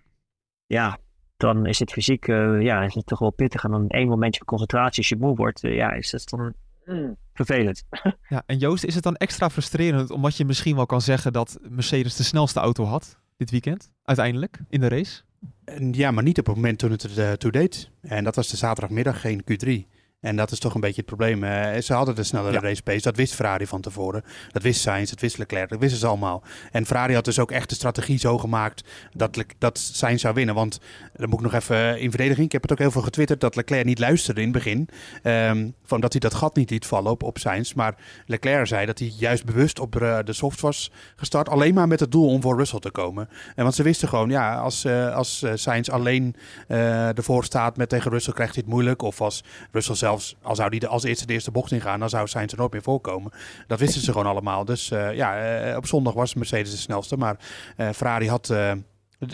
Ja, 0.66 0.98
dan 1.38 1.66
is 1.66 1.80
het 1.80 1.92
fysiek 1.92 2.28
eh, 2.28 2.62
ja, 2.62 2.84
is 2.84 2.94
het 2.94 3.06
toch 3.06 3.20
wel 3.20 3.32
pittig. 3.32 3.64
En 3.64 3.72
dan 3.72 3.88
één 3.88 4.08
momentje 4.08 4.38
van 4.38 4.48
concentratie 4.48 4.98
als 4.98 5.10
je 5.10 5.16
moe 5.16 5.36
wordt, 5.36 5.64
eh, 5.64 5.76
ja, 5.76 5.92
is 5.92 6.10
dat 6.10 6.30
dan 6.30 6.54
mm, 6.86 7.16
vervelend. 7.34 7.84
ja. 8.30 8.44
En 8.46 8.58
Joost, 8.58 8.84
is 8.84 8.96
het 8.96 9.04
dan 9.04 9.16
extra 9.16 9.50
frustrerend 9.50 10.12
omdat 10.12 10.38
je 10.38 10.46
misschien 10.46 10.76
wel 10.76 10.86
kan 10.86 11.02
zeggen 11.02 11.34
dat 11.34 11.60
Mercedes 11.70 12.16
de 12.16 12.24
snelste 12.24 12.60
auto 12.60 12.84
had 12.84 13.20
dit 13.38 13.52
weekend, 13.52 13.92
uiteindelijk, 14.04 14.60
in 14.70 14.80
de 14.80 14.88
race? 14.88 15.22
En 15.66 15.94
ja, 15.94 16.12
maar 16.12 16.24
niet 16.24 16.40
op 16.40 16.46
het 16.46 16.56
moment 16.56 16.80
toen 16.80 16.92
het 16.92 17.04
er 17.04 17.20
eh, 17.20 17.32
toe 17.32 17.52
deed. 17.52 17.90
En 18.02 18.24
dat 18.24 18.36
was 18.36 18.50
de 18.50 18.58
zaterdagmiddag, 18.58 19.22
geen 19.22 19.42
Q3. 19.42 19.95
En 20.20 20.36
dat 20.36 20.52
is 20.52 20.60
toch 20.60 20.74
een 20.74 20.82
beetje 20.82 20.96
het 20.96 21.06
probleem. 21.06 21.44
Eh, 21.44 21.82
ze 21.82 21.94
hadden 21.94 22.16
de 22.16 22.24
snellere 22.24 22.54
Ja. 22.54 22.60
race 22.60 22.84
pace. 22.84 23.02
Dat 23.02 23.16
wist 23.16 23.34
Ferrari 23.34 23.68
van 23.68 23.82
tevoren. 23.82 24.24
Dat 24.52 24.62
wist 24.64 24.82
Sainz, 24.82 25.10
dat 25.10 25.20
wist 25.20 25.38
Leclerc, 25.38 25.70
dat 25.70 25.80
wisten 25.80 26.00
ze 26.00 26.08
allemaal. 26.08 26.44
En 26.72 26.86
Ferrari 26.86 27.14
had 27.14 27.26
dus 27.26 27.40
ook 27.40 27.52
echt 27.52 27.70
de 27.70 27.76
strategie 27.76 28.18
zo 28.20 28.38
gemaakt 28.38 28.84
dat, 29.14 29.36
Le- 29.36 29.44
dat 29.58 29.78
Sainz 29.78 30.22
zou 30.22 30.34
winnen. 30.34 30.56
Want 30.56 30.80
dan 31.14 31.30
moet 31.30 31.38
ik 31.40 31.46
nog 31.52 31.54
even 31.54 32.00
in 32.00 32.10
verdediging. 32.10 32.46
Ik 32.46 32.52
heb 32.52 32.62
het 32.62 32.72
ook 32.72 32.78
heel 32.78 32.92
veel 32.92 33.02
getwitterd 33.02 33.40
dat 33.42 33.56
Leclerc 33.56 33.86
niet 33.86 34.00
luisterde 34.00 34.42
in 34.42 34.48
het 34.48 34.56
begin. 34.56 34.90
Ehm, 35.24 35.70
van 35.84 36.02
dat 36.02 36.12
hij 36.12 36.20
dat 36.20 36.34
gat 36.34 36.56
niet 36.56 36.70
liet 36.70 36.86
vallen 36.86 37.12
op, 37.12 37.24
op 37.24 37.38
Sainz. 37.38 37.74
Maar 37.74 37.96
Leclerc 38.26 38.68
zei 38.68 38.86
dat 38.86 39.00
hij 39.00 39.14
juist 39.18 39.46
bewust 39.46 39.80
op 39.80 39.92
de, 39.92 40.22
de 40.26 40.34
soft 40.34 40.62
was 40.62 40.92
gestart. 41.16 41.50
Alleen 41.50 41.74
maar 41.74 41.88
met 41.88 42.00
het 42.00 42.12
doel 42.12 42.30
om 42.30 42.42
voor 42.42 42.58
Russell 42.58 42.80
te 42.80 42.92
komen. 42.92 43.30
En 43.56 43.64
want 43.64 43.76
ze 43.76 43.84
wisten 43.84 44.08
gewoon, 44.08 44.30
ja, 44.30 44.56
als, 44.56 44.86
eh 44.86 45.16
als 45.16 45.42
eh, 45.44 45.52
Sainz 45.56 45.90
alleen 45.90 46.36
eh 46.68 47.18
ervoor 47.18 47.44
staat 47.44 47.78
met 47.78 47.90
tegen 47.90 48.12
Russell, 48.12 48.34
krijgt 48.34 48.54
hij 48.54 48.64
het 48.66 48.74
moeilijk. 48.74 49.02
Of 49.02 49.22
als 49.22 49.44
Russell 49.72 49.96
zelfs, 50.20 50.36
al 50.42 50.56
zou 50.56 50.70
hij 50.70 50.80
de, 50.80 50.88
als 50.88 51.04
eerste 51.04 51.26
de 51.26 51.34
eerste 51.34 51.52
bocht 51.52 51.72
ingaan, 51.72 52.00
dan 52.00 52.10
zou 52.10 52.28
Sainz 52.28 52.52
er 52.52 52.58
nooit 52.58 52.72
meer 52.72 52.82
voorkomen. 52.82 53.32
Dat 53.68 53.80
wisten 53.80 54.02
ze 54.02 54.12
gewoon 54.12 54.28
allemaal. 54.28 54.66
Dus 54.66 54.92
eh, 54.92 55.14
ja, 55.14 55.38
eh, 55.40 55.78
op 55.78 55.86
zondag 55.88 56.14
was 56.14 56.34
Mercedes 56.34 56.72
de 56.72 56.78
snelste. 56.78 57.18
Maar 57.18 57.38
eh, 57.78 57.90
Ferrari 57.90 58.30
had 58.30 58.54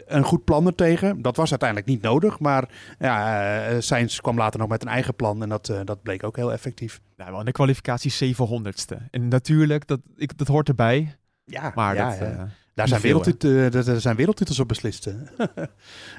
een 0.05 0.23
goed 0.23 0.43
plan 0.43 0.65
er 0.67 0.75
tegen. 0.75 1.21
Dat 1.21 1.35
was 1.35 1.49
uiteindelijk 1.49 1.89
niet 1.89 2.01
nodig. 2.01 2.39
Maar 2.39 2.69
ja, 2.99 3.81
Sainz 3.81 4.19
kwam 4.19 4.37
later 4.37 4.59
nog 4.59 4.69
met 4.69 4.81
een 4.81 4.87
eigen 4.87 5.15
plan. 5.15 5.41
En 5.43 5.49
dat, 5.49 5.73
dat 5.83 6.01
bleek 6.01 6.23
ook 6.23 6.35
heel 6.35 6.51
effectief. 6.51 6.99
Nou, 7.17 7.39
in 7.39 7.45
de 7.45 7.51
kwalificatie 7.51 8.35
700ste. 8.35 8.97
En 9.11 9.27
natuurlijk, 9.27 9.87
dat, 9.87 9.99
ik, 10.15 10.37
dat 10.37 10.47
hoort 10.47 10.67
erbij. 10.67 11.15
Ja, 11.45 11.71
Maar 11.75 11.95
ja, 11.95 12.09
dat, 12.09 12.19
daar, 12.73 12.87
zijn 12.87 13.01
veel, 13.01 13.19
hè? 13.19 13.23
wereldtit- 13.23 13.71
dat- 13.73 13.87
er 13.87 14.01
zijn 14.01 14.15
wereldtitels 14.15 14.59
op 14.59 14.67
beslist. 14.67 15.03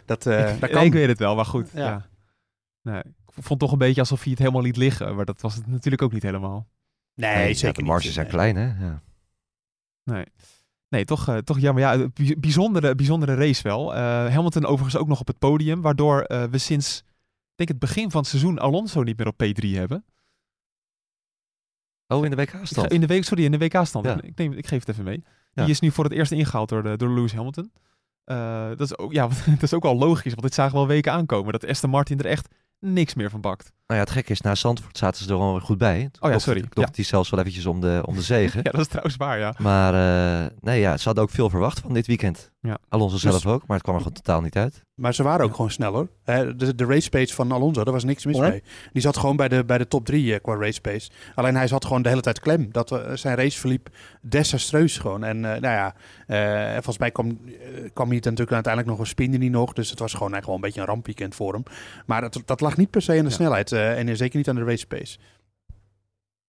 dat, 0.07 0.25
nee, 0.25 0.59
kan. 0.59 0.85
ik 0.85 0.93
weet 0.93 1.09
het 1.09 1.19
wel, 1.19 1.35
maar 1.35 1.45
goed. 1.45 1.69
Ja. 1.75 1.81
Ja. 1.87 2.07
Nee, 2.83 3.03
vond 3.33 3.49
het 3.49 3.59
toch 3.59 3.73
een 3.73 3.79
beetje 3.79 4.01
alsof 4.01 4.23
hij 4.23 4.31
het 4.31 4.41
helemaal 4.41 4.63
liet 4.63 4.77
liggen. 4.77 5.17
Maar 5.17 5.25
dat 5.25 5.41
was 5.41 5.55
het 5.55 5.67
natuurlijk 5.67 6.03
ook 6.03 6.13
niet 6.13 6.23
helemaal. 6.23 6.69
Nee, 7.15 7.35
Nee, 7.35 7.49
ja, 7.49 7.55
zeker 7.55 7.75
de 7.75 7.81
niet. 7.81 7.91
marges 7.91 8.13
zijn 8.13 8.27
Nee. 8.27 8.35
klein, 8.35 8.57
hè? 8.57 8.87
Ja. 8.87 9.03
Nee, 10.05 10.25
nee 10.89 11.05
toch, 11.05 11.29
eh, 11.29 11.37
toch 11.37 11.59
jammer. 11.59 11.83
Ja, 11.83 12.09
bijzondere, 12.39 12.95
bijzondere 12.95 13.35
race 13.35 13.63
wel. 13.63 13.95
Eh, 13.95 14.01
Hamilton 14.35 14.65
overigens 14.67 14.97
ook 14.97 15.09
nog 15.09 15.21
op 15.21 15.27
het 15.27 15.39
podium. 15.39 15.81
Waardoor 15.81 16.23
eh, 16.23 16.45
we 16.45 16.59
sinds 16.59 17.05
ik 17.53 17.59
denk 17.59 17.69
het 17.69 17.79
begin 17.79 18.11
van 18.11 18.21
het 18.21 18.31
seizoen 18.31 18.59
Alonso 18.59 19.03
niet 19.03 19.19
meer 19.19 19.27
op 19.27 19.43
P3 19.43 19.69
hebben. 19.77 20.05
Oh, 22.07 22.25
in 22.25 22.31
de 22.31 22.37
WK-stand. 22.37 22.93
in 22.93 23.01
de 23.01 23.07
week, 23.07 23.25
sorry, 23.25 23.45
in 23.45 23.51
de 23.51 23.59
WK-stand. 23.59 24.05
Ja. 24.05 24.17
Ik, 24.17 24.23
ik, 24.23 24.37
neem, 24.37 24.53
ik 24.53 24.67
geef 24.67 24.79
het 24.79 24.89
even 24.89 25.05
mee. 25.05 25.25
Ja. 25.53 25.63
Die 25.63 25.71
is 25.71 25.81
nu 25.81 25.91
voor 25.91 26.05
het 26.05 26.13
eerst 26.13 26.33
ingehaald 26.33 26.69
door, 26.69 26.83
de, 26.83 26.97
door 26.97 27.11
Lewis 27.15 27.33
Hamilton. 27.35 27.73
Eh, 28.25 28.69
dat, 28.69 28.81
is 28.81 28.99
ook, 28.99 29.13
ja, 29.13 29.29
dat 29.47 29.63
is 29.63 29.75
ook 29.75 29.83
wel 29.83 29.97
logisch, 29.97 30.31
want 30.33 30.43
dit 30.43 30.55
zagen 30.55 30.73
we 30.73 30.79
al 30.79 30.87
weken 30.87 31.13
aankomen. 31.13 31.53
Dat 31.53 31.67
Aston 31.67 31.91
Martin 31.91 32.19
er 32.19 32.27
echt 32.27 32.55
niks 32.83 33.15
meer 33.15 33.31
van 33.31 33.41
bakt. 33.41 33.73
Nou 33.93 34.05
ja, 34.05 34.11
het 34.11 34.19
gekke 34.19 34.33
is, 34.33 34.41
na 34.41 34.55
Zandvoort 34.55 34.99
zaten 34.99 35.25
ze 35.25 35.31
er 35.31 35.37
gewoon 35.37 35.53
weer 35.53 35.61
goed 35.63 35.79
bij. 35.79 36.11
Oh 36.21 36.31
ja, 36.31 36.39
sorry. 36.39 36.61
knokt 36.69 36.97
hij 36.97 37.05
zelfs 37.05 37.31
wel 37.31 37.41
eventjes 37.41 37.67
om 37.67 37.81
de, 37.81 38.03
om 38.07 38.15
de 38.15 38.23
zegen. 38.23 38.61
Ja, 38.65 38.71
dat 38.71 38.81
is 38.81 38.87
trouwens 38.87 39.17
waar, 39.17 39.39
ja. 39.39 39.55
Maar 39.59 39.95
eh, 40.45 40.51
nee, 40.61 40.81
ja, 40.81 40.97
ze 40.97 41.05
hadden 41.05 41.25
ook 41.25 41.31
veel 41.31 41.51
verwacht 41.51 41.81
van 41.81 41.93
dit 41.93 42.07
weekend. 42.07 42.51
Ja. 42.61 42.79
Alonso 42.89 43.15
Dus- 43.15 43.23
zelf 43.23 43.47
ook, 43.47 43.67
maar 43.67 43.77
het 43.77 43.83
kwam 43.83 43.95
er 43.95 44.03
gewoon 44.03 44.17
totaal 44.23 44.41
niet 44.41 44.57
uit. 44.57 44.85
Maar 44.95 45.15
ze 45.15 45.23
waren 45.23 45.45
ook 45.47 45.55
gewoon 45.55 45.71
snel 45.71 45.93
hoor. 45.93 46.09
Hè, 46.25 46.57
De, 46.57 46.75
de 46.75 46.85
race 46.85 47.09
pace 47.11 47.35
van 47.35 47.53
Alonso, 47.53 47.85
daar 47.85 47.93
was 47.93 48.05
niks 48.05 48.25
mis 48.27 48.39
mee. 48.39 48.63
Die 48.93 49.03
zat 49.03 49.17
gewoon 49.17 49.37
bij 49.37 49.49
de, 49.49 49.65
bij 49.65 49.79
de 49.79 49.89
top 49.89 50.05
drie 50.05 50.35
eh, 50.35 50.41
qua 50.43 50.55
race 50.57 50.81
pace. 50.81 51.11
Alleen 51.35 51.57
hij 51.57 51.67
zat 51.67 51.85
gewoon 51.85 52.03
de 52.03 52.09
hele 52.09 52.21
tijd 52.21 52.41
klem. 52.41 52.69
Dat, 52.73 52.93
eh, 52.93 52.99
zijn 53.15 53.37
race 53.37 53.59
verliep 53.59 53.89
desastreus 54.21 54.99
gewoon. 54.99 55.25
En 55.25 55.37
eh, 55.55 55.61
nou 55.61 55.75
ja, 55.75 55.95
eh, 56.27 56.73
volgens 56.73 56.99
mij 56.99 57.11
kwam, 57.11 57.39
kwam 57.93 58.07
hij 58.09 58.17
natuurlijk 58.17 58.53
uiteindelijk 58.53 58.93
nog 58.93 58.99
een 58.99 59.07
spinde 59.07 59.39
niet 59.39 59.51
nog. 59.53 59.73
Dus 59.73 59.91
het 59.91 59.99
was 59.99 60.13
gewoon 60.13 60.33
eigenlijk 60.33 60.47
wel 60.47 60.55
een 60.55 60.61
beetje 60.61 60.81
een 60.81 60.87
rampweekend 60.95 61.35
voor 61.35 61.53
hem. 61.53 61.63
Maar 62.07 62.21
dat, 62.21 62.43
dat 62.45 62.61
lag 62.61 62.77
niet 62.77 62.91
per 62.91 63.03
se 63.03 63.11
aan 63.13 63.17
de 63.19 63.25
Ja. 63.25 63.31
snelheid. 63.31 63.73
Eh, 63.91 63.99
en 63.99 64.17
zeker 64.17 64.37
niet 64.37 64.49
aan 64.49 64.55
de 64.55 64.65
race 64.65 64.87
pace. 64.87 65.19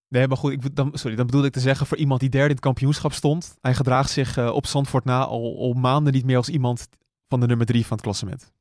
Nee, 0.08 0.28
maar 0.28 0.38
goed, 0.38 0.52
ik, 0.52 0.76
dan, 0.76 0.90
sorry, 0.94 1.16
dan 1.16 1.26
bedoelde 1.26 1.48
ik 1.48 1.54
te 1.54 1.60
zeggen 1.60 1.86
voor 1.86 1.98
iemand 1.98 2.20
die 2.20 2.30
derde 2.30 2.48
in 2.48 2.56
het 2.56 2.64
kampioenschap 2.64 3.14
stond. 3.14 3.58
Hij 3.62 3.74
gedraagt 3.74 4.10
zich 4.10 4.38
eh, 4.38 4.54
op 4.54 4.66
Zandvoort 4.66 5.06
na 5.06 5.26
al, 5.26 5.58
al 5.60 5.74
maanden 5.74 6.14
niet 6.14 6.26
meer 6.26 6.38
als 6.38 6.50
iemand 6.50 6.88
van 7.28 7.40
de 7.40 7.48
nummer 7.48 7.66
drie 7.66 7.86
van 7.86 7.98
het 7.98 8.06
klassement. 8.06 8.52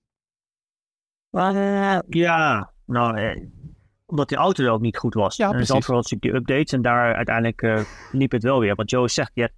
Eh, 1.31 1.99
ja, 2.09 2.73
nou, 2.87 3.17
eh, 3.17 3.43
omdat 4.07 4.29
die 4.29 4.39
auto 4.39 4.65
wel 4.65 4.75
ook 4.75 4.81
niet 4.81 4.97
goed 4.97 5.15
was. 5.15 5.37
Ja, 5.37 5.45
en 5.45 5.51
precies. 5.51 5.69
Zandvoort 5.69 5.97
had 5.97 6.11
natuurlijk 6.11 6.47
die 6.47 6.55
updates 6.55 6.73
en 6.73 6.83
daar 6.83 7.15
uiteindelijk 7.15 7.63
eh, 7.63 7.85
liep 8.13 8.31
het 8.31 8.43
wel 8.43 8.61
weer. 8.61 8.75
Want 8.75 8.91
Joe 8.91 9.09
zegt, 9.09 9.31
ja, 9.35 9.49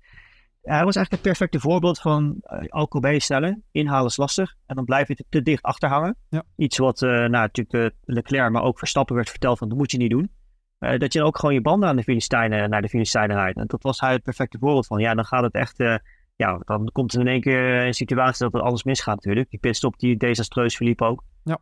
hij 0.64 0.84
was 0.84 0.96
eigenlijk 0.96 1.10
het 1.10 1.20
perfecte 1.20 1.60
voorbeeld 1.60 2.00
van 2.00 2.36
uh, 2.42 2.68
alcohol 2.68 3.00
bijstellen. 3.00 3.64
Inhalen 3.70 4.06
is 4.06 4.16
lastig 4.16 4.54
en 4.66 4.76
dan 4.76 4.84
blijf 4.84 5.08
je 5.08 5.14
te, 5.14 5.24
te 5.28 5.42
dicht 5.42 5.62
achter 5.62 5.88
hangen. 5.88 6.16
Ja. 6.28 6.42
Iets 6.56 6.78
wat 6.78 7.02
eh, 7.02 7.10
nou, 7.10 7.30
natuurlijk 7.30 7.74
uh, 7.74 8.14
Leclerc, 8.14 8.50
maar 8.50 8.62
ook 8.62 8.78
Verstappen 8.78 9.14
werd 9.14 9.30
verteld 9.30 9.58
van 9.58 9.68
dat 9.68 9.78
moet 9.78 9.90
je 9.90 9.98
niet 9.98 10.10
doen. 10.10 10.30
Uh, 10.78 10.98
dat 10.98 11.12
je 11.12 11.18
dan 11.18 11.28
ook 11.28 11.38
gewoon 11.38 11.54
je 11.54 11.60
banden 11.60 11.88
aan 11.88 11.96
de 11.96 12.02
Filistijnen, 12.02 12.70
naar 12.70 12.82
de 12.82 12.88
Filistijnen 12.88 13.36
rijdt. 13.36 13.58
En 13.58 13.66
dat 13.66 13.82
was 13.82 14.00
hij 14.00 14.12
het 14.12 14.22
perfecte 14.22 14.58
voorbeeld 14.58 14.86
van. 14.86 14.98
Ja, 15.00 15.14
dan 15.14 15.24
gaat 15.24 15.42
het 15.42 15.54
echt... 15.54 15.80
Uh, 15.80 15.96
ja, 16.36 16.60
dan 16.64 16.90
komt 16.92 17.14
er 17.14 17.20
in 17.20 17.26
één 17.26 17.40
keer 17.40 17.86
een 17.86 17.94
situatie 17.94 18.44
dat 18.44 18.54
er 18.54 18.66
alles 18.66 18.82
misgaat 18.84 19.14
natuurlijk. 19.14 19.50
Die 19.50 19.58
pitstop 19.58 19.98
die 19.98 20.16
desastreus 20.16 20.76
verliep 20.76 21.02
ook. 21.02 21.24
Ja. 21.42 21.58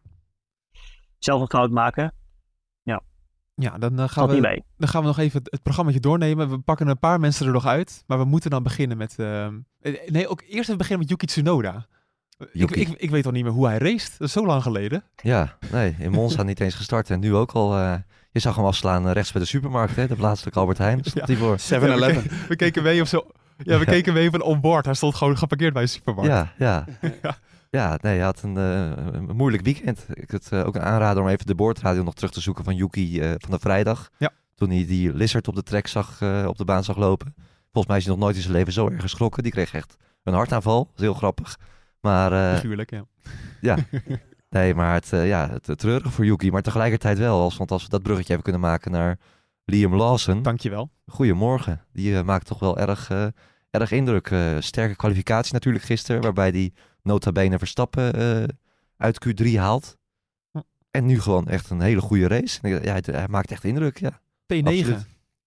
Zelf 1.19 1.41
een 1.41 1.51
fout 1.51 1.71
maken. 1.71 2.15
Ja. 3.55 3.79
Dan, 3.79 4.01
uh, 4.01 4.09
gaan 4.09 4.29
we, 4.29 4.63
dan 4.77 4.89
gaan 4.89 5.01
we 5.01 5.07
nog 5.07 5.19
even 5.19 5.39
het, 5.39 5.51
het 5.51 5.63
programma 5.63 5.93
doornemen. 5.93 6.51
We 6.51 6.59
pakken 6.59 6.89
een 6.89 6.99
paar 6.99 7.21
mensen 7.21 7.47
er 7.47 7.53
nog 7.53 7.67
uit. 7.67 8.05
Maar 8.07 8.19
we 8.19 8.25
moeten 8.25 8.51
dan 8.51 8.63
beginnen 8.63 8.97
met... 8.97 9.15
Uh, 9.17 9.47
nee, 10.07 10.29
ook 10.29 10.41
eerst 10.41 10.63
even 10.63 10.77
beginnen 10.77 10.99
met 10.99 11.09
Yuki 11.09 11.27
Tsunoda. 11.27 11.87
Yuki. 12.53 12.81
Ik, 12.81 12.89
ik, 12.89 12.99
ik, 12.99 13.11
weet 13.11 13.27
al 13.27 13.33
niet 13.33 13.45
meer 13.45 13.53
hoe 13.53 13.67
hij 13.67 13.79
race. 13.79 14.11
Dat 14.19 14.27
is 14.27 14.33
zo 14.33 14.47
lang 14.47 14.63
geleden. 14.63 15.05
Ja, 15.17 15.57
nee, 15.71 15.97
in 15.99 16.11
Monza 16.11 16.43
niet 16.43 16.61
eens 16.61 16.75
gestart. 16.75 17.11
En 17.11 17.21
nu 17.21 17.35
ook 17.35 17.53
al... 17.53 17.79
Uh, 17.79 17.95
je 18.31 18.41
zag 18.41 18.57
hem 18.57 18.65
afslaan 18.65 19.09
rechts 19.09 19.33
bij 19.33 19.41
de 19.41 19.47
supermarkt, 19.47 19.97
hè? 19.97 20.07
De 20.07 20.17
plaatselijke 20.17 20.59
Albert 20.59 20.79
Heijn. 20.79 20.99
Stond 21.05 21.29
ja. 21.29 21.37
voor. 21.37 21.59
7-Eleven. 21.59 22.15
Ja, 22.15 22.23
we, 22.23 22.29
ke 22.29 22.47
we, 22.49 22.57
keken 22.57 22.83
mee 22.83 23.01
of 23.01 23.09
zo. 23.09 23.27
Ja, 23.57 23.79
we 23.79 23.85
keken 23.85 24.13
mee 24.13 24.31
van 24.31 24.43
onboard. 24.43 24.85
Hij 24.85 24.95
stond 24.95 25.15
gewoon 25.15 25.39
geparkeerd 25.39 25.73
bij 25.73 25.83
een 25.83 25.89
supermarkt. 25.89 26.31
Ja, 26.31 26.53
ja. 26.59 26.85
ja. 27.23 27.37
Ja 27.77 27.99
nee, 28.01 28.17
hij 28.17 28.25
had 28.25 28.43
een, 28.43 28.57
uh, 28.57 28.91
een 29.13 29.37
moeilijk 29.37 29.63
weekend. 29.63 30.07
Ik 30.13 30.31
het 30.31 30.49
uh, 30.53 30.67
ook 30.67 30.75
een 30.75 30.83
aanrader 30.83 31.23
om 31.23 31.29
even 31.29 31.47
de 31.47 31.55
boordradio 31.55 32.03
nog 32.03 32.15
terug 32.15 32.31
te 32.31 32.41
zoeken 32.41 32.65
van 32.65 32.77
Yuki 32.77 33.21
uh, 33.21 33.35
van 33.39 33.51
de 33.51 33.59
vrijdag. 33.59 34.11
Ja. 34.19 34.31
Toen 34.55 34.71
hij 34.71 34.87
die 34.87 35.15
lizard 35.15 35.49
op 35.49 35.55
de 35.55 35.63
trek 35.63 35.87
zag, 35.87 36.23
op 36.47 36.57
de 36.59 36.65
baan 36.65 36.85
zag 36.85 36.97
lopen. 36.97 37.35
Volgens 37.63 37.87
mij 37.87 37.97
is 37.97 38.05
hij 38.05 38.13
nog 38.15 38.23
nooit 38.23 38.37
in 38.37 38.43
zijn 38.43 38.55
leven 38.55 38.73
zo 38.73 38.89
erg 38.89 39.01
geschrokken. 39.01 39.43
Die 39.43 39.53
kreeg 39.53 39.75
echt 39.75 39.97
een 40.23 40.35
hartaanval. 40.35 40.85
Dat 40.85 40.95
is 40.95 41.03
heel 41.03 41.15
grappig. 41.15 41.59
Maar, 42.01 42.55
Figuurlijk, 42.55 42.91
ja. 42.91 43.05
Ja. 43.61 43.77
Nee, 44.49 44.75
maar 44.75 44.95
het, 44.95 45.09
ja, 45.09 45.49
het, 45.51 45.67
het 45.67 45.79
treurig 45.79 46.13
voor 46.13 46.25
Yuki. 46.25 46.51
Maar 46.51 46.63
tegelijkertijd 46.63 47.19
wel. 47.19 47.41
Als, 47.41 47.57
want 47.57 47.71
als 47.71 47.83
we 47.83 47.89
dat 47.89 48.03
bruggetje 48.03 48.33
even 48.33 48.45
kunnen 48.45 48.61
maken 48.61 48.91
naar 48.91 49.19
Liam 49.65 49.95
Lawson. 49.95 50.43
Dankjewel. 50.43 50.91
Goedemorgen. 51.07 51.85
Die 51.93 52.13
uh, 52.13 52.23
maakt 52.23 52.47
toch 52.47 52.59
wel 52.59 52.79
erg, 52.79 53.11
uh, 53.11 53.27
erg 53.71 53.91
indruk. 53.91 54.31
Uh, 54.31 54.57
sterke 54.59 54.97
kwalificatie 54.97 55.53
natuurlijk 55.53 55.85
gisteren. 55.85 56.23
Waarbij 56.23 56.51
die 56.51 56.73
nota 57.03 57.33
bene 57.33 57.59
Verstappen 57.59 58.19
uh, 58.43 58.49
uit 58.97 59.27
Q3 59.27 59.55
haalt. 59.57 59.97
Hm. 60.51 60.61
En 60.91 61.07
nu 61.07 61.21
gewoon 61.21 61.49
echt 61.49 61.71
een 61.71 61.81
hele 61.81 62.01
goede 62.01 62.29
race. 62.29 62.69
Ja, 62.69 62.79
hij, 62.79 63.03
hij 63.05 63.29
maakt 63.29 63.51
echt 63.51 63.65
indruk, 63.65 63.99
ja. 63.99 64.21
P9. 64.55 64.63
Absoluut. 64.65 65.07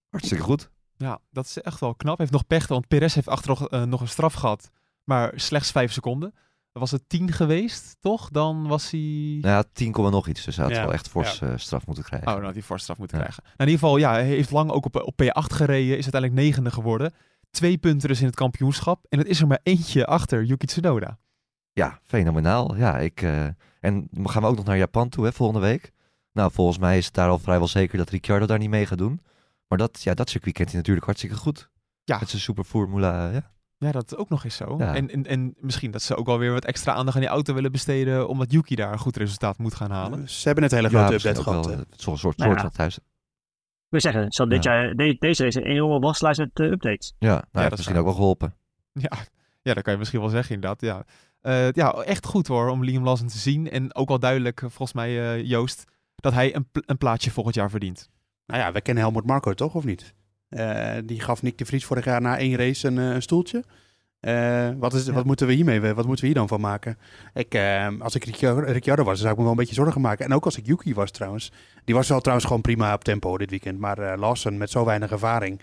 Hartstikke 0.10 0.44
goed. 0.44 0.70
Ja, 0.98 1.20
dat 1.32 1.46
is 1.46 1.62
echt 1.62 1.80
wel 1.80 1.96
knap. 1.96 2.18
Hij 2.18 2.26
heeft 2.26 2.38
nog 2.38 2.48
pech, 2.48 2.68
want 2.68 2.88
Perez 2.88 3.16
heeft 3.16 3.28
achteraf 3.28 3.72
uh, 3.72 3.84
nog 3.84 4.02
een 4.02 4.08
straf 4.08 4.34
gehad. 4.34 4.70
Maar 5.04 5.32
slechts 5.36 5.72
vijf 5.72 5.92
seconden. 5.92 6.34
Was 6.72 6.92
het 6.92 7.04
10 7.10 7.32
geweest, 7.32 7.98
toch? 8.00 8.30
Dan 8.30 8.68
was 8.68 8.92
hij... 8.92 9.00
Nou 9.42 9.56
ja, 9.56 9.64
10, 9.74 9.92
nog 9.92 10.28
iets. 10.28 10.46
Dus 10.46 10.56
hij 10.56 10.66
had 10.66 10.76
Ja, 10.76 10.82
wel 10.84 10.94
echt 10.94 11.08
fors 11.10 11.40
ja. 11.40 11.48
uh, 11.48 11.54
straf 11.58 11.86
moeten 11.86 12.04
krijgen. 12.04 12.36
Oh, 12.36 12.44
had 12.44 12.54
hij 12.54 12.62
fors 12.64 12.82
straf 12.82 12.98
moeten 12.98 13.18
Ja. 13.18 13.24
krijgen. 13.24 13.44
Nou, 13.44 13.56
in 13.58 13.66
ieder 13.66 13.80
geval, 13.80 13.98
ja, 13.98 14.12
hij 14.12 14.26
heeft 14.26 14.52
lang 14.52 14.72
ook 14.72 14.86
op, 14.86 14.96
op 14.96 15.22
P8 15.24 15.54
gereden. 15.54 15.98
Is 15.98 16.04
uiteindelijk 16.04 16.34
negende 16.34 16.72
geworden. 16.72 17.14
Twee 17.52 17.78
punten 17.78 18.08
dus 18.08 18.20
in 18.20 18.26
het 18.26 18.36
kampioenschap. 18.36 19.06
En 19.10 19.18
het 19.18 19.28
is 19.28 19.42
er 19.42 19.48
maar 19.48 19.60
eentje 19.64 20.06
achter 20.06 20.44
Yuki 20.44 20.66
Tsunoda. 20.66 21.18
Ja, 21.76 22.00
fenomenaal. 22.04 22.76
Ja, 22.76 22.98
ik, 22.98 23.22
uh, 23.22 23.44
en 23.80 24.08
dan 24.12 24.30
gaan 24.30 24.42
we 24.42 24.48
ook 24.48 24.56
nog 24.56 24.66
naar 24.66 24.78
Japan 24.78 25.10
toe, 25.10 25.26
hè, 25.26 25.32
volgende 25.34 25.62
week. 25.68 25.92
Nou, 26.34 26.52
volgens 26.52 26.78
mij 26.78 26.98
is 26.98 27.06
het 27.06 27.14
daar 27.14 27.30
al 27.30 27.40
vrijwel 27.40 27.68
zeker 27.68 27.98
dat 27.98 28.10
Ricciardo 28.10 28.46
daar 28.46 28.58
niet 28.60 28.70
mee 28.70 28.86
gaat 28.86 28.98
doen. 28.98 29.20
Maar 29.68 29.78
dat, 29.78 30.02
ja, 30.04 30.14
dat 30.14 30.30
circuit 30.30 30.54
kent 30.56 30.68
hij 30.68 30.78
natuurlijk 30.78 31.06
hartstikke 31.06 31.36
goed. 31.36 31.70
Ja. 32.04 32.20
Met 32.20 32.30
zijn 32.30 32.42
Super 32.42 32.64
Formula, 32.64 33.30
ja. 33.32 33.52
Ja, 33.78 33.92
dat 33.92 34.12
is 34.12 34.18
ook 34.18 34.30
nog 34.30 34.44
eens 34.44 34.56
zo. 34.56 34.76
Ja. 34.78 34.96
En, 34.96 35.10
en, 35.10 35.26
en 35.26 35.56
misschien 35.60 35.92
dat 35.92 36.02
ze 36.02 36.16
ook 36.16 36.26
wel 36.26 36.38
weer 36.38 36.52
wat 36.52 36.66
extra 36.66 36.94
aandacht 36.94 37.16
aan 37.16 37.22
die 37.22 37.32
auto 37.32 37.54
willen 37.54 37.72
besteden. 37.72 38.28
Omdat 38.28 38.52
Yuki 38.52 38.76
daar 38.76 38.92
een 38.92 39.00
goed 39.00 39.18
resultaat 39.18 39.58
moet 39.58 39.76
gaan 39.76 39.92
halen. 39.92 40.30
Ze 40.30 40.44
hebben 40.46 40.64
net 40.64 40.72
een 40.72 40.78
hele 40.78 40.90
ja, 40.92 40.98
grote 40.98 41.14
misschien 41.14 41.32
update 41.38 41.50
gehad. 41.50 41.66
wel, 41.66 41.86
Zo'n 41.96 42.18
soort, 42.18 42.38
Nou 42.38 42.50
soort 42.52 42.62
ja. 42.62 42.70
thuis. 42.70 43.00
We 43.90 44.00
zeggen, 44.00 44.32
zal 44.32 44.48
dit 44.50 44.64
Ja. 44.64 44.74
jaar, 44.74 44.96
de, 44.96 45.16
deze 45.20 45.44
race 45.44 45.60
een 45.62 45.68
enorme 45.72 46.00
waslijst 46.00 46.40
met 46.40 46.60
uh, 46.60 46.72
updates. 46.72 47.14
Ja, 47.20 47.28
nou, 47.30 47.42
dat 47.52 47.62
ja, 47.62 47.66
is 47.66 47.70
misschien 47.72 47.92
waar. 47.94 48.00
ook 48.04 48.08
wel 48.08 48.18
geholpen. 48.18 48.54
Ja, 48.92 49.12
ja, 49.62 49.74
dat 49.74 49.84
kan 49.84 49.94
je 49.94 50.00
misschien 50.00 50.20
wel 50.20 50.30
zeggen 50.30 50.56
inderdaad. 50.56 50.82
Ja, 50.82 51.04
Eh, 51.46 51.72
ja 51.72 51.92
echt 51.94 52.26
goed 52.26 52.48
hoor 52.48 52.70
om 52.70 52.84
Liam 52.84 53.04
Lawson 53.04 53.28
te 53.28 53.38
zien. 53.38 53.70
En 53.70 53.96
ook 53.96 54.08
wel 54.08 54.20
duidelijk, 54.20 54.62
eh, 54.62 54.70
volgens 54.70 54.94
mij 54.94 55.34
eh, 55.34 55.44
Joost, 55.44 55.84
dat 56.16 56.34
hij 56.34 56.56
een, 56.56 56.66
pl- 56.72 56.80
een 56.86 56.98
plaatsje 56.98 57.32
volgend 57.32 57.56
jaar 57.56 57.70
verdient. 57.70 58.10
Nou 58.46 58.62
ja, 58.62 58.72
we 58.72 58.82
kennen 58.82 59.04
Helmut 59.04 59.26
Marco 59.26 59.54
toch, 59.54 59.74
of 59.76 59.84
niet? 59.84 60.14
Die 61.06 61.20
gaf 61.22 61.42
Nick 61.42 61.58
de 61.58 61.66
Vries 61.66 61.86
vorig 61.86 62.06
jaar 62.06 62.22
na 62.22 62.38
één 62.38 62.56
race 62.56 62.88
een, 62.88 62.98
een 62.98 63.22
stoeltje. 63.22 63.64
Wat, 64.80 64.94
is, 64.94 65.06
Ja. 65.06 65.14
wat 65.14 65.26
moeten 65.26 65.48
we 65.48 65.54
hiermee, 65.54 65.80
wat 65.80 66.06
moeten 66.06 66.20
we 66.20 66.26
hier 66.26 66.36
dan 66.36 66.48
van 66.48 66.62
maken? 66.62 66.98
Ik, 67.34 67.58
als 68.00 68.16
ik 68.16 68.24
Ricciardo, 68.26 69.04
was, 69.04 69.20
zou 69.20 69.32
ik 69.32 69.36
me 69.38 69.42
wel 69.44 69.52
een 69.52 69.58
beetje 69.58 69.74
zorgen 69.76 70.02
maken. 70.02 70.26
En 70.26 70.34
ook 70.34 70.46
als 70.46 70.58
ik 70.58 70.66
Yuki 70.66 70.94
was 70.94 71.12
trouwens. 71.12 71.52
Die 71.84 71.96
was 71.96 72.08
wel 72.10 72.20
trouwens 72.20 72.48
gewoon 72.48 72.62
prima 72.62 72.94
op 72.94 73.04
tempo 73.04 73.38
dit 73.38 73.50
weekend. 73.50 73.80
Maar 73.80 74.18
Lawson 74.18 74.58
met 74.58 74.70
zo 74.70 74.86
weinig 74.86 75.12
ervaring 75.12 75.60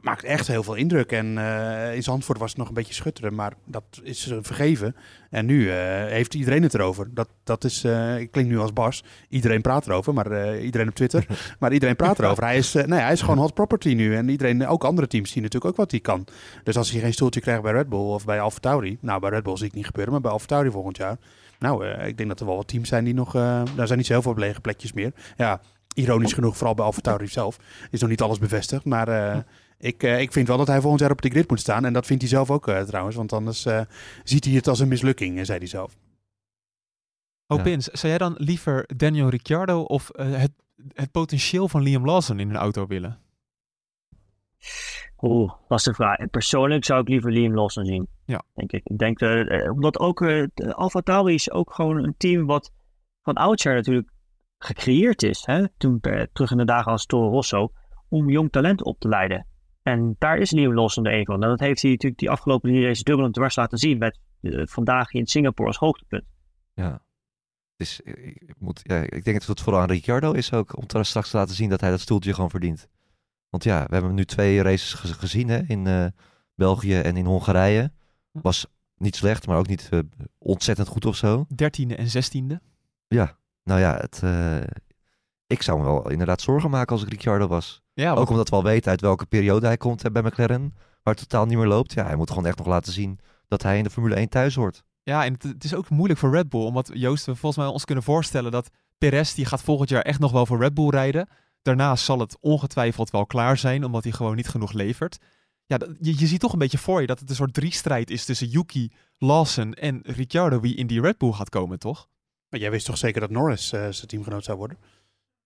maakt 0.00 0.24
echt 0.24 0.46
heel 0.46 0.62
veel 0.62 0.74
indruk. 0.74 1.12
En 1.12 1.38
eh, 1.38 1.94
in 1.94 2.02
Zandvoort 2.02 2.38
was 2.38 2.48
het 2.48 2.58
nog 2.58 2.68
een 2.68 2.74
beetje 2.74 2.94
schutteren, 2.94 3.34
maar 3.34 3.52
dat 3.64 3.84
is 4.02 4.30
eh, 4.30 4.38
vergeven. 4.40 4.96
En 5.30 5.46
nu 5.46 5.70
eh, 5.70 5.76
heeft 6.04 6.34
iedereen 6.34 6.62
het 6.62 6.74
erover. 6.74 7.14
Dat, 7.14 7.28
dat 7.44 7.64
is, 7.64 7.84
eh, 7.84 8.18
ik 8.18 8.30
klink 8.30 8.48
nu 8.48 8.58
als 8.58 8.72
Bas. 8.72 9.04
Iedereen 9.28 9.60
praat 9.60 9.86
erover, 9.86 10.14
maar 10.14 10.58
iedereen 10.58 10.88
op 10.88 10.94
Twitter. 10.94 11.26
maar 11.60 11.72
iedereen 11.72 11.96
praat 11.96 12.18
erover. 12.18 12.44
Hij 12.44 12.56
is, 12.56 12.72
nee, 12.72 13.00
hij 13.00 13.12
is 13.12 13.20
gewoon 13.20 13.38
hot 13.38 13.54
property 13.54 13.94
nu. 13.94 14.16
En 14.16 14.28
iedereen, 14.28 14.66
ook 14.66 14.84
andere 14.84 15.06
teams 15.06 15.30
zien 15.30 15.42
natuurlijk 15.42 15.70
ook 15.72 15.78
wat 15.78 15.90
hij 15.90 16.00
kan. 16.00 16.26
Dus 16.64 16.76
als 16.76 16.90
hij 16.90 17.00
geen 17.00 17.12
stoeltje 17.12 17.40
krijgt 17.40 17.62
bij 17.62 17.72
Red 17.72 17.88
Bull 17.88 17.98
of 17.98 18.24
bij 18.24 18.40
AlphaTauri. 18.40 18.98
Nou, 19.00 19.20
bij 19.20 19.30
Red 19.30 19.42
Bull 19.42 19.56
zie 19.56 19.66
ik 19.66 19.74
niet 19.74 19.86
gebeuren, 19.86 20.12
maar 20.12 20.22
bij 20.22 20.30
AlphaTauri 20.30 20.70
volgend 20.70 20.96
jaar. 20.96 21.16
Nou, 21.58 21.86
ik 21.86 22.16
denk 22.16 22.28
dat 22.28 22.40
er 22.40 22.46
wel 22.46 22.56
wat 22.56 22.68
teams 22.68 22.88
zijn 22.88 23.04
die 23.04 23.14
nog... 23.14 23.32
daar 23.32 23.86
zijn 23.86 23.98
niet 23.98 24.06
zo 24.06 24.12
heel 24.12 24.22
veel 24.22 24.34
lege 24.34 24.60
plekjes 24.60 24.92
meer. 24.92 25.12
Ja, 25.36 25.60
ironisch 25.94 26.32
genoeg, 26.32 26.56
vooral 26.56 26.74
bij 26.74 26.84
AlphaTauri 26.84 27.26
zelf, 27.26 27.58
is 27.90 28.00
nog 28.00 28.10
niet 28.10 28.20
alles 28.20 28.38
bevestigd. 28.38 28.84
Maar 28.84 29.08
eh, 29.08 29.38
ik, 29.80 30.02
eh, 30.02 30.20
ik 30.20 30.32
vind 30.32 30.48
wel 30.48 30.56
dat 30.56 30.66
hij 30.66 30.80
volgend 30.80 31.00
jaar 31.00 31.10
op 31.10 31.22
de 31.22 31.30
grid 31.30 31.48
moet 31.48 31.60
staan. 31.60 31.84
En 31.84 31.92
dat 31.92 32.06
vindt 32.06 32.22
hij 32.22 32.30
zelf 32.30 32.50
ook 32.50 32.68
eh, 32.68 32.80
trouwens. 32.80 33.16
Want 33.16 33.32
anders 33.32 33.64
eh, 33.64 33.80
ziet 34.24 34.44
hij 34.44 34.54
het 34.54 34.68
als 34.68 34.80
een 34.80 34.88
mislukking, 34.88 35.46
zei 35.46 35.58
hij 35.58 35.66
zelf. 35.66 35.96
Oh, 37.46 37.56
Ja. 37.56 37.62
Pins, 37.62 37.86
zou 37.86 38.08
jij 38.08 38.18
dan 38.18 38.34
liever 38.38 38.88
Daniel 38.96 39.28
Ricciardo 39.28 39.80
of 39.82 40.10
het, 40.16 40.52
het 40.92 41.10
potentieel 41.10 41.68
van 41.68 41.82
Liam 41.82 42.04
Lawson 42.04 42.40
in 42.40 42.50
een 42.50 42.56
auto 42.56 42.86
willen? 42.86 43.18
Oeh, 45.22 45.52
lastige 45.68 45.96
vraag. 45.96 46.30
Persoonlijk 46.30 46.84
zou 46.84 47.00
ik 47.00 47.08
liever 47.08 47.32
Liam 47.32 47.54
Lawson 47.54 47.84
zien. 47.84 48.08
Ja. 48.24 48.42
Denk 48.54 48.72
ik. 48.72 48.80
Ik 48.84 48.98
denk, 48.98 49.20
eh, 49.20 49.70
omdat 49.70 49.98
ook 49.98 50.20
uh, 50.20 50.46
Alfa 50.54 51.00
Tauri 51.00 51.34
is 51.34 51.50
ook 51.50 51.74
gewoon 51.74 52.04
een 52.04 52.14
team 52.16 52.46
wat 52.46 52.72
van 53.22 53.34
oudsher 53.34 53.74
natuurlijk 53.74 54.10
gecreëerd 54.58 55.22
is. 55.22 55.42
Hè? 55.46 55.68
Toen 55.76 56.00
terug 56.32 56.50
in 56.50 56.56
de 56.56 56.64
dagen 56.64 56.92
als 56.92 57.06
Toro 57.06 57.30
Rosso. 57.30 57.72
Om 58.08 58.30
jong 58.30 58.50
talent 58.50 58.84
op 58.84 58.98
te 58.98 59.08
leiden. 59.08 59.46
En 59.82 60.16
daar 60.18 60.38
is 60.38 60.50
Liam 60.50 60.74
Lawson 60.74 61.06
er 61.06 61.18
een 61.18 61.24
van. 61.24 61.42
En 61.42 61.48
dat 61.48 61.60
heeft 61.60 61.82
hij 61.82 61.90
natuurlijk 61.90 62.20
die 62.20 62.30
afgelopen 62.30 62.70
drie 62.70 62.82
races 62.84 63.02
dubbel 63.02 63.24
en 63.26 63.32
dwars 63.32 63.56
laten 63.56 63.78
zien. 63.78 63.98
Met 63.98 64.18
eh, 64.40 64.62
vandaag 64.66 65.12
in 65.12 65.26
Singapore 65.26 65.68
als 65.68 65.76
hoogtepunt. 65.78 66.24
Ja. 66.74 67.02
Dus 67.76 68.00
ik, 68.00 68.16
ik 68.16 68.54
moet, 68.58 68.80
ja, 68.82 68.96
ik 68.96 69.24
denk 69.24 69.38
dat 69.38 69.46
het 69.48 69.60
vooral 69.60 69.82
aan 69.82 69.88
Ricciardo 69.90 70.32
is 70.32 70.52
ook 70.52 70.76
om 70.76 70.86
te- 70.86 71.02
straks 71.04 71.30
te 71.30 71.36
laten 71.36 71.54
zien 71.54 71.68
dat 71.68 71.80
hij 71.80 71.90
dat 71.90 72.00
stoeltje 72.00 72.34
gewoon 72.34 72.50
verdient. 72.50 72.88
Want 73.48 73.64
ja, 73.64 73.84
we 73.86 73.92
hebben 73.94 74.14
nu 74.14 74.24
twee 74.24 74.62
races 74.62 74.92
ge- 74.94 75.14
gezien 75.14 75.48
hè, 75.48 75.60
in 75.66 75.86
eh, 75.86 76.06
België 76.54 76.94
en 76.98 77.16
in 77.16 77.24
Hongarije. 77.24 77.92
Was 78.32 78.66
niet 78.96 79.16
slecht, 79.16 79.46
maar 79.46 79.58
ook 79.58 79.66
niet 79.68 79.88
ontzettend 80.38 80.88
goed 80.88 81.04
of 81.06 81.16
zo. 81.16 81.46
Dertiende 81.54 81.96
en 81.96 82.08
zestiende. 82.08 82.60
Ja, 83.08 83.38
nou 83.64 83.80
ja, 83.80 83.96
het, 83.96 84.20
eh, 84.22 84.58
ik 85.50 85.62
zou 85.62 85.78
me 85.78 85.84
wel 85.84 86.10
inderdaad 86.10 86.40
zorgen 86.40 86.70
maken 86.70 86.92
als 86.92 87.02
ik 87.02 87.08
Ricciardo 87.08 87.46
was. 87.46 87.82
Ja, 87.92 88.12
Ook 88.12 88.30
omdat 88.30 88.48
we 88.48 88.56
al 88.56 88.62
weten 88.62 88.90
uit 88.90 89.00
welke 89.00 89.26
periode 89.26 89.66
hij 89.66 89.76
komt 89.76 90.02
hè, 90.02 90.10
bij 90.10 90.22
McLaren. 90.22 90.74
Waar 91.02 91.14
het 91.14 91.28
totaal 91.28 91.46
niet 91.46 91.58
meer 91.58 91.66
loopt. 91.66 91.92
Ja, 91.92 92.04
hij 92.04 92.16
moet 92.16 92.28
gewoon 92.28 92.46
echt 92.46 92.58
nog 92.58 92.66
laten 92.66 92.92
zien 92.92 93.18
dat 93.48 93.62
hij 93.62 93.78
in 93.78 93.84
de 93.84 93.90
Formule 93.90 94.14
1 94.14 94.28
thuis 94.28 94.54
hoort. 94.54 94.82
Ja, 95.02 95.24
en 95.24 95.32
het, 95.32 95.64
is 95.64 95.74
ook 95.74 95.88
moeilijk 95.88 96.20
voor 96.20 96.30
Red 96.30 96.48
Bull. 96.48 96.64
Omdat 96.64 96.90
Joost, 96.92 97.26
we 97.26 97.36
volgens 97.36 97.64
mij 97.64 97.72
ons 97.72 97.84
kunnen 97.84 98.04
voorstellen 98.04 98.50
dat 98.50 98.70
Perez 98.98 99.34
die 99.34 99.44
gaat 99.44 99.62
volgend 99.62 99.88
jaar 99.88 100.02
echt 100.02 100.18
nog 100.18 100.32
wel 100.32 100.46
voor 100.46 100.58
Red 100.58 100.74
Bull 100.74 100.88
rijden. 100.88 101.28
Daarna 101.62 101.96
zal 101.96 102.18
het 102.18 102.36
ongetwijfeld 102.40 103.10
wel 103.10 103.26
klaar 103.26 103.56
zijn, 103.56 103.84
omdat 103.84 104.02
hij 104.02 104.12
gewoon 104.12 104.36
niet 104.36 104.48
genoeg 104.48 104.72
levert. 104.72 105.18
Ja, 105.66 105.78
je, 106.00 106.18
je 106.18 106.26
ziet 106.26 106.40
toch 106.40 106.52
een 106.52 106.58
beetje 106.58 106.78
voor 106.78 107.00
je 107.00 107.06
dat 107.06 107.20
het 107.20 107.30
een 107.30 107.36
soort 107.36 107.54
driestrijd 107.54 108.10
is 108.10 108.24
tussen 108.24 108.48
Yuki, 108.48 108.92
Lawson 109.18 109.74
en 109.74 110.00
Ricciardo 110.02 110.60
wie 110.60 110.74
in 110.74 110.86
die 110.86 111.00
Red 111.00 111.18
Bull 111.18 111.32
gaat 111.32 111.48
komen, 111.48 111.78
toch? 111.78 112.08
Maar 112.48 112.60
jij 112.60 112.70
wist 112.70 112.86
toch 112.86 112.98
zeker 112.98 113.20
dat 113.20 113.30
Norris 113.30 113.72
eh, 113.72 113.88
zijn 113.88 114.06
teamgenoot 114.06 114.44
zou 114.44 114.58
worden? 114.58 114.78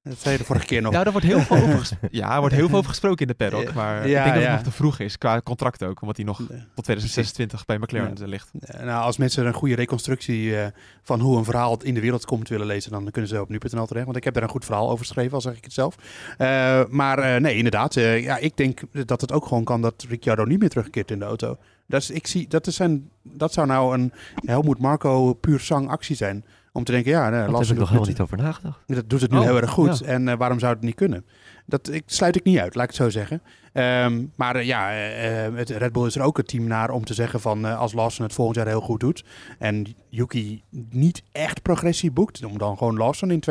Dat 0.08 0.18
zei 0.18 0.32
je 0.32 0.38
de 0.38 0.44
vorige 0.44 0.66
keer 0.66 0.82
nog. 0.82 0.92
Ja, 0.92 1.02
daar 1.02 1.12
wordt 1.12 1.26
heel 1.26 1.40
veel 1.40 1.56
over, 1.56 1.78
ges- 1.78 1.92
ja, 2.10 2.34
er 2.34 2.40
wordt 2.40 2.54
heel 2.54 2.68
veel 2.68 2.78
over 2.78 2.90
gesproken 2.90 3.20
in 3.20 3.26
de 3.26 3.34
paddock. 3.34 3.62
Ja, 3.62 3.72
Maar 3.74 3.96
ik 3.96 4.12
denk 4.12 4.24
dat 4.24 4.34
ja. 4.34 4.40
het 4.40 4.50
nog 4.50 4.62
te 4.62 4.70
vroeg 4.70 4.98
is, 4.98 5.18
qua 5.18 5.40
contract 5.40 5.82
ook. 5.82 6.00
Omdat 6.00 6.16
hij 6.16 6.26
nog 6.26 6.36
tot 6.74 6.84
2026 6.84 7.64
bij 7.64 7.78
McLaren 7.78 8.28
ligt. 8.28 8.50
Nou, 8.82 9.04
als 9.04 9.16
mensen 9.16 9.46
een 9.46 9.52
goede 9.54 9.74
reconstructie 9.74 10.60
eh, 10.60 10.66
van 11.02 11.20
hoe 11.20 11.38
een 11.38 11.44
verhaal 11.44 11.82
in 11.82 11.94
de 11.94 12.00
wereld 12.00 12.24
komt 12.24 12.48
willen 12.48 12.66
lezen, 12.66 12.90
dan 12.90 13.10
kunnen 13.10 13.30
ze 13.30 13.40
op 13.40 13.48
nu.nl 13.48 13.86
terecht. 13.86 14.04
Want 14.04 14.16
ik 14.16 14.24
heb 14.24 14.34
daar 14.34 14.42
een 14.42 14.48
goed 14.48 14.64
verhaal 14.64 14.90
over 14.90 15.04
geschreven, 15.04 15.32
al 15.32 15.40
zeg 15.40 15.56
ik 15.56 15.64
het 15.64 15.72
zelf. 15.72 15.94
Eh, 16.38 16.84
maar 16.88 17.18
eh, 17.18 17.40
nee, 17.40 17.56
inderdaad. 17.56 17.94
ja, 17.94 18.36
ik 18.36 18.56
denk 18.56 18.80
dat 19.06 19.20
het 19.20 19.32
ook 19.32 19.46
gewoon 19.46 19.64
kan 19.64 19.80
dat 19.80 20.04
Ricciardo 20.08 20.44
niet 20.44 20.60
meer 20.60 20.68
terugkeert 20.68 21.10
in 21.10 21.18
de 21.18 21.24
auto. 21.24 21.56
Dat, 21.86 22.02
is, 22.02 22.10
ik 22.10 22.26
zie, 22.26 22.48
dat, 22.48 22.66
is 22.66 22.78
een, 22.78 23.10
dat 23.22 23.52
zou 23.52 23.66
nou 23.66 23.94
een 23.94 24.12
Helmoet 24.34 24.78
Marco 24.78 25.32
puur 25.32 25.60
zang 25.60 25.88
actie 25.88 26.16
zijn. 26.16 26.44
Om 26.76 26.84
te 26.84 26.92
denken, 26.92 27.10
ja, 27.10 27.30
nee, 27.30 27.30
Daar 27.30 27.60
heb 27.60 27.62
ik 27.62 27.78
nog 27.78 27.88
helemaal 27.88 28.08
niet 28.08 28.20
over 28.20 28.36
nagedacht. 28.36 28.78
dat 28.86 29.10
doet 29.10 29.20
het 29.20 29.30
nu 29.30 29.38
Oh, 29.38 29.44
heel 29.44 29.56
erg 29.56 29.70
goed. 29.70 29.98
ja. 29.98 30.06
En 30.06 30.28
eh, 30.28 30.36
waarom 30.36 30.58
zou 30.58 30.72
het 30.72 30.82
niet 30.82 30.94
kunnen? 30.94 31.26
Dat 31.66 31.92
ik, 31.92 32.02
sluit 32.06 32.36
ik 32.36 32.44
niet 32.44 32.58
uit, 32.58 32.74
laat 32.74 32.84
ik 32.84 32.90
het 32.90 33.00
zo 33.00 33.10
zeggen. 33.10 33.42
Ehm, 33.72 34.24
maar 34.36 34.56
eh, 34.56 34.66
ja, 34.66 34.90
eh, 34.90 35.54
het 35.54 35.70
Red 35.70 35.92
Bull 35.92 36.06
is 36.06 36.16
er 36.16 36.22
ook 36.22 36.36
het 36.36 36.48
team 36.48 36.66
naar 36.66 36.90
om 36.90 37.04
te 37.04 37.14
zeggen 37.14 37.40
van 37.40 37.64
als 37.64 37.92
Lawson 37.92 38.24
het 38.24 38.34
volgend 38.34 38.56
jaar 38.56 38.66
heel 38.66 38.80
goed 38.80 39.00
doet 39.00 39.24
en 39.58 39.86
Yuki 40.08 40.62
niet 40.90 41.22
echt 41.32 41.62
progressie 41.62 42.10
boekt, 42.10 42.44
om 42.44 42.58
dan 42.58 42.76
gewoon 42.78 42.96
Lawson 42.96 43.30
in 43.30 43.42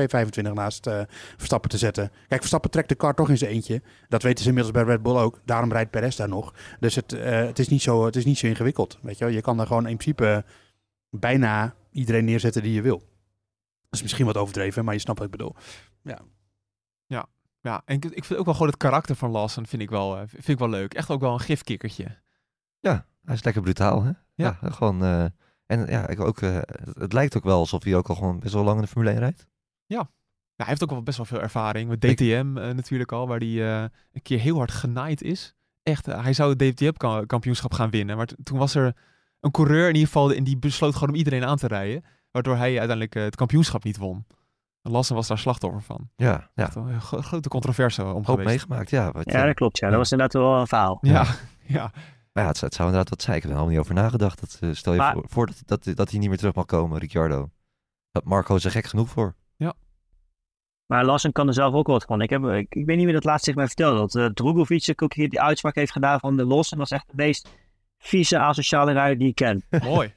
2.25 0.48 0.54
naast 0.54 0.90
Verstappen 1.38 1.70
te 1.70 1.78
zetten. 1.78 2.12
Kijk, 2.28 2.40
Verstappen 2.40 2.72
trekt 2.72 2.90
de 2.90 2.96
kar 2.96 3.14
toch 3.16 3.30
in 3.30 3.38
zijn 3.38 3.52
eentje. 3.52 3.82
Dat 4.10 4.24
weten 4.24 4.44
ze 4.44 4.50
inmiddels 4.50 4.76
bij 4.76 4.84
Red 4.84 5.04
Bull 5.04 5.18
ook. 5.18 5.40
Daarom 5.46 5.72
rijdt 5.72 5.92
Perez 5.92 6.16
daar 6.16 6.30
nog. 6.30 6.54
Dus 6.80 6.96
het, 6.96 7.12
het, 7.22 7.60
is, 7.60 7.68
niet 7.68 7.82
zo, 7.82 8.06
het 8.06 8.16
is 8.16 8.26
niet 8.26 8.38
zo 8.38 8.48
ingewikkeld. 8.48 8.98
Weet 9.02 9.18
je, 9.18 9.26
wel. 9.26 9.34
je 9.34 9.42
kan 9.42 9.58
daar 9.58 9.68
gewoon 9.68 9.88
in 9.88 9.98
principe 9.98 10.44
bijna 11.10 11.74
iedereen 11.92 12.26
neerzetten 12.26 12.64
die 12.64 12.74
je 12.74 12.82
wil. 12.82 13.04
Dat 13.94 14.02
is 14.02 14.02
misschien 14.02 14.26
wat 14.26 14.38
overdreven, 14.38 14.86
maar 14.86 14.94
je 14.94 15.00
snapt 15.00 15.18
wat 15.20 15.28
ik 15.28 15.34
bedoel. 15.38 15.56
Ja, 17.66 17.82
en 17.86 17.96
ik, 17.96 18.06
ik 18.06 18.24
vind 18.24 18.40
ook 18.40 18.46
wel 18.46 18.54
gewoon 18.54 18.70
het 18.70 18.78
karakter 18.78 19.16
van 19.16 19.30
Lawson 19.32 19.66
vind 19.66 19.82
ik 19.82 19.90
wel, 19.90 20.18
eh, 20.18 20.24
vind 20.28 20.48
ik 20.48 20.58
wel 20.60 20.70
leuk. 20.70 20.94
Echt 20.94 21.10
ook 21.10 21.22
wel 21.22 21.34
een 21.34 21.40
gifkikkertje. 21.40 22.22
Ja, 22.80 23.06
hij 23.26 23.36
is 23.36 23.44
lekker 23.44 23.62
brutaal, 23.62 24.04
hè? 24.04 24.12
Ja, 24.36 24.58
gewoon... 24.62 25.04
eh, 25.04 25.24
en 25.66 25.86
ja, 25.90 26.08
ik 26.08 26.20
ook, 26.20 26.42
eh, 26.42 26.56
het, 26.56 26.96
het 26.98 27.14
lijkt 27.14 27.38
ook 27.38 27.44
wel 27.44 27.58
alsof 27.60 27.84
hij 27.84 27.96
ook 27.96 28.08
al 28.10 28.16
gewoon 28.16 28.40
best 28.40 28.54
wel 28.54 28.64
lang 28.64 28.76
in 28.76 28.82
de 28.84 28.88
Formule 28.88 29.12
1 29.12 29.20
rijdt. 29.20 29.48
Ja, 29.86 30.10
hij 30.56 30.66
heeft 30.66 30.84
ook 30.84 30.90
wel 30.90 31.04
best 31.04 31.18
wel 31.18 31.26
veel 31.26 31.42
ervaring. 31.42 31.90
Met 31.90 32.04
Ik- 32.04 32.18
DTM 32.18 32.58
eh, 32.58 32.74
natuurlijk 32.74 33.12
al, 33.12 33.28
waar 33.28 33.40
hij 33.40 33.84
eh, 33.84 33.90
een 34.12 34.22
keer 34.22 34.40
heel 34.40 34.58
hard 34.58 34.72
genaaid 34.72 35.22
is. 35.22 35.56
Echt, 35.84 36.06
hij 36.06 36.34
zou 36.34 36.50
het 36.50 36.60
DTM-kampioenschap 36.78 37.74
gaan 37.74 37.90
winnen. 37.90 38.18
Maar 38.18 38.30
toen 38.44 38.58
was 38.58 38.76
er 38.76 38.96
een 39.40 39.52
coureur 39.52 39.88
in 39.88 39.94
ieder 39.94 40.08
geval 40.08 40.34
en 40.34 40.44
die 40.44 40.58
besloot 40.58 40.94
gewoon 40.94 41.10
om 41.10 41.16
iedereen 41.16 41.46
aan 41.46 41.58
te 41.58 41.68
rijden. 41.68 42.04
Waardoor 42.34 42.56
hij 42.56 42.68
uiteindelijk 42.70 43.16
eh, 43.16 43.24
het 43.24 43.36
kampioenschap 43.36 43.84
niet 43.84 43.98
won. 43.98 44.26
En 44.82 44.92
Lassen 44.92 45.16
was 45.16 45.28
daar 45.28 45.38
slachtoffer 45.38 45.82
van. 45.82 46.10
Ja, 46.16 46.50
ja. 46.56 46.64
Echt 46.66 46.76
een 46.76 47.02
gro- 47.02 47.22
grote 47.22 47.50
controverse 47.50 48.04
om 48.04 48.10
Hoop 48.10 48.26
geweest. 48.26 48.48
meegemaakt, 48.48 48.90
ja. 48.90 49.12
Wat, 49.12 49.32
Ja, 49.32 49.40
eh, 49.40 49.46
dat 49.46 49.56
klopt. 49.56 49.78
Ja. 49.78 49.90
Dat 49.90 49.98
was 49.98 50.12
inderdaad 50.12 50.42
wel 50.42 50.60
een 50.60 50.68
verhaal. 50.68 50.98
Ja, 51.02 51.26
ja. 51.66 51.92
Maar 52.34 52.44
ja, 52.44 52.50
het, 52.50 52.62
het 52.62 52.74
zou 52.74 52.88
inderdaad 52.88 53.10
wat 53.10 53.22
zijn. 53.22 53.36
Ik 53.36 53.42
heb 53.42 53.52
er 53.52 53.58
helemaal 53.58 53.78
niet 53.78 53.86
over 53.90 54.02
nagedacht. 54.04 54.40
Dat, 54.40 54.58
eh, 54.62 54.70
stel 54.74 54.94
je 54.94 55.00
Maar- 55.00 55.14
voor, 55.14 55.24
voor 55.28 55.46
dat, 55.46 55.62
dat, 55.66 55.96
dat 55.96 56.10
hij 56.10 56.20
niet 56.20 56.30
meer 56.30 56.38
terug 56.38 56.54
mag 56.56 56.66
komen, 56.66 57.00
Ricciardo. 57.00 57.50
Dat 58.12 58.24
Marco 58.24 58.56
is 58.56 58.66
er 58.66 58.72
gek 58.72 58.86
genoeg 58.86 59.10
voor. 59.10 59.36
Maar 60.86 61.06
Larsen 61.06 61.32
kan 61.32 61.48
er 61.48 61.54
zelf 61.54 61.74
ook 61.74 61.88
wat 61.88 62.04
van. 62.04 62.22
Ik, 62.22 62.30
heb, 62.30 62.44
ik, 62.44 62.76
ik 62.76 62.86
weet 62.86 62.96
niet 62.98 63.06
wie 63.06 63.14
dat 63.14 63.24
laatst 63.24 63.46
zich 63.46 63.56
mij 63.56 63.66
vertelde. 63.68 63.98
Dat 64.00 64.16
uh, 64.16 64.26
Drogovic 64.26 65.02
ook 65.04 65.10
keer 65.10 65.30
die 65.30 65.42
uitspraak 65.42 65.76
heeft 65.76 65.92
gedaan 65.92 66.20
van 66.20 66.38
de 66.38 66.46
Los. 66.46 66.72
En 66.72 66.78
dat 66.78 66.86
is 66.86 66.92
echt 66.92 67.08
de 67.08 67.14
meest 67.16 67.50
vieze 67.98 68.40
asociale 68.40 68.92
rijder 68.92 69.18
die 69.18 69.28
ik 69.28 69.36
ken. 69.36 69.64
mooi. 69.84 70.14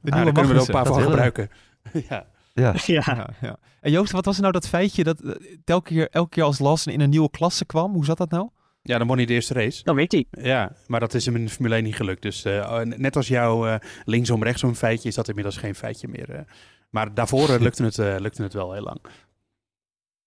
De 0.00 0.10
Ah, 0.10 0.16
nieuwe 0.16 0.24
daar 0.24 0.32
kunnen 0.32 0.48
we 0.50 0.54
er 0.54 0.60
ook 0.60 0.66
een 0.66 0.72
paar 0.72 0.86
van 0.86 1.02
gebruiken. 1.02 1.50
ja. 2.08 2.26
Ja, 2.52 2.74
ja. 2.86 3.02
Ja, 3.16 3.30
ja. 3.40 3.56
En 3.80 3.90
Joost, 3.90 4.12
wat 4.12 4.24
was 4.24 4.38
nou 4.38 4.52
dat 4.52 4.68
feitje 4.68 5.04
dat 5.04 5.20
eh, 5.20 5.32
telke 5.64 5.88
keer, 5.88 6.08
elke 6.10 6.28
keer 6.28 6.44
als 6.44 6.58
Lassen 6.58 6.92
in 6.92 7.00
een 7.00 7.10
nieuwe 7.10 7.30
klasse 7.30 7.64
kwam? 7.64 7.92
Hoe 7.92 8.04
zat 8.04 8.18
dat 8.18 8.30
nou? 8.30 8.48
ja, 8.82 8.98
dan 8.98 9.06
won 9.06 9.16
hij 9.16 9.26
de 9.26 9.32
eerste 9.32 9.54
race. 9.54 9.84
Dan 9.84 9.94
weet 9.94 10.12
hij. 10.12 10.26
Ja, 10.30 10.72
maar 10.86 11.00
dat 11.00 11.14
is 11.14 11.24
hem 11.24 11.36
in 11.36 11.44
de 11.44 11.50
Formule 11.50 11.74
1 11.74 11.84
niet 11.84 11.96
gelukt. 11.96 12.22
Dus 12.22 12.44
eh, 12.44 12.80
net 12.80 13.16
als 13.16 13.28
jouw 13.28 13.66
eh, 13.66 13.78
linksom 14.04 14.42
rechtsom 14.42 14.74
feitje 14.74 15.08
is 15.08 15.14
dat 15.14 15.28
inmiddels 15.28 15.56
geen 15.56 15.74
feitje 15.74 16.08
meer. 16.08 16.44
maar 16.90 17.14
daarvoor 17.14 17.58
lukte, 17.60 17.84
het, 17.84 18.20
lukte 18.20 18.42
het 18.42 18.52
wel 18.52 18.72
heel 18.72 18.82
lang. 18.82 19.00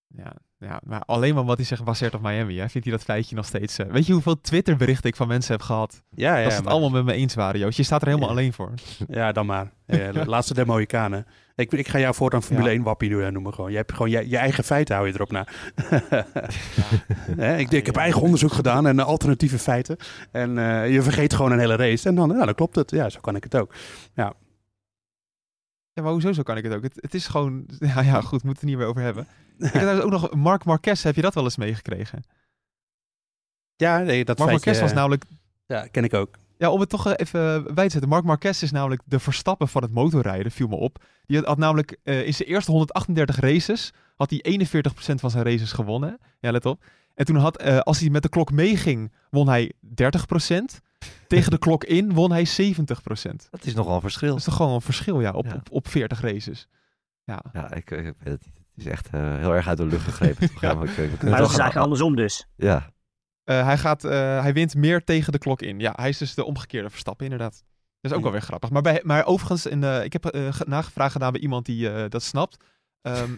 Ja, 0.06 0.32
ja, 0.62 0.80
maar 0.84 1.00
alleen 1.06 1.34
maar 1.34 1.44
wat 1.44 1.56
hij 1.56 1.66
zegt 1.66 1.80
gebaseerd 1.80 2.14
op 2.14 2.22
Miami. 2.22 2.58
Hè? 2.58 2.68
Vindt 2.68 2.86
hij 2.86 2.96
dat 2.96 3.04
feitje 3.06 3.34
nog 3.36 3.46
steeds... 3.46 3.78
eh, 3.78 3.86
weet 3.86 4.06
je 4.06 4.12
hoeveel 4.12 4.40
Twitter-berichten 4.40 5.08
ik 5.10 5.16
van 5.16 5.28
mensen 5.28 5.52
heb 5.52 5.62
gehad? 5.62 6.02
Ja, 6.14 6.36
ja, 6.36 6.42
dat 6.42 6.50
ze 6.50 6.56
het 6.56 6.64
maar- 6.64 6.72
allemaal 6.72 6.90
met 6.90 7.04
me 7.04 7.12
eens 7.20 7.34
waren, 7.34 7.60
Joost. 7.60 7.76
Je 7.76 7.82
staat 7.82 8.00
er 8.02 8.06
helemaal 8.08 8.28
Ja. 8.28 8.34
alleen 8.34 8.52
voor. 8.52 8.72
ja 9.08 9.32
dan 9.32 9.46
maar. 9.46 9.72
Eh, 9.86 10.08
laatste 10.24 10.64
Mohikanen. 10.66 11.26
Ik, 11.54 11.72
ik 11.72 11.88
ga 11.88 11.98
jou 11.98 12.14
voortaan 12.14 12.42
Formule 12.42 12.68
Ja. 12.68 12.74
1 12.74 12.82
wappie 12.82 13.10
doen, 13.10 13.32
noemen 13.32 13.54
gewoon. 13.54 13.70
Je 13.70 13.76
hebt 13.76 13.92
gewoon 13.92 14.10
je, 14.10 14.28
je 14.28 14.36
eigen 14.36 14.64
feiten 14.64 14.94
hou 14.94 15.06
je 15.08 15.14
erop 15.14 15.30
na. 15.32 15.46
Ik, 17.58 17.70
ik 17.70 17.86
heb 17.86 17.96
eigen 17.96 18.20
onderzoek 18.22 18.52
gedaan 18.52 18.86
en 18.86 18.98
eh, 18.98 19.06
alternatieve 19.06 19.58
feiten. 19.58 19.96
En 20.30 20.58
eh, 20.58 20.92
je 20.92 21.02
vergeet 21.02 21.34
gewoon 21.34 21.52
een 21.52 21.58
hele 21.58 21.76
race. 21.76 22.08
En 22.08 22.14
dan, 22.14 22.30
ja, 22.38 22.44
dan 22.44 22.54
klopt 22.54 22.74
het. 22.74 22.90
Ja, 22.90 23.08
zo 23.08 23.20
kan 23.20 23.36
ik 23.36 23.42
het 23.44 23.56
ook. 23.56 23.74
Ja, 24.14 24.32
maar 25.94 26.12
hoezo 26.12 26.32
zo 26.32 26.42
kan 26.42 26.56
ik 26.56 26.64
het 26.64 26.74
ook? 26.74 26.82
Het, 26.82 26.96
het 26.96 27.14
is 27.14 27.26
gewoon... 27.26 27.66
Ja, 27.78 28.00
ja, 28.00 28.20
goed, 28.20 28.42
moeten 28.42 28.48
we 28.48 28.48
het 28.48 28.62
niet 28.62 28.76
meer 28.76 28.86
over 28.86 29.02
hebben. 29.02 29.26
Ik 29.58 29.72
heb 29.72 30.00
ook 30.02 30.10
nog... 30.10 30.34
Mark 30.34 30.64
Marquez, 30.64 31.02
heb 31.02 31.14
je 31.14 31.22
dat 31.22 31.34
wel 31.34 31.44
eens 31.44 31.56
meegekregen? 31.56 32.22
Ja, 33.76 33.98
nee, 33.98 34.24
dat 34.24 34.38
Mark 34.38 34.50
feitje, 34.50 34.70
Marquez 34.70 34.80
was 34.80 34.90
eh, 34.90 34.96
namelijk... 34.96 35.24
Ja, 35.66 35.86
ken 35.86 36.04
ik 36.04 36.14
ook. 36.14 36.38
Ja, 36.62 36.70
om 36.70 36.80
het 36.80 36.88
toch 36.88 37.06
eh, 37.06 37.12
even 37.16 37.74
bij 37.74 37.84
te 37.84 37.90
zetten. 37.90 38.08
Mark 38.08 38.24
Marquez 38.24 38.62
is 38.62 38.70
namelijk 38.70 39.02
de 39.04 39.18
verstappen 39.18 39.68
van 39.68 39.82
het 39.82 39.92
motorrijden, 39.92 40.52
viel 40.52 40.68
me 40.68 40.76
op. 40.76 41.04
Die 41.26 41.36
had, 41.36 41.46
had 41.46 41.58
namelijk 41.58 41.96
eh, 42.02 42.26
in 42.26 42.34
zijn 42.34 42.48
eerste 42.48 42.70
138 42.70 43.36
races, 43.40 43.92
had 44.16 44.30
hij 44.30 44.58
41% 44.68 45.14
van 45.14 45.30
zijn 45.30 45.44
races 45.44 45.72
gewonnen. 45.72 46.18
Ja, 46.40 46.50
let 46.50 46.66
op. 46.66 46.84
En 47.14 47.24
toen 47.24 47.36
had, 47.36 47.56
eh, 47.56 47.78
als 47.78 48.00
hij 48.00 48.10
met 48.10 48.22
de 48.22 48.28
klok 48.28 48.50
meeging, 48.50 49.12
won 49.30 49.48
hij 49.48 49.72
30%. 49.80 50.80
Tegen 51.28 51.50
de 51.50 51.58
klok 51.58 51.84
in 51.84 52.12
won 52.14 52.30
hij 52.32 52.46
70%. 52.46 52.80
Dat 52.84 53.48
dat 53.50 53.64
is 53.66 53.74
nogal 53.74 53.94
een 53.94 54.00
verschil. 54.00 54.36
is 54.36 54.44
toch 54.44 54.56
gewoon 54.56 54.74
een 54.74 54.80
verschil, 54.80 55.20
ja, 55.20 55.32
op, 55.32 55.46
Ja. 55.46 55.54
op, 55.54 55.70
op 55.70 55.88
40 55.88 56.20
races. 56.20 56.68
Ja, 57.24 57.44
Ja, 57.52 57.72
ik, 57.74 57.90
ik 57.90 58.04
weet 58.04 58.04
het 58.32 58.44
niet. 58.44 58.60
Het 58.74 58.84
is 58.84 58.86
echt 58.86 59.08
eh, 59.10 59.36
heel 59.36 59.54
erg 59.54 59.68
uit 59.68 59.76
de 59.78 59.86
lucht 59.86 60.04
gegrepen. 60.04 60.48
Ja, 60.60 60.74
maar 60.74 60.84
ik- 60.88 60.94
kunnen 60.94 61.08
Maar 61.10 61.28
het 61.28 61.38
dat 61.38 61.50
is 61.50 61.58
eigenlijk 61.58 61.76
andersom 61.76 62.16
dus. 62.16 62.46
Ja, 62.56 62.90
Eh, 63.44 63.64
hij, 63.64 63.78
gaat, 63.78 64.04
eh, 64.04 64.40
hij 64.42 64.52
wint 64.52 64.74
meer 64.74 65.04
tegen 65.04 65.32
de 65.32 65.38
klok 65.38 65.62
in. 65.62 65.78
Ja, 65.78 65.92
hij 65.96 66.08
is 66.08 66.18
dus 66.18 66.34
de 66.34 66.44
omgekeerde 66.44 66.90
verstappen, 66.90 67.24
inderdaad. 67.24 67.64
Dat 68.00 68.10
is 68.10 68.10
ook 68.10 68.16
Ja. 68.16 68.22
wel 68.22 68.32
weer 68.32 68.42
grappig. 68.42 68.70
Maar, 68.70 68.82
bij, 68.82 69.00
maar 69.04 69.24
overigens, 69.26 69.66
in, 69.66 69.84
eh, 69.84 70.04
ik 70.04 70.12
heb 70.12 70.24
eh, 70.26 70.52
ge- 70.52 70.64
nagevraagd 70.68 71.12
gedaan 71.12 71.32
bij 71.32 71.40
iemand 71.40 71.66
die 71.66 71.90
eh, 71.90 72.08
dat 72.08 72.22
snapt. 72.22 72.64
Ehm, 73.02 73.30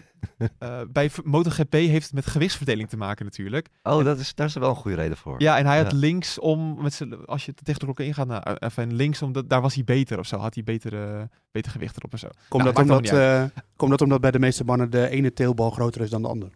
eh, 0.58 0.80
bij 0.92 1.10
MotoGP 1.24 1.72
heeft 1.72 2.04
het 2.04 2.12
met 2.12 2.26
gewichtsverdeling 2.26 2.88
te 2.88 2.96
maken 2.96 3.24
natuurlijk. 3.24 3.68
oh, 3.82 4.04
dat 4.04 4.18
is, 4.18 4.34
daar 4.34 4.46
is 4.46 4.54
er 4.54 4.60
wel 4.60 4.70
een 4.70 4.76
goede 4.76 4.96
reden 4.96 5.16
voor. 5.16 5.40
Ja, 5.42 5.58
en 5.58 5.66
hij 5.66 5.76
had 5.82 5.90
Ja. 5.92 5.98
linksom, 5.98 6.82
met 6.82 7.06
als 7.26 7.44
je 7.44 7.54
tegen 7.54 7.78
de 7.80 7.84
klok 7.84 8.00
ingaat, 8.00 8.26
nou, 8.26 8.42
eh, 8.42 8.54
even 8.68 8.94
linksom, 8.94 9.32
dat, 9.32 9.48
daar 9.48 9.60
was 9.60 9.74
hij 9.74 9.84
beter 9.84 10.18
of 10.18 10.26
zo. 10.26 10.36
Had 10.36 10.54
hij 10.54 10.64
beter, 10.64 11.28
beter 11.50 11.72
gewicht 11.72 11.96
erop 11.96 12.12
en 12.12 12.18
zo. 12.18 12.28
Komt, 12.48 12.62
Nou, 12.62 12.74
dat 12.74 12.82
omdat, 12.84 13.06
eh, 13.06 13.44
komt 13.76 13.90
dat 13.90 14.00
omdat 14.00 14.20
bij 14.20 14.30
de 14.30 14.38
meeste 14.38 14.64
mannen 14.64 14.90
de 14.90 15.08
ene 15.08 15.32
teelbal 15.32 15.70
groter 15.70 16.00
is 16.00 16.10
dan 16.10 16.22
de 16.22 16.28
ander? 16.28 16.50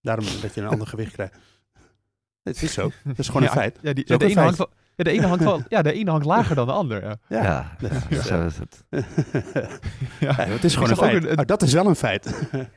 Daarom 0.00 0.24
dat 0.40 0.54
je 0.54 0.60
een 0.60 0.66
ander 0.68 0.86
gewicht 0.86 1.12
krijgt. 1.12 1.34
Het 2.42 2.62
is 2.62 2.72
zo. 2.72 2.90
Dat 3.04 3.18
is 3.18 3.26
gewoon 3.26 3.42
ja, 3.42 3.48
een 3.48 3.54
feit. 3.54 3.78
Ja, 3.82 3.92
die, 3.92 4.04
de, 4.04 4.12
een 4.14 4.20
ene 4.20 4.40
hangt 4.40 4.56
feit. 4.56 4.68
wel, 4.68 4.78
ja, 4.96 5.04
de 5.04 5.10
ene 5.10 5.26
hangt 5.26 5.44
wel, 5.44 5.60
ja, 5.68 5.82
de 5.82 5.92
ene 5.92 6.10
hangt 6.10 6.26
lager 6.26 6.54
dan 6.54 6.66
de 6.66 6.72
ander. 6.72 7.02
Ja. 7.04 7.16
Ja. 7.28 7.76
Ja, 8.10 8.22
zo 8.22 8.46
is 8.46 8.58
het. 8.58 8.84
Ja. 8.90 9.00
Ja, 10.20 10.34
het 10.34 10.64
is 10.64 10.74
gewoon 10.74 10.90
een 10.90 10.96
feit. 10.96 11.24
een- 11.24 11.38
Oh, 11.38 11.44
dat 11.46 11.62
is 11.62 11.72
wel 11.72 11.86
een 11.86 11.96
feit. 11.96 12.48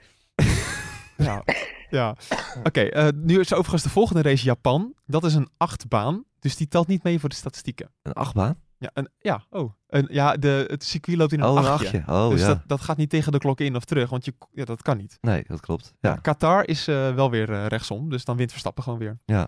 Ja, 1.17 1.43
ja. 1.89 2.15
Oké, 2.63 2.81
eh, 2.81 3.07
nu 3.15 3.39
is 3.39 3.53
overigens 3.53 3.83
de 3.83 3.89
volgende 3.89 4.21
race 4.21 4.43
Japan. 4.45 4.93
Dat 5.05 5.23
is 5.23 5.33
een 5.33 5.49
achtbaan, 5.57 6.23
dus 6.39 6.55
die 6.55 6.67
telt 6.67 6.87
niet 6.87 7.03
mee 7.03 7.19
voor 7.19 7.29
de 7.29 7.35
statistieken. 7.35 7.89
Een 8.01 8.13
achtbaan? 8.13 8.55
Ja, 8.79 8.89
een, 8.93 9.09
ja, 9.19 9.43
oh. 9.49 9.71
Een, 9.87 10.07
ja 10.11 10.35
de, 10.35 10.63
het 10.67 10.83
circuit 10.83 11.17
loopt 11.17 11.31
in 11.33 11.39
een 11.41 11.45
Oh, 11.49 11.51
een 11.57 11.65
achtje. 11.65 11.85
achtje. 12.01 12.13
Oh, 12.13 12.29
dus 12.29 12.41
ja. 12.41 12.47
dat, 12.47 12.59
dat 12.65 12.81
gaat 12.81 12.97
niet 12.97 13.09
tegen 13.09 13.31
de 13.31 13.37
klok 13.37 13.59
in 13.59 13.75
of 13.75 13.85
terug, 13.85 14.09
want 14.09 14.25
je, 14.25 14.33
ja, 14.51 14.65
dat 14.65 14.81
kan 14.81 14.97
niet. 14.97 15.17
Nee, 15.21 15.43
dat 15.47 15.59
klopt. 15.59 15.93
Ja. 15.99 16.09
Ja. 16.09 16.15
Qatar 16.15 16.67
is 16.67 16.87
eh, 16.87 17.13
wel 17.13 17.31
weer 17.31 17.51
eh, 17.51 17.65
rechtsom, 17.65 18.09
dus 18.09 18.25
dan 18.25 18.37
wint 18.37 18.49
Verstappen 18.51 18.83
gewoon 18.83 18.99
weer. 18.99 19.19
Ja. 19.25 19.47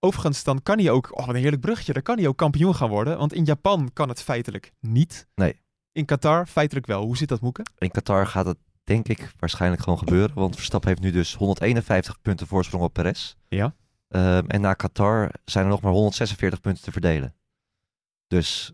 Overigens, 0.00 0.44
dan 0.44 0.62
kan 0.62 0.78
hij 0.78 0.90
ook, 0.90 1.18
oh 1.18 1.26
wat 1.26 1.34
een 1.34 1.40
heerlijk 1.40 1.62
brugje, 1.62 1.92
dan 1.92 2.02
kan 2.02 2.18
hij 2.18 2.26
ook 2.26 2.36
kampioen 2.36 2.74
gaan 2.74 2.88
worden. 2.88 3.18
Want 3.18 3.32
in 3.32 3.44
Japan 3.44 3.90
kan 3.92 4.08
het 4.08 4.22
feitelijk 4.22 4.72
niet. 4.80 5.26
Nee. 5.34 5.60
In 5.92 6.04
Qatar 6.04 6.46
feitelijk 6.46 6.86
wel. 6.86 7.04
Hoe 7.04 7.16
zit 7.16 7.28
dat, 7.28 7.40
Moeke? 7.40 7.66
In 7.78 7.90
Qatar 7.90 8.26
gaat 8.26 8.46
het 8.46 8.58
denk 8.84 9.08
ik 9.08 9.32
waarschijnlijk 9.38 9.82
gewoon 9.82 9.98
gebeuren. 9.98 10.34
Want 10.34 10.54
Verstappen 10.54 10.88
heeft 10.88 11.02
nu 11.02 11.10
dus 11.10 11.34
151 11.34 12.20
punten 12.20 12.46
voorsprong 12.46 12.84
op 12.84 12.92
Perez. 12.92 13.34
Ja. 13.48 13.74
Ehm, 14.08 14.46
en 14.46 14.60
na 14.60 14.74
Qatar 14.74 15.32
zijn 15.44 15.64
er 15.64 15.70
nog 15.70 15.80
maar 15.80 15.92
146 15.92 16.60
punten 16.60 16.84
te 16.84 16.92
verdelen. 16.92 17.34
Dus 18.26 18.72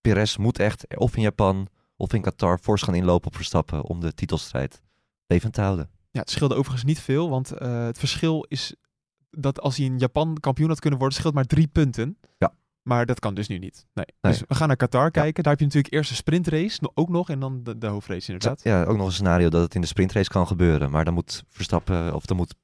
Perez 0.00 0.36
moet 0.36 0.58
echt 0.58 0.96
of 0.96 1.16
in 1.16 1.22
Japan 1.22 1.68
of 1.96 2.12
in 2.12 2.20
Qatar 2.20 2.58
fors 2.58 2.82
gaan 2.82 2.94
inlopen 2.94 3.26
op 3.26 3.36
Verstappen 3.36 3.82
om 3.82 4.00
de 4.00 4.14
titelstrijd 4.14 4.82
levend 5.26 5.52
te 5.52 5.60
houden. 5.60 5.90
Ja, 6.10 6.20
het 6.20 6.30
scheelde 6.30 6.54
overigens 6.54 6.84
niet 6.84 7.00
veel, 7.00 7.30
want 7.30 7.50
eh, 7.50 7.84
het 7.84 7.98
verschil 7.98 8.44
is 8.48 8.74
dat 9.30 9.60
als 9.60 9.76
hij 9.76 9.86
in 9.86 9.98
Japan 9.98 10.36
kampioen 10.40 10.68
had 10.68 10.80
kunnen 10.80 10.98
worden, 10.98 11.18
scheelt 11.18 11.34
maar 11.34 11.44
drie 11.44 11.66
punten. 11.66 12.18
Ja. 12.38 12.52
Maar 12.82 13.06
dat 13.06 13.20
kan 13.20 13.34
dus 13.34 13.48
nu 13.48 13.58
niet. 13.58 13.86
Nee. 13.94 14.04
Nee. 14.20 14.32
Dus 14.32 14.42
we 14.48 14.54
gaan 14.54 14.68
naar 14.68 14.76
Qatar 14.76 15.10
kijken. 15.10 15.42
Daar 15.42 15.52
heb 15.52 15.60
je 15.60 15.66
natuurlijk 15.66 15.94
eerst 15.94 16.10
een 16.10 16.16
sprintrace, 16.16 16.90
ook 16.94 17.08
nog, 17.08 17.30
en 17.30 17.40
dan 17.40 17.62
de, 17.62 17.78
de 17.78 17.86
hoofdrace 17.86 18.32
inderdaad. 18.32 18.62
Ja, 18.62 18.84
ook 18.84 18.96
nog 18.96 19.06
een 19.06 19.12
scenario 19.12 19.48
dat 19.48 19.62
het 19.62 19.74
in 19.74 19.80
de 19.80 19.86
sprintrace 19.86 20.30
kan 20.30 20.46
gebeuren. 20.46 20.90
Maar 20.90 21.04
dan 21.04 21.14
moet 21.14 21.44
Verstappen, 21.48 22.14
of 22.14 22.26
dan 22.26 22.36
moet, 22.36 22.54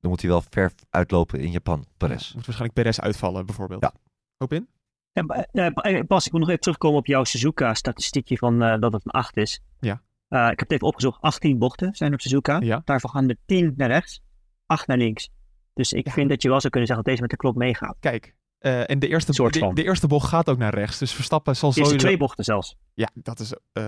dan 0.00 0.10
moet 0.10 0.20
hij 0.20 0.30
wel 0.30 0.42
ver 0.50 0.72
uitlopen 0.90 1.40
in 1.40 1.50
Japan, 1.50 1.84
Perez. 1.96 2.28
Ja, 2.28 2.34
moet 2.34 2.46
waarschijnlijk 2.46 2.72
Perez 2.72 2.98
uitvallen, 2.98 3.46
bijvoorbeeld. 3.46 3.82
Ja. 3.82 3.92
Hoop 4.36 4.52
in? 4.52 4.68
Ja, 5.12 5.22
maar, 5.22 5.84
eh, 5.84 6.02
Bas, 6.06 6.26
ik 6.26 6.30
wil 6.30 6.40
nog 6.40 6.48
even 6.48 6.60
terugkomen 6.60 6.98
op 6.98 7.06
jouw 7.06 7.24
Suzuka-statistiekje 7.24 8.36
van 8.36 8.62
eh, 8.62 8.80
dat 8.80 8.92
het 8.92 9.04
een 9.04 9.10
8 9.10 9.36
is. 9.36 9.60
Ja. 9.80 10.02
Eh, 10.28 10.42
ik 10.50 10.58
heb 10.58 10.58
het 10.58 10.72
even 10.72 10.86
opgezocht. 10.86 11.20
18 11.20 11.58
bochten 11.58 11.94
zijn 11.94 12.12
op 12.12 12.20
Suzuka. 12.20 12.60
Ja. 12.60 12.82
Daarvan 12.84 13.10
gaan 13.10 13.28
er 13.28 13.36
10 13.46 13.74
naar 13.76 13.88
rechts, 13.88 14.20
8 14.66 14.86
naar 14.86 14.96
links. 14.96 15.30
Dus 15.78 15.92
ik 15.92 16.06
Ja. 16.06 16.12
vind 16.12 16.28
dat 16.28 16.42
je 16.42 16.48
wel 16.48 16.60
zou 16.60 16.70
kunnen 16.72 16.88
zeggen 16.88 17.06
dat 17.06 17.14
deze 17.14 17.20
met 17.28 17.30
de 17.30 17.36
klok 17.46 17.56
meegaat. 17.56 17.96
Kijk, 18.00 18.34
eh, 18.58 18.90
en 18.90 18.98
de 18.98 19.08
eerste, 19.08 19.32
Soort 19.32 19.52
de, 19.52 19.58
van. 19.58 19.74
de 19.74 19.84
eerste 19.84 20.06
bocht 20.06 20.28
gaat 20.28 20.48
ook 20.48 20.58
naar 20.58 20.74
rechts. 20.74 20.98
Dus 20.98 21.12
Verstappen 21.12 21.56
zal 21.56 21.72
sowieso... 21.72 21.96
twee 21.96 22.16
bochten 22.16 22.44
zelfs. 22.44 22.76
Ja, 22.94 23.08
dat 23.14 23.40
is... 23.40 23.52
eh, 23.72 23.82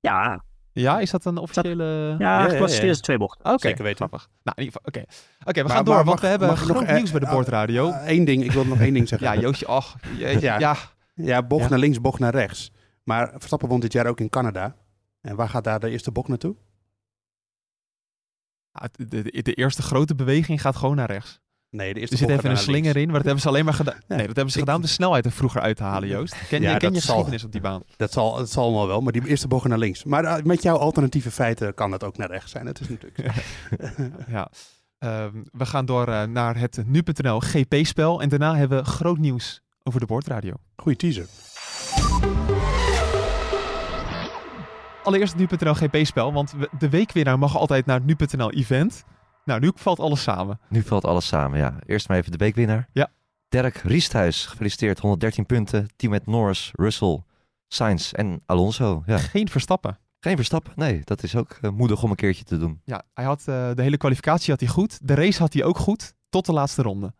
Ja, 0.00 0.44
ja, 0.72 1.00
is 1.00 1.10
dat 1.10 1.24
een 1.24 1.36
officiële... 1.38 1.84
ja, 2.18 2.42
ja, 2.42 2.48
geklassificeerd 2.48 2.96
ja. 2.96 3.02
twee 3.02 3.18
bochten. 3.18 3.44
Oké, 3.46 3.58
Zeker 3.68 3.82
weten. 3.84 3.96
grappig. 3.96 4.28
Nou, 4.42 4.56
in 4.60 4.64
ieder 4.64 4.80
geval, 4.82 5.02
oké. 5.02 5.12
Oké, 5.50 5.60
we 5.60 5.66
Maar- 5.66 5.76
gaan 5.76 5.84
door, 5.84 5.94
maar 5.94 6.04
want 6.04 6.14
mag- 6.14 6.20
we 6.24 6.26
hebben 6.30 6.48
mag 6.48 6.66
nog, 6.66 6.76
groot 6.76 6.88
eh, 6.88 6.94
nieuws 6.96 7.10
bij 7.10 7.20
de 7.20 7.26
eh, 7.26 7.32
boordradio. 7.32 7.92
Eén 8.04 8.24
ding, 8.24 8.44
ik 8.44 8.52
wil 8.52 8.64
nog 8.64 8.80
één 8.80 8.94
ding 8.94 9.08
zeggen. 9.12 9.32
ja, 9.32 9.40
Jootje, 9.40 9.66
ach. 9.66 9.96
Ja. 10.18 10.58
ja. 10.58 10.76
Ja, 11.14 11.42
bocht 11.42 11.62
Ja. 11.62 11.68
naar 11.68 11.78
links, 11.78 12.00
bocht 12.00 12.18
naar 12.18 12.34
rechts. 12.34 12.72
Maar 13.04 13.30
Verstappen 13.32 13.68
won 13.68 13.80
dit 13.80 13.92
jaar 13.92 14.06
ook 14.06 14.20
in 14.20 14.28
Canada. 14.28 14.76
En 15.20 15.36
waar 15.36 15.48
gaat 15.48 15.64
daar 15.64 15.80
de 15.80 15.90
eerste 15.90 16.10
bocht 16.12 16.28
naartoe? 16.28 16.56
Ja, 18.72 18.88
de, 18.92 19.22
de, 19.22 19.42
de 19.42 19.54
eerste 19.54 19.82
grote 19.82 20.14
beweging 20.14 20.60
gaat 20.60 20.76
gewoon 20.76 20.96
naar 20.96 21.10
rechts. 21.10 21.40
Nee, 21.70 21.94
de 21.94 22.00
eerste 22.00 22.14
Er 22.16 22.20
zit 22.20 22.30
even 22.30 22.50
een 22.50 22.56
slinger 22.56 22.96
in, 22.96 23.06
maar 23.06 23.14
dat 23.16 23.24
hebben 23.24 23.42
ze 23.42 23.48
alleen 23.48 23.64
maar 23.64 23.74
gedaan. 23.74 24.00
Nee, 24.08 24.26
dat 24.26 24.36
hebben 24.36 24.50
ze 24.52 24.58
gedaan 24.58 24.76
om 24.76 24.82
de 24.82 24.88
snelheid 24.88 25.24
er 25.24 25.32
vroeger 25.32 25.60
uit 25.60 25.76
te 25.76 25.82
halen, 25.82 26.08
Joost. 26.08 26.36
Ken 26.48 26.62
je, 26.62 26.76
ken 26.76 26.88
je 26.88 26.94
dat 26.94 27.02
zal. 27.02 27.14
geschiedenis 27.14 27.44
op 27.44 27.52
die 27.52 27.60
baan? 27.60 27.82
Dat 27.96 28.12
zal, 28.12 28.36
dat 28.36 28.50
zal 28.50 28.64
allemaal 28.64 28.86
wel, 28.86 29.00
maar 29.00 29.12
die 29.12 29.26
eerste 29.26 29.48
bocht 29.48 29.68
naar 29.68 29.78
links. 29.78 30.04
Maar 30.04 30.24
eh, 30.24 30.44
met 30.44 30.62
jouw 30.62 30.76
alternatieve 30.76 31.30
feiten 31.30 31.74
kan 31.74 31.90
dat 31.90 32.04
ook 32.04 32.16
naar 32.16 32.30
rechts 32.30 32.50
zijn. 32.50 32.66
Het 32.66 32.80
is 32.80 32.88
natuurlijk. 32.88 33.18
Ja. 34.28 34.50
Ehm, 34.98 35.42
we 35.52 35.66
gaan 35.66 35.84
door 35.86 36.08
eh, 36.08 36.22
naar 36.22 36.58
het 36.58 36.82
nu.nl 36.86 37.40
GP-spel. 37.40 38.20
En 38.22 38.28
daarna 38.28 38.56
hebben 38.56 38.78
we 38.78 38.84
groot 38.84 39.18
nieuws 39.18 39.60
over 39.82 40.00
de 40.00 40.06
boordradio. 40.06 40.54
Goeie 40.76 40.98
teaser. 40.98 41.26
Allereerst 45.02 45.38
het 45.38 45.50
nu.nl 45.50 45.74
GP-spel, 45.74 46.32
want 46.32 46.54
de 46.78 46.88
weekwinnaar 46.88 47.38
mag 47.38 47.56
altijd 47.56 47.86
naar 47.86 48.00
het 48.04 48.06
nu.nl 48.06 48.50
event. 48.50 49.04
Nou, 49.44 49.60
nu 49.60 49.72
valt 49.74 50.00
alles 50.00 50.22
samen. 50.22 50.60
Nu 50.68 50.82
valt 50.82 51.04
alles 51.04 51.26
samen, 51.26 51.58
ja. 51.58 51.78
Eerst 51.86 52.08
maar 52.08 52.16
even 52.16 52.32
de 52.32 52.36
weekwinnaar. 52.36 52.88
Ja. 52.92 53.10
Dirk 53.48 53.76
Riesthuis, 53.76 54.46
gefeliciteerd. 54.46 54.98
113 54.98 55.46
punten. 55.46 55.88
Team 55.96 56.12
met 56.12 56.26
Norris, 56.26 56.70
Russell, 56.72 57.22
Sainz 57.68 58.12
en 58.12 58.42
Alonso. 58.46 59.02
Ja. 59.06 59.18
Geen 59.18 59.48
Verstappen. 59.48 59.98
Geen 60.20 60.36
Verstappen. 60.36 60.72
Nee, 60.76 61.00
dat 61.04 61.22
is 61.22 61.36
ook 61.36 61.58
eh, 61.60 61.70
moedig 61.70 62.02
om 62.02 62.10
een 62.10 62.16
keertje 62.16 62.44
te 62.44 62.58
doen. 62.58 62.80
Ja, 62.84 63.02
hij 63.14 63.24
had 63.24 63.40
eh, 63.40 63.70
de 63.74 63.82
hele 63.82 63.96
kwalificatie 63.96 64.50
had 64.50 64.60
hij 64.60 64.68
goed. 64.68 64.98
De 65.02 65.14
race 65.14 65.38
had 65.38 65.52
hij 65.52 65.64
ook 65.64 65.78
goed, 65.78 66.14
tot 66.28 66.46
de 66.46 66.52
laatste 66.52 66.82
ronde. 66.82 67.14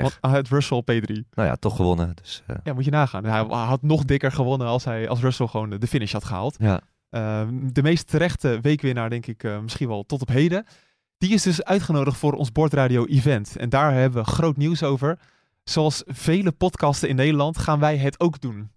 Pech. 0.00 0.02
Want 0.02 0.18
hij 0.20 0.30
had 0.30 0.48
Russell 0.48 0.82
P3. 0.82 1.12
Nou 1.30 1.48
ja, 1.48 1.56
toch 1.56 1.76
gewonnen. 1.76 2.12
Dus 2.22 2.42
eh, 2.46 2.56
Ja, 2.64 2.72
moet 2.74 2.84
je 2.84 2.90
nagaan. 2.90 3.24
Hij 3.24 3.40
had 3.48 3.82
nog 3.82 4.04
dikker 4.04 4.32
gewonnen 4.32 4.66
als, 4.66 4.84
hij, 4.84 5.08
als 5.08 5.20
Russell 5.20 5.46
gewoon 5.46 5.70
de- 5.70 5.86
finish 5.86 6.12
had 6.12 6.24
gehaald. 6.24 6.56
ja. 6.58 6.80
Ehm, 7.10 7.48
de 7.72 7.82
meest 7.82 8.08
terechte 8.08 8.58
weekwinnaar, 8.60 9.10
denk 9.10 9.26
ik, 9.26 9.42
eh, 9.44 9.60
misschien 9.60 9.88
wel 9.88 10.02
tot 10.06 10.20
op 10.20 10.28
heden. 10.28 10.66
Die 11.18 11.32
is 11.32 11.42
dus 11.42 11.64
uitgenodigd 11.64 12.16
voor 12.18 12.32
ons 12.32 12.52
Bordradio-event. 12.52 13.56
En 13.56 13.68
daar 13.68 13.92
hebben 13.92 14.24
we 14.24 14.30
groot 14.30 14.56
nieuws 14.56 14.82
over. 14.82 15.18
Zoals 15.64 16.02
vele 16.06 16.52
podcasten 16.52 17.08
in 17.08 17.16
Nederland 17.16 17.58
gaan 17.58 17.78
wij 17.80 17.96
het 17.96 18.20
ook 18.20 18.40
doen. 18.40 18.70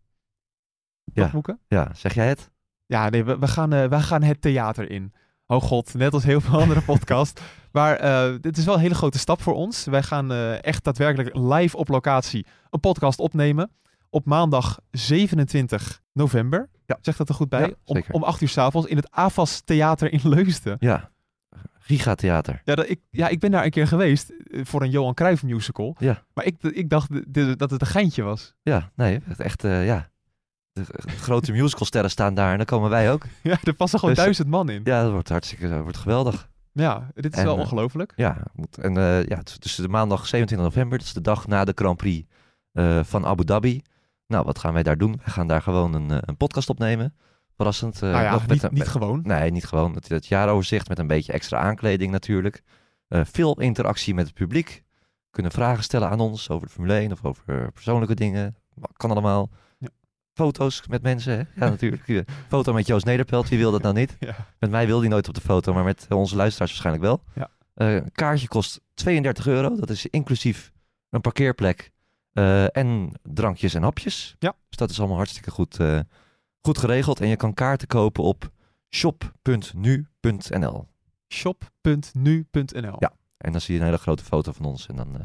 Ja. 1.14 1.32
Ja, 1.68 1.90
zeg 1.94 2.14
jij 2.14 2.28
het? 2.28 2.50
Ja, 2.86 3.10
nee, 3.10 3.24
we, 3.24 3.38
we, 3.38 3.48
gaan, 3.48 3.74
eh, 3.74 3.86
wij 3.86 4.00
gaan 4.02 4.24
het 4.24 4.42
theater 4.42 4.90
in. 4.92 5.14
Oh 5.48 5.62
god, 5.62 5.94
net 5.94 6.14
als 6.14 6.24
heel 6.24 6.42
veel 6.42 6.60
andere 6.60 6.82
podcasts. 6.92 7.42
Maar 7.72 7.96
eh, 7.96 8.36
dit 8.42 8.58
is 8.58 8.66
wel 8.66 8.74
een 8.74 8.80
hele 8.80 8.96
grote 8.96 9.20
stap 9.20 9.42
voor 9.42 9.54
ons. 9.54 9.86
Wij 9.86 10.04
gaan 10.04 10.32
eh, 10.32 10.64
echt 10.64 10.84
daadwerkelijk 10.84 11.36
live 11.36 11.78
op 11.78 11.88
locatie 11.88 12.46
een 12.70 12.80
podcast 12.80 13.20
opnemen. 13.20 13.72
Op 14.10 14.26
maandag 14.26 14.80
27 14.92 16.02
november. 16.14 16.70
Ja. 16.86 16.98
Zeg 17.02 17.18
dat 17.18 17.30
er 17.30 17.36
goed 17.36 17.50
bij? 17.50 17.62
Ja, 17.62 17.74
om, 17.84 18.04
om 18.12 18.24
8 18.24 18.42
uur 18.42 18.50
s'avonds 18.50 18.88
in 18.88 18.96
het 18.96 19.12
AFAS 19.12 19.62
Theater 19.66 20.12
in 20.12 20.20
Leusden. 20.24 20.76
Ja. 20.80 21.10
Giga 21.80 22.16
Theater. 22.16 22.62
Ja, 22.66 22.76
dat, 22.76 22.90
ik, 22.90 23.00
ja, 23.10 23.28
ik 23.28 23.40
ben 23.40 23.52
daar 23.52 23.64
een 23.64 23.70
keer 23.72 23.88
geweest 23.88 24.30
eh, 24.30 24.62
voor 24.66 24.82
een 24.82 24.90
Johan 24.90 25.14
Cruijff 25.14 25.44
musical. 25.44 25.96
Ja. 26.00 26.24
Maar 26.34 26.46
ik, 26.46 26.64
ik 26.64 26.90
dacht 26.90 27.10
dat 27.60 27.72
het 27.72 27.82
een 27.82 27.88
geintje 27.88 28.24
was. 28.24 28.54
Ja, 28.62 28.92
nee, 28.96 29.20
het 29.24 29.40
echt, 29.40 29.62
ja. 29.62 30.10
De 30.74 30.84
grote 31.18 31.52
musicalsterren 31.52 32.10
staan 32.10 32.34
daar 32.34 32.52
en 32.52 32.58
dan 32.58 32.66
komen 32.66 32.90
wij 32.90 33.12
ook. 33.12 33.24
Ja, 33.44 33.58
er 33.64 33.74
passen 33.74 34.00
gewoon 34.00 34.16
Dus- 34.16 34.24
duizend 34.24 34.48
man 34.48 34.70
in. 34.70 34.82
Ja, 34.84 35.04
dat 35.04 35.12
wordt 35.12 35.30
hartstikke, 35.30 35.70
dat 35.70 35.82
wordt 35.82 35.98
geweldig. 35.98 36.49
Ja, 36.72 37.08
dit 37.14 37.34
is 37.34 37.40
En, 37.40 37.46
wel 37.46 37.56
eh, 37.56 37.60
ongelooflijk. 37.62 38.14
Ja, 38.16 38.44
moet- 38.54 38.78
en 38.78 38.98
eh, 38.98 39.24
ja, 39.26 39.38
het 39.38 39.50
is 39.50 39.60
dus 39.60 39.76
de 39.76 39.88
maandag 39.88 40.28
27 40.28 40.68
november, 40.68 40.98
dat 40.98 41.08
is 41.08 41.14
de 41.14 41.22
dag 41.22 41.48
na 41.48 41.66
de 41.66 41.72
Grand 41.76 41.98
Prix 41.98 42.28
eh, 42.72 43.04
van 43.04 43.26
Abu 43.26 43.44
Dhabi. 43.44 43.82
Nou, 44.28 44.46
wat 44.46 44.60
gaan 44.60 44.74
wij 44.74 44.84
daar 44.84 44.98
doen? 44.98 45.12
Wij 45.24 45.34
gaan 45.34 45.48
daar 45.48 45.62
gewoon 45.62 45.94
een, 45.94 46.10
een 46.30 46.38
podcast 46.38 46.70
opnemen. 46.70 47.16
Verrassend. 47.56 48.02
nou 48.02 48.24
ja, 48.24 48.32
nog 48.32 48.42
met 48.48 48.50
niet, 48.62 48.62
niet 48.72 48.80
met- 48.80 48.88
gewoon. 48.88 49.20
Nee, 49.24 49.52
niet 49.52 49.66
gewoon. 49.66 49.96
Het, 49.96 50.10
het 50.10 50.28
jaaroverzicht 50.28 50.88
met 50.90 51.00
een 51.00 51.08
beetje 51.08 51.32
extra 51.34 51.60
aankleding 51.60 52.12
natuurlijk. 52.12 52.62
Veel 53.10 53.60
interactie 53.60 54.14
met 54.14 54.26
het 54.26 54.34
publiek. 54.36 54.84
Kunnen 55.30 55.52
vragen 55.52 55.84
stellen 55.84 56.10
aan 56.10 56.20
ons 56.20 56.50
over 56.50 56.68
de 56.68 56.74
Formule 56.74 56.94
1 56.94 57.12
of 57.12 57.26
over 57.26 57.72
persoonlijke 57.72 58.16
dingen. 58.16 58.56
Kan 58.94 59.12
allemaal. 59.12 59.50
Foto's 60.40 60.84
met 60.88 61.02
mensen, 61.02 61.34
hè? 61.34 61.66
Ja, 61.66 61.70
natuurlijk. 61.76 62.08
Ja, 62.08 62.24
Foto 62.48 62.74
met 62.74 62.88
Joost 62.88 63.06
Nederpelt, 63.06 63.50
wie 63.50 63.58
wil 63.58 63.72
dat 63.72 63.82
nou 63.82 63.96
niet? 63.96 64.18
Ja. 64.30 64.36
Met 64.60 64.70
mij 64.70 64.86
wil 64.86 65.00
hij 65.00 65.10
nooit 65.10 65.28
op 65.28 65.34
de 65.34 65.42
foto, 65.42 65.74
maar 65.74 65.84
met 65.84 66.06
onze 66.10 66.36
luisteraars 66.36 66.72
waarschijnlijk 66.72 67.06
wel. 67.06 67.24
Ja. 67.36 67.50
Eh, 67.74 67.96
een 67.96 68.12
kaartje 68.12 68.48
kost 68.48 68.82
32 68.94 69.48
euro. 69.48 69.76
Dat 69.76 69.90
is 69.90 70.06
inclusief 70.06 70.72
een 71.10 71.22
parkeerplek 71.22 71.92
eh, 72.34 72.78
en 72.78 73.12
drankjes 73.24 73.74
en 73.74 73.84
hapjes. 73.84 74.36
Ja. 74.40 74.56
Dus 74.70 74.78
dat 74.78 74.90
is 74.90 75.00
allemaal 75.00 75.18
hartstikke 75.18 75.52
goed, 75.52 75.80
eh, 75.80 76.00
goed 76.62 76.78
geregeld. 76.78 77.22
En 77.22 77.28
je 77.28 77.36
kan 77.36 77.54
kaarten 77.54 77.88
kopen 77.88 78.24
op 78.24 78.52
shop.nu.nl. 78.90 80.88
shop.nu.nl. 81.28 82.96
Ja. 83.00 83.14
En 83.38 83.52
dan 83.52 83.62
zie 83.62 83.74
je 83.74 83.80
een 83.80 83.86
hele 83.86 83.98
grote 83.98 84.24
foto 84.24 84.52
van 84.52 84.66
ons. 84.66 84.88
En 84.88 84.96
dan 84.96 85.22
eh. 85.22 85.24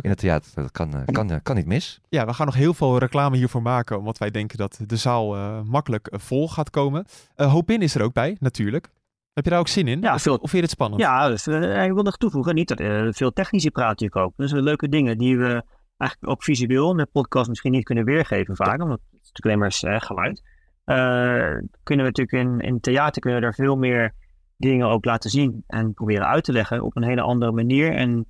In 0.00 0.10
het 0.10 0.18
theater. 0.18 0.50
Dat 0.54 0.70
kan, 0.70 0.94
eh, 0.94 1.00
kan, 1.04 1.30
eh, 1.30 1.36
kan 1.42 1.56
niet 1.56 1.66
mis. 1.66 2.00
Ja, 2.08 2.26
we 2.26 2.32
gaan 2.32 2.46
nog 2.46 2.54
heel 2.54 2.74
veel 2.74 2.98
reclame 2.98 3.36
hiervoor 3.36 3.62
maken, 3.62 3.98
omdat 3.98 4.18
wij 4.18 4.30
denken 4.30 4.58
dat 4.58 4.80
de 4.86 4.96
zaal 4.96 5.36
eh, 5.36 5.62
makkelijk 5.62 6.08
vol 6.12 6.48
gaat 6.48 6.70
komen. 6.70 7.04
Eh 7.34 7.52
Hopin 7.52 7.82
is 7.82 7.94
er 7.94 8.02
ook 8.02 8.12
bij, 8.12 8.36
natuurlijk. 8.40 8.88
Heb 9.32 9.44
je 9.44 9.50
daar 9.50 9.58
ook 9.58 9.68
zin 9.68 9.88
in? 9.88 10.00
Ja, 10.00 10.14
of, 10.14 10.22
veel- 10.22 10.34
of 10.34 10.40
vind 10.40 10.52
je 10.52 10.60
het 10.60 10.70
spannend? 10.70 11.02
Ja, 11.02 11.28
dus, 11.28 11.46
ik 11.46 11.92
wil 11.92 12.02
nog 12.02 12.16
toevoegen, 12.16 12.54
niet 12.54 12.68
dat 12.68 13.16
veel 13.16 13.32
technici 13.32 13.70
praten 13.70 13.90
natuurlijk 13.90 14.26
ook. 14.26 14.32
Dus 14.36 14.52
leuke 14.52 14.88
dingen 14.88 15.18
die 15.18 15.38
we 15.38 15.62
eigenlijk 15.96 16.32
ook 16.32 16.42
visueel 16.42 16.90
in 16.90 16.96
de 16.96 17.06
podcast 17.12 17.48
misschien 17.48 17.72
niet 17.72 17.84
kunnen 17.84 18.04
weergeven 18.04 18.56
vaak, 18.56 18.82
omdat 18.82 19.00
het 19.10 19.20
is 19.20 19.30
natuurlijk 19.32 19.44
alleen 19.44 19.58
maar 19.58 19.96
is, 19.96 20.04
geluid. 20.06 20.42
Eh, 20.84 21.68
kunnen 21.82 22.04
we 22.06 22.12
natuurlijk 22.12 22.32
in, 22.32 22.60
in 22.60 22.80
theater 22.80 23.20
kunnen 23.20 23.40
we 23.40 23.44
daar 23.44 23.54
veel 23.54 23.76
meer 23.76 24.14
dingen 24.56 24.86
ook 24.86 25.04
laten 25.04 25.30
zien 25.30 25.64
en 25.66 25.94
proberen 25.94 26.26
uit 26.26 26.44
te 26.44 26.52
leggen 26.52 26.82
op 26.82 26.96
een 26.96 27.04
hele 27.04 27.20
andere 27.20 27.52
manier 27.52 27.94
en 27.94 28.26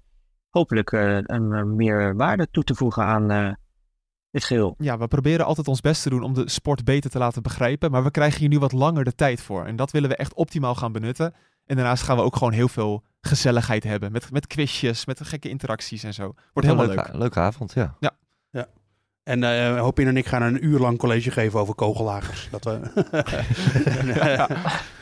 hopelijk 0.52 0.92
eh, 0.92 1.16
een, 1.16 1.52
eh, 1.52 1.62
meer 1.62 2.16
waarde 2.16 2.48
toe 2.50 2.64
te 2.64 2.74
voegen 2.74 3.04
aan 3.04 3.30
eh 3.30 3.52
dit 4.30 4.44
geheel. 4.44 4.74
Ja, 4.78 4.98
we 4.98 5.08
proberen 5.08 5.46
altijd 5.46 5.68
ons 5.68 5.80
best 5.80 6.02
te 6.02 6.10
doen 6.10 6.22
om 6.22 6.34
de 6.34 6.50
sport 6.50 6.84
beter 6.84 7.10
te 7.10 7.18
laten 7.18 7.42
begrijpen, 7.42 7.90
maar 7.90 8.02
we 8.04 8.10
krijgen 8.10 8.40
hier 8.40 8.48
nu 8.48 8.58
wat 8.58 8.72
langer 8.72 9.04
de 9.04 9.14
tijd 9.14 9.40
voor. 9.42 9.64
En 9.64 9.76
dat 9.76 9.90
willen 9.90 10.08
we 10.08 10.16
echt 10.16 10.34
optimaal 10.34 10.74
gaan 10.74 10.92
benutten. 10.92 11.34
En 11.66 11.76
daarnaast 11.76 12.02
gaan 12.02 12.16
we 12.16 12.22
ook 12.22 12.36
gewoon 12.36 12.52
heel 12.52 12.68
veel 12.68 13.02
gezelligheid 13.20 13.84
hebben, 13.84 14.12
met, 14.12 14.30
met 14.30 14.46
quizjes, 14.46 15.06
met 15.06 15.26
gekke 15.26 15.48
interacties 15.48 16.02
en 16.02 16.14
zo. 16.14 16.22
Wordt 16.52 16.68
helemaal 16.68 16.88
Een 16.88 16.94
leuk. 16.94 17.04
leuke, 17.04 17.18
leuke 17.18 17.40
avond, 17.40 17.72
ja. 17.72 17.96
En 19.24 19.42
eh 19.44 19.80
Hopin 19.80 20.06
en 20.06 20.16
ik 20.16 20.26
gaan 20.26 20.42
een 20.42 20.64
uur 20.66 20.78
lang 20.78 20.98
college 20.98 21.30
geven 21.30 21.60
over 21.60 21.74
kogellagers. 21.74 22.48
Dat, 22.50 22.66
en, 22.66 22.92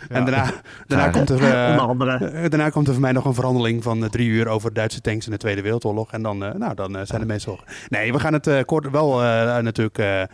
en 0.08 0.24
daarna, 0.24 0.52
daarna, 0.86 1.04
Ja. 1.04 1.10
komt 1.10 1.30
er, 1.30 1.42
eh, 1.44 2.50
daarna 2.50 2.70
komt 2.70 2.86
er 2.86 2.92
voor 2.92 3.02
mij 3.02 3.12
nog 3.12 3.24
een 3.24 3.34
verhandeling 3.34 3.82
van 3.82 4.04
eh, 4.04 4.10
drie 4.10 4.28
uur 4.28 4.48
over 4.48 4.72
Duitse 4.72 5.00
tanks 5.00 5.24
in 5.26 5.32
de 5.32 5.38
Tweede 5.38 5.62
Wereldoorlog. 5.62 6.12
En 6.12 6.22
dan, 6.22 6.38
nou, 6.38 6.74
dan 6.74 7.06
zijn 7.06 7.20
de 7.20 7.26
mensen. 7.26 7.58
Nee, 7.88 8.12
we 8.12 8.20
gaan 8.20 8.32
het 8.32 8.64
kort 8.64 8.90
wel 8.90 9.18
natuurlijk 9.62 10.28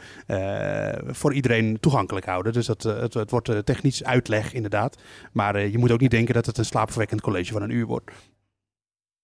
voor 1.07 1.33
iedereen 1.33 1.77
toegankelijk 1.81 2.27
houden. 2.27 2.53
Dus 2.53 2.67
dat, 2.67 2.83
het, 2.83 3.15
het 3.15 3.31
wordt 3.31 3.51
technisch 3.65 4.05
uitleg 4.05 4.53
inderdaad. 4.53 4.97
Maar 5.33 5.67
je 5.67 5.79
moet 5.79 5.93
ook 5.93 6.01
niet 6.01 6.11
denken 6.11 6.35
dat 6.35 6.47
het 6.47 6.59
een 6.59 6.65
slaapverwekkend 6.65 7.21
college 7.21 7.53
van 7.53 7.63
een 7.63 7.71
uur 7.71 7.87
wordt. 7.87 8.11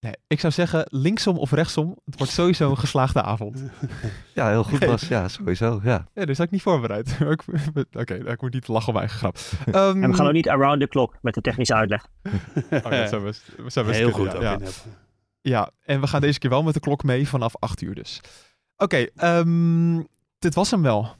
Nee, 0.03 0.13
ik 0.27 0.39
zou 0.39 0.53
zeggen, 0.53 0.85
linksom 0.89 1.37
of 1.37 1.51
rechtsom, 1.51 1.97
het 2.05 2.17
wordt 2.17 2.33
sowieso 2.33 2.69
een 2.69 2.77
geslaagde 2.77 3.21
avond. 3.21 3.63
Ja, 4.33 4.49
heel 4.49 4.63
goed 4.63 4.85
was. 4.85 5.07
Ja, 5.07 5.27
sowieso. 5.27 5.79
Ja. 5.83 6.07
Ja, 6.13 6.25
dus 6.25 6.37
had 6.37 6.45
ik 6.45 6.51
niet 6.51 6.61
voorbereid. 6.61 7.17
Oké, 8.01 8.13
ik 8.13 8.41
moet 8.41 8.53
niet 8.53 8.67
lachen 8.67 8.87
om 8.87 8.93
mijn 8.93 9.07
eigen 9.07 9.17
grap. 9.17 9.37
Ehm, 9.75 10.01
En 10.03 10.09
we 10.09 10.15
gaan 10.15 10.27
ook 10.27 10.33
niet 10.33 10.49
around 10.49 10.79
the 10.79 10.87
clock 10.87 11.15
met 11.21 11.33
de 11.33 11.41
technische 11.41 11.73
uitleg. 11.73 12.07
oh, 12.71 12.89
dat 12.89 13.09
zou 13.09 13.23
best, 13.23 13.43
zou 13.67 13.85
best 13.85 13.99
Heel 13.99 14.11
kunnen, 14.11 14.31
goed 14.31 14.41
ja. 14.41 14.51
Ja. 14.51 14.67
Ja, 15.41 15.71
en 15.85 16.01
we 16.01 16.07
gaan 16.07 16.21
deze 16.21 16.39
keer 16.39 16.49
wel 16.49 16.63
met 16.63 16.73
de 16.73 16.79
klok 16.79 17.03
mee 17.03 17.27
vanaf 17.27 17.55
8 17.59 17.81
uur 17.81 17.95
dus. 17.95 18.21
Oké, 18.77 19.07
ehm, 19.15 20.01
dit 20.39 20.55
was 20.55 20.71
hem 20.71 20.81
wel. 20.81 21.15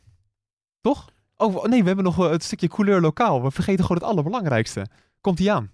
Toch? 0.81 1.09
Oh, 1.37 1.63
nee, 1.63 1.81
we 1.81 1.87
hebben 1.87 2.05
nog 2.05 2.19
eh, 2.19 2.29
het 2.29 2.43
stukje 2.43 2.67
couleur 2.67 3.01
lokaal. 3.01 3.43
We 3.43 3.51
vergeten 3.51 3.85
gewoon 3.85 4.01
het 4.01 4.11
allerbelangrijkste. 4.11 4.87
Komt 5.21 5.39
ie 5.39 5.51
aan. 5.51 5.71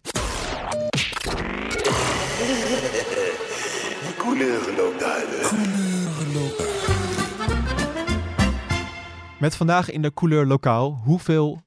Met 9.39 9.55
vandaag 9.55 9.89
in 9.89 10.01
de 10.01 10.13
couleur 10.13 10.45
lokaal. 10.45 11.01
Hoeveel 11.03 11.61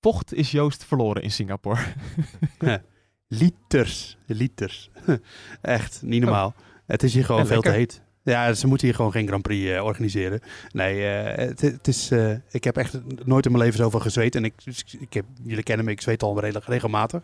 vocht 0.00 0.34
is 0.34 0.50
Joost 0.50 0.84
verloren 0.84 1.22
in 1.22 1.30
Singapore? 1.30 1.80
Liters. 3.28 4.18
Liters. 4.26 4.90
Echt, 5.60 6.02
niet 6.02 6.22
normaal. 6.22 6.54
Het 6.86 7.02
is 7.02 7.14
hier 7.14 7.24
gewoon 7.24 7.40
En 7.40 7.46
veel 7.46 7.60
te 7.60 7.70
heet. 7.70 8.02
Ja, 8.22 8.52
ze 8.52 8.66
moeten 8.66 8.86
hier 8.86 8.96
gewoon 8.96 9.12
geen 9.12 9.26
Grand 9.26 9.42
Prix 9.42 9.70
eh, 9.70 9.84
organiseren. 9.84 10.40
Nee, 10.72 11.06
eh, 11.06 11.48
het, 11.56 11.88
is, 11.88 12.10
eh, 12.10 12.30
ik 12.50 12.64
heb 12.64 12.76
echt 12.76 13.00
nooit 13.24 13.44
in 13.44 13.52
mijn 13.52 13.64
leven 13.64 13.78
zoveel 13.78 14.00
gezweet. 14.00 14.34
En 14.34 14.44
ik, 14.44 14.54
ik 15.00 15.12
heb, 15.12 15.24
jullie 15.42 15.62
kennen 15.62 15.84
me, 15.84 15.90
ik 15.90 16.00
zweet 16.00 16.22
al 16.22 16.40
redelijk 16.40 16.66
regelmatig. 16.66 17.22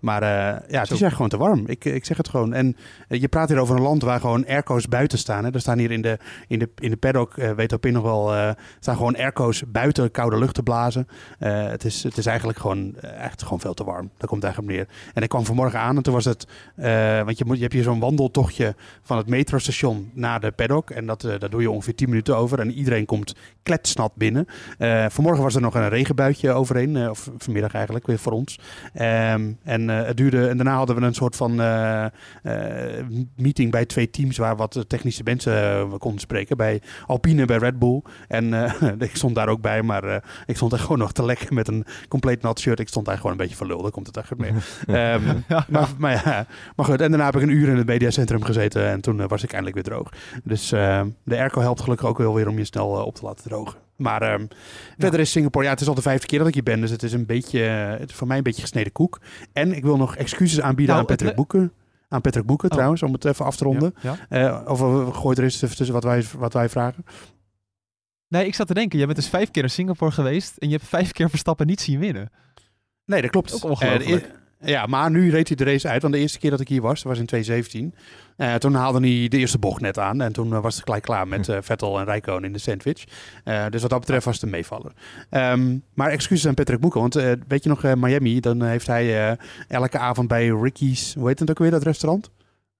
Maar 0.00 0.22
ja, 0.70 0.80
het 0.80 0.90
is 0.90 1.02
echt 1.02 1.14
gewoon 1.14 1.28
te 1.28 1.36
warm. 1.36 1.64
Ik, 1.66 1.84
ik 1.84 2.04
zeg 2.04 2.16
het 2.16 2.28
gewoon. 2.28 2.52
En 2.52 2.76
je 3.08 3.28
praat 3.28 3.48
hier 3.48 3.58
over 3.58 3.76
een 3.76 3.82
land 3.82 4.02
waar 4.02 4.20
gewoon 4.20 4.46
airco's 4.46 4.88
buiten 4.88 5.18
staan. 5.18 5.44
Hè. 5.44 5.50
Er 5.50 5.60
staan 5.60 5.78
hier 5.78 5.90
in 5.90 6.02
de, 6.02 6.18
in 6.46 6.58
de, 6.58 6.68
in 6.78 6.90
de 6.90 6.96
paddock, 6.96 7.34
weet 7.34 7.74
Opin 7.74 7.92
nog 7.92 8.02
wel, 8.02 8.54
staan 8.80 8.96
gewoon 8.96 9.16
airco's 9.16 9.62
buiten 9.66 10.10
koude 10.10 10.38
lucht 10.38 10.54
te 10.54 10.62
blazen. 10.62 11.08
Het, 11.38 11.84
is, 11.84 12.02
het 12.02 12.18
is 12.18 12.26
eigenlijk 12.26 12.58
gewoon, 12.58 12.96
echt 12.96 13.42
gewoon 13.42 13.60
veel 13.60 13.74
te 13.74 13.84
warm. 13.84 14.10
Daar 14.16 14.28
komt 14.28 14.42
het 14.42 14.44
eigenlijk 14.44 14.72
op 14.72 14.78
neer. 14.78 15.12
En 15.14 15.22
ik 15.22 15.28
kwam 15.28 15.44
vanmorgen 15.44 15.80
aan 15.80 15.96
en 15.96 16.02
toen 16.02 16.14
was 16.14 16.24
het, 16.24 16.46
want 17.24 17.38
je, 17.38 17.44
moet, 17.44 17.56
je 17.56 17.62
hebt 17.62 17.74
hier 17.74 17.82
zo'n 17.82 18.00
wandeltochtje 18.00 18.74
van 19.02 19.16
het 19.16 19.26
metrostation 19.26 20.10
naar 20.14 20.37
de 20.40 20.50
paddock. 20.50 20.90
En 20.90 21.06
dat, 21.06 21.24
eh, 21.24 21.38
daar 21.38 21.50
doe 21.50 21.60
je 21.60 21.70
ongeveer 21.70 21.94
10 21.94 22.08
minuten 22.08 22.36
over. 22.36 22.60
En 22.60 22.72
iedereen 22.72 23.06
komt 23.06 23.34
kletsnat 23.62 24.12
binnen. 24.14 24.46
Eh, 24.78 25.06
vanmorgen 25.08 25.42
was 25.42 25.54
er 25.54 25.60
nog 25.60 25.74
een 25.74 25.88
regenbuitje 25.88 26.52
overheen. 26.52 26.96
eh, 26.96 27.10
of 27.10 27.30
vanmiddag 27.38 27.74
eigenlijk, 27.74 28.06
weer 28.06 28.18
voor 28.18 28.32
ons. 28.32 28.58
Ehm, 28.94 29.52
en, 29.64 29.88
het 29.88 30.16
duurde, 30.16 30.48
en 30.48 30.56
daarna 30.56 30.76
hadden 30.76 30.96
we 30.96 31.02
een 31.02 31.14
soort 31.14 31.36
van 31.36 31.56
meeting 33.36 33.70
bij 33.70 33.84
twee 33.86 34.10
teams... 34.10 34.36
waar 34.36 34.56
wat 34.56 34.84
technische 34.86 35.22
mensen 35.22 35.52
we 35.90 35.98
konden 35.98 36.20
spreken. 36.20 36.56
Bij 36.56 36.82
Alpine, 37.06 37.44
bij 37.44 37.56
Red 37.56 37.78
Bull. 37.78 38.02
En 38.28 38.52
ik 38.98 39.16
stond 39.16 39.34
daar 39.34 39.48
ook 39.48 39.60
bij, 39.60 39.82
maar 39.82 40.22
ik 40.46 40.56
stond 40.56 40.72
echt 40.72 40.82
gewoon 40.88 40.98
nog 40.98 41.12
te 41.12 41.24
lekker 41.24 41.54
met 41.54 41.68
een 41.68 41.84
compleet 42.08 42.42
nat 42.42 42.60
shirt. 42.60 42.80
Ik 42.80 42.88
stond 42.88 43.06
daar 43.06 43.16
gewoon 43.16 43.32
een 43.32 43.36
beetje 43.36 43.56
verlul, 43.56 43.82
daar 43.82 43.90
komt 43.90 44.06
het 44.06 44.16
echt 44.16 44.36
mee. 44.36 44.52
Ehm, 44.86 45.22
maar, 45.68 45.88
maar, 45.98 46.12
ja, 46.24 46.46
maar 46.76 46.86
goed, 46.86 47.00
en 47.00 47.08
daarna 47.10 47.24
heb 47.24 47.36
ik 47.36 47.42
een 47.42 47.56
uur 47.56 47.68
in 47.68 47.76
het 47.76 47.86
mediacentrum 47.86 48.44
gezeten 48.44 48.88
en 48.88 49.00
toen 49.00 49.26
was 49.26 49.42
ik 49.42 49.52
eindelijk 49.52 49.74
weer 49.74 49.94
droog. 49.94 50.12
Dus 50.44 50.72
eh, 50.72 51.02
de 51.24 51.36
airco 51.36 51.60
helpt 51.60 51.80
gelukkig 51.80 52.08
ook 52.08 52.18
wel 52.18 52.34
weer 52.34 52.48
om 52.48 52.58
je 52.58 52.64
snel 52.64 52.98
eh, 52.98 53.06
op 53.06 53.14
te 53.14 53.24
laten 53.24 53.44
drogen. 53.48 53.78
Maar 53.96 54.22
ehm, 54.22 54.46
verder 54.98 55.20
is 55.20 55.30
Singapore, 55.30 55.64
ja, 55.64 55.70
het 55.70 55.80
is 55.80 55.88
al 55.88 55.94
de 55.94 56.02
vijfde 56.02 56.26
keer 56.26 56.38
dat 56.38 56.48
ik 56.48 56.54
hier 56.54 56.62
ben, 56.62 56.80
dus 56.80 56.90
het 56.90 57.02
is 57.02 57.12
een 57.12 57.26
beetje, 57.26 57.66
eh, 57.66 57.98
het 58.00 58.10
is 58.10 58.16
voor 58.16 58.26
mij 58.26 58.36
een 58.36 58.42
beetje 58.42 58.60
gesneden 58.60 58.92
koek. 58.92 59.20
En 59.52 59.72
ik 59.72 59.82
wil 59.82 59.96
nog 59.96 60.16
excuses 60.16 60.60
aanbieden 60.60 60.94
Nou, 60.94 60.98
aan 61.08 61.16
Patrick 61.16 61.36
Boeken. 61.36 61.72
Aan 62.08 62.20
Patrick 62.20 62.46
Boeken 62.46 62.68
Oh. 62.68 62.74
trouwens, 62.74 63.02
om 63.02 63.12
het 63.12 63.24
even 63.24 63.44
af 63.44 63.56
te 63.56 63.64
ronden. 63.64 63.94
Ja, 64.00 64.16
ja. 64.30 64.62
Eh, 64.62 64.70
of 64.70 64.80
we 64.80 65.12
gooien 65.12 65.36
er 65.38 65.44
eens 65.44 65.62
even 65.62 65.76
tussen 65.76 65.94
wat 65.94 66.04
wij, 66.04 66.24
wat 66.36 66.52
wij 66.52 66.68
vragen. 66.68 67.04
Nee, 68.28 68.46
ik 68.46 68.54
zat 68.54 68.66
te 68.66 68.74
denken, 68.74 68.96
jij 68.98 69.06
bent 69.06 69.18
dus 69.18 69.28
vijf 69.28 69.50
keer 69.50 69.62
in 69.62 69.70
Singapore 69.70 70.10
geweest 70.10 70.56
en 70.56 70.68
je 70.68 70.76
hebt 70.76 70.88
vijf 70.88 71.12
keer 71.12 71.30
Verstappen 71.30 71.66
niet 71.66 71.80
zien 71.80 71.98
winnen. 71.98 72.30
Nee, 73.04 73.22
dat 73.22 73.30
klopt. 73.30 73.54
Ook 73.54 73.64
ongelooflijk. 73.70 74.30
Ja, 74.60 74.86
maar 74.86 75.10
nu 75.10 75.30
reed 75.30 75.48
hij 75.48 75.56
de 75.56 75.64
race 75.64 75.88
uit. 75.88 76.02
Want 76.02 76.14
de 76.14 76.20
eerste 76.20 76.38
keer 76.38 76.50
dat 76.50 76.60
ik 76.60 76.68
hier 76.68 76.82
was, 76.82 77.02
was 77.02 77.18
in 77.18 77.26
2017. 77.26 77.94
Eh, 78.36 78.54
toen 78.54 78.74
haalde 78.74 79.00
hij 79.00 79.28
de 79.28 79.38
eerste 79.38 79.58
bocht 79.58 79.80
net 79.80 79.98
aan. 79.98 80.20
En 80.20 80.32
toen 80.32 80.52
eh, 80.52 80.60
was 80.60 80.74
het 80.74 80.84
gelijk 80.84 81.02
klaar 81.02 81.28
met 81.28 81.48
eh, 81.48 81.58
Vettel 81.60 81.98
en 81.98 82.04
Rijkoon 82.04 82.44
in 82.44 82.52
de 82.52 82.58
sandwich. 82.58 83.04
Dus 83.70 83.80
wat 83.80 83.90
dat 83.90 84.00
betreft 84.00 84.24
was 84.24 84.34
het 84.34 84.42
een 84.42 84.50
meevaller. 84.50 84.92
Ehm, 85.30 85.76
maar 85.94 86.10
excuses 86.10 86.46
aan 86.46 86.54
Patrick 86.54 86.80
Boeken. 86.80 87.00
Want 87.00 87.14
weet 87.48 87.62
je 87.62 87.68
nog, 87.68 87.82
Miami, 87.82 88.40
dan 88.40 88.62
heeft 88.62 88.86
hij 88.86 89.36
elke 89.68 89.98
avond 89.98 90.28
bij 90.28 90.46
Ricky's, 90.46 91.14
hoe 91.14 91.28
heet 91.28 91.38
het 91.38 91.50
ook 91.50 91.58
weer, 91.58 91.70
dat 91.70 91.82
restaurant? 91.82 92.30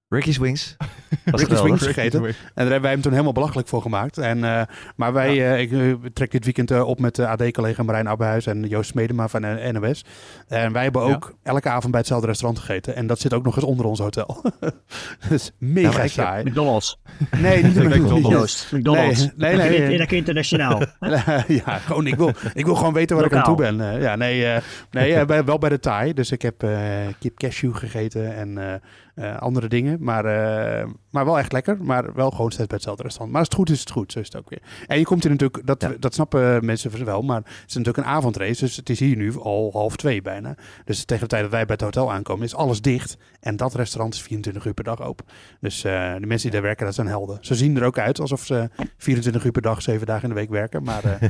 Ricky's 0.09 0.37
Wings. 0.37 0.75
Was 1.25 1.41
Ricky's. 1.41 1.61
Wings 1.61 1.83
gegeten. 1.83 2.25
En 2.25 2.33
daar 2.53 2.65
hebben 2.65 2.81
wij 2.81 2.91
hem 2.91 3.01
toen 3.01 3.11
helemaal 3.11 3.33
belachelijk 3.33 3.67
voor 3.67 3.81
gemaakt. 3.81 4.17
En, 4.17 4.43
eh, 4.43 4.61
maar 4.95 5.13
wij, 5.13 5.53
eh, 5.53 5.59
ik 5.59 5.71
eh, 5.71 6.09
trek 6.13 6.31
dit 6.31 6.43
weekend 6.43 6.81
op 6.81 6.99
met 6.99 7.15
de 7.15 7.27
AD-collega 7.27 7.83
Marijn 7.83 8.07
Abbehuis 8.07 8.45
en 8.45 8.67
Joost 8.67 8.89
Smedema 8.89 9.27
van 9.27 9.41
NOS. 9.71 10.05
En 10.47 10.71
wij 10.73 10.83
hebben 10.83 11.07
Ja. 11.07 11.13
ook 11.13 11.33
elke 11.43 11.69
avond 11.69 11.91
bij 11.91 11.99
hetzelfde 11.99 12.27
restaurant 12.27 12.59
gegeten. 12.59 12.95
En 12.95 13.07
dat 13.07 13.19
zit 13.19 13.33
ook 13.33 13.43
nog 13.43 13.55
eens 13.55 13.65
onder 13.65 13.85
ons 13.85 13.99
hotel. 13.99 14.43
dus 15.29 15.51
mega 15.57 16.01
Ja, 16.01 16.07
saai. 16.07 16.43
McDonald's. 16.43 16.99
Nee, 17.37 17.63
niet 17.63 17.73
de 17.73 17.83
McDonald's. 17.83 18.11
McDonald's. 18.11 18.29
Joost. 18.29 18.71
McDonald's. 18.71 19.29
Nee, 19.35 19.55
nee, 19.55 19.79
nee. 19.79 19.97
lekker 19.97 20.17
internationaal. 20.17 20.81
ja, 21.47 21.77
gewoon, 21.77 22.07
ik 22.07 22.15
wil, 22.15 22.31
ik 22.53 22.65
wil 22.65 22.75
gewoon 22.75 22.93
weten 22.93 23.15
waar 23.15 23.25
ik 23.25 23.33
aan 23.33 23.43
toe 23.43 23.55
ben. 23.55 24.01
Ja, 24.01 24.15
nee, 24.15 24.45
eh, 24.45 24.61
nee 24.91 25.25
wel 25.25 25.57
bij 25.57 25.69
de 25.69 25.79
Thai. 25.79 26.13
Dus 26.13 26.31
ik 26.31 26.41
heb 26.41 26.63
eh, 26.63 26.79
kip 27.19 27.37
cashew 27.37 27.75
gegeten 27.75 28.35
en 28.35 28.81
eh, 29.19 29.37
andere 29.37 29.67
dingen. 29.67 29.97
Maar, 30.03 30.25
eh, 30.25 30.87
maar 31.11 31.25
wel 31.25 31.39
echt 31.39 31.51
lekker. 31.51 31.77
Maar 31.83 32.13
wel 32.13 32.29
gewoon 32.31 32.51
steeds 32.51 32.67
bij 32.67 32.75
hetzelfde 32.75 33.03
restaurant. 33.03 33.31
Maar 33.31 33.41
als 33.41 33.49
het 33.49 33.57
goed 33.59 33.69
is, 33.69 33.75
is 33.75 33.79
het 33.79 33.91
goed. 33.91 34.11
Zo 34.11 34.19
is 34.19 34.25
het 34.25 34.35
ook 34.35 34.49
weer. 34.49 34.61
En 34.87 34.97
je 34.99 35.05
komt 35.05 35.23
hier 35.23 35.31
natuurlijk, 35.31 35.65
dat, 35.67 35.81
Ja. 35.81 35.93
dat 35.99 36.13
snappen 36.13 36.65
mensen 36.65 37.05
wel. 37.05 37.21
Maar 37.21 37.35
het 37.37 37.45
is 37.67 37.75
natuurlijk 37.75 38.07
een 38.07 38.13
avondrace. 38.13 38.59
Dus 38.65 38.75
het 38.75 38.89
is 38.89 38.99
hier 38.99 39.15
nu 39.15 39.39
al 39.39 39.69
half 39.71 39.95
twee 39.95 40.21
bijna. 40.21 40.55
Dus 40.85 41.05
tegen 41.05 41.23
de 41.23 41.29
tijd 41.29 41.41
dat 41.41 41.51
wij 41.51 41.65
bij 41.65 41.73
het 41.73 41.83
hotel 41.83 42.11
aankomen, 42.11 42.45
is 42.45 42.55
alles 42.55 42.81
dicht. 42.81 43.17
En 43.39 43.55
dat 43.57 43.75
restaurant 43.75 44.13
is 44.13 44.21
24 44.21 44.65
uur 44.65 44.73
per 44.73 44.83
dag 44.83 45.01
open. 45.01 45.25
Dus 45.59 45.83
eh, 45.83 46.13
de 46.13 46.25
mensen 46.27 46.41
die 46.41 46.51
daar 46.51 46.61
werken, 46.61 46.85
dat 46.85 46.95
zijn 46.95 47.07
helden. 47.07 47.37
Ze 47.41 47.55
zien 47.55 47.77
er 47.77 47.83
ook 47.85 47.97
uit 47.97 48.19
alsof 48.19 48.45
ze 48.45 48.69
24 48.97 49.45
uur 49.45 49.51
per 49.51 49.61
dag, 49.61 49.81
7 49.81 50.07
dagen 50.07 50.23
in 50.23 50.29
de 50.29 50.35
week 50.35 50.49
werken. 50.49 50.83
Maar, 50.83 51.03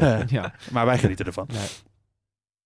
Ja. 0.26 0.52
maar 0.70 0.86
wij 0.86 0.98
genieten 0.98 1.26
ervan. 1.26 1.46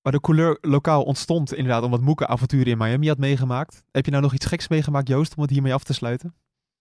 Maar 0.07 0.15
de 0.15 0.21
couleur 0.21 0.59
lokaal 0.61 1.03
ontstond 1.03 1.55
inderdaad 1.55 1.83
omdat 1.83 2.01
Moeke 2.01 2.27
avonturen 2.27 2.67
in 2.67 2.79
Miami 2.79 3.09
had 3.09 3.19
meegemaakt. 3.19 3.83
Heb 3.91 4.05
je 4.05 4.11
nou 4.11 4.23
nog 4.23 4.35
iets 4.35 4.47
geks 4.47 4.69
meegemaakt, 4.69 5.09
Joost, 5.09 5.35
om 5.37 5.43
het 5.43 5.51
hiermee 5.51 5.75
af 5.75 5.85
te 5.85 5.95
sluiten? 5.95 6.35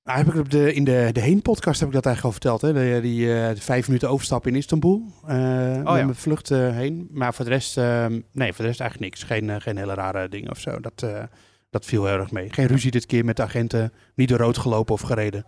Nou, 0.03 0.17
heb 0.17 0.27
ik 0.27 0.35
op 0.35 0.49
de, 0.49 0.73
in 0.73 0.83
de, 0.83 1.09
de 1.11 1.19
Heen-podcast 1.19 1.79
heb 1.79 1.89
ik 1.89 1.95
dat 1.95 2.05
eigenlijk 2.05 2.35
al 2.35 2.41
verteld. 2.41 2.61
Hè? 2.61 2.73
De, 2.93 3.01
die 3.01 3.33
eh, 3.41 3.55
de 3.55 3.61
vijf 3.61 3.87
minuten 3.87 4.09
overstap 4.09 4.47
in 4.47 4.55
Istanbul. 4.55 5.11
eh 5.27 5.27
met 5.75 5.85
ja. 5.85 5.93
mijn 5.93 6.15
vlucht 6.15 6.51
eh, 6.51 6.69
heen. 6.69 7.07
Maar 7.11 7.33
voor 7.33 7.45
de 7.45 7.51
rest, 7.51 7.77
eh, 7.77 8.05
nee, 8.31 8.53
voor 8.53 8.63
de 8.63 8.69
rest 8.69 8.79
eigenlijk 8.79 8.99
niks. 8.99 9.23
Geen, 9.23 9.49
eh, 9.49 9.55
geen 9.61 9.77
hele 9.77 9.93
rare 9.93 10.29
dingen 10.29 10.51
of 10.51 10.59
zo. 10.59 10.79
Dat, 10.79 11.03
eh, 11.03 11.23
dat 11.69 11.85
viel 11.85 12.05
heel 12.05 12.17
erg 12.19 12.31
mee. 12.31 12.53
Geen 12.53 12.67
ruzie 12.67 12.91
dit 12.91 13.05
keer 13.05 13.25
met 13.25 13.35
de 13.37 13.43
agenten. 13.43 13.93
Niet 14.15 14.29
door 14.29 14.37
rood 14.39 14.57
gelopen 14.57 14.93
of 14.93 15.01
gereden. 15.01 15.45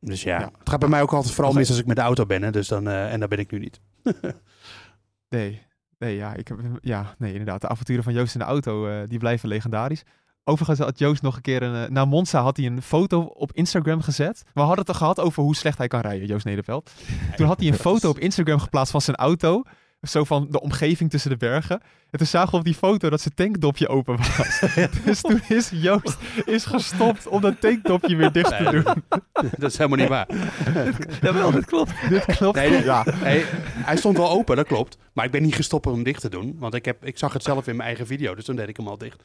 Dus 0.00 0.22
ja, 0.22 0.38
Ja. 0.40 0.50
het 0.58 0.68
gaat 0.68 0.80
bij 0.80 0.88
mij 0.88 1.02
ook 1.02 1.12
altijd 1.12 1.34
vooral 1.34 1.52
mis 1.52 1.68
als 1.68 1.78
ik 1.78 1.86
met 1.86 1.96
de 1.96 2.02
auto 2.02 2.26
ben. 2.26 2.42
Hè? 2.42 2.50
Dus 2.50 2.68
dan, 2.68 2.88
eh, 2.88 3.12
en 3.12 3.18
daar 3.18 3.28
ben 3.28 3.38
ik 3.38 3.50
nu 3.50 3.58
niet. 3.58 3.80
Nee, 5.28 5.62
nee, 6.00 6.16
ja, 6.16 6.34
ik 6.34 6.48
heb, 6.48 6.58
ja, 6.80 7.14
nee, 7.18 7.30
inderdaad. 7.30 7.60
De 7.60 7.68
avonturen 7.68 8.04
van 8.04 8.12
Joost 8.12 8.34
in 8.34 8.40
de 8.40 8.46
auto, 8.46 8.86
eh, 8.86 9.08
die 9.08 9.18
blijven 9.18 9.48
legendarisch. 9.48 10.02
Overigens 10.44 10.78
had 10.78 10.98
Joost 10.98 11.22
nog 11.22 11.36
een 11.36 11.42
keer 11.42 11.62
een... 11.62 11.84
eh, 11.84 11.90
na 11.90 12.04
Monza 12.04 12.42
had 12.42 12.56
hij 12.56 12.66
een 12.66 12.82
foto 12.82 13.20
op 13.20 13.52
Instagram 13.52 14.00
gezet. 14.00 14.42
We 14.54 14.60
hadden 14.60 14.78
het 14.78 14.88
er 14.88 14.94
gehad 14.94 15.20
over 15.20 15.42
hoe 15.42 15.56
slecht 15.56 15.78
hij 15.78 15.88
kan 15.88 16.00
rijden, 16.00 16.26
Joost 16.26 16.44
Nederveld. 16.44 16.90
Toen 17.36 17.46
had 17.46 17.58
hij 17.60 17.68
een 17.68 17.74
foto 17.74 18.08
op 18.08 18.18
Instagram 18.18 18.58
geplaatst 18.58 18.92
van 18.92 19.00
zijn 19.00 19.16
auto. 19.16 19.62
Zo 20.08 20.24
van 20.24 20.46
de 20.50 20.60
omgeving 20.60 21.10
tussen 21.10 21.30
de 21.30 21.36
bergen. 21.36 21.80
En 22.10 22.18
toen 22.18 22.26
zagen 22.26 22.50
we 22.50 22.56
op 22.56 22.64
die 22.64 22.74
foto 22.74 23.10
dat 23.10 23.20
zijn 23.20 23.34
tankdopje 23.34 23.88
open 23.88 24.16
was. 24.16 24.60
dus 25.04 25.20
toen 25.20 25.40
is 25.48 25.70
Joost 25.74 26.16
is 26.44 26.64
gestopt 26.64 27.26
om 27.26 27.40
dat 27.40 27.60
tankdopje 27.60 28.16
weer 28.16 28.32
dicht 28.32 28.56
te 28.56 28.62
Nee. 28.62 28.82
doen. 28.82 29.02
dat 29.58 29.70
is 29.70 29.76
helemaal 29.78 29.98
niet 29.98 30.08
waar. 30.08 30.26
Jawel, 31.22 31.50
dat 31.52 31.64
klopt. 31.64 31.92
Dit 32.08 32.24
klopt. 32.24 32.56
Nee, 32.56 32.70
nee. 32.70 32.84
ja. 32.84 33.04
Hey, 33.08 33.44
hij 33.62 33.96
stond 33.96 34.16
wel 34.16 34.30
open, 34.30 34.56
dat 34.56 34.66
klopt. 34.66 34.96
Maar 35.12 35.24
ik 35.24 35.30
ben 35.30 35.42
niet 35.42 35.54
gestopt 35.54 35.86
om 35.86 35.92
hem 35.92 36.02
dicht 36.02 36.20
te 36.20 36.28
doen. 36.28 36.56
Want 36.58 36.74
ik, 36.74 36.84
heb, 36.84 37.04
ik 37.04 37.18
zag 37.18 37.32
het 37.32 37.42
zelf 37.42 37.66
in 37.66 37.76
mijn 37.76 37.88
eigen 37.88 38.06
video. 38.06 38.34
Dus 38.34 38.44
toen 38.44 38.56
deed 38.56 38.68
ik 38.68 38.76
hem 38.76 38.88
al 38.88 38.98
dicht. 38.98 39.22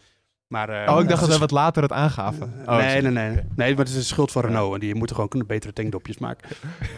Maar, 0.48 0.70
eh, 0.70 0.94
Oh, 0.94 1.02
ik 1.02 1.08
dacht 1.08 1.22
dat 1.22 1.30
we 1.30 1.38
wat 1.38 1.52
later 1.52 1.84
het 1.84 1.92
aangaven. 1.92 2.54
Oh, 2.66 2.78
nee, 2.78 2.90
sorry. 2.90 3.14
nee, 3.14 3.30
nee. 3.30 3.44
Nee, 3.56 3.70
maar 3.70 3.86
het 3.86 3.88
is 3.88 3.94
de 3.94 4.02
schuld 4.04 4.32
van 4.32 4.42
Renault. 4.42 4.74
En 4.74 4.80
die 4.80 4.96
moeten 4.96 5.16
gewoon 5.16 5.30
kunnen 5.30 5.48
betere 5.48 5.74
tankdopjes 5.74 6.18
maken. 6.18 6.50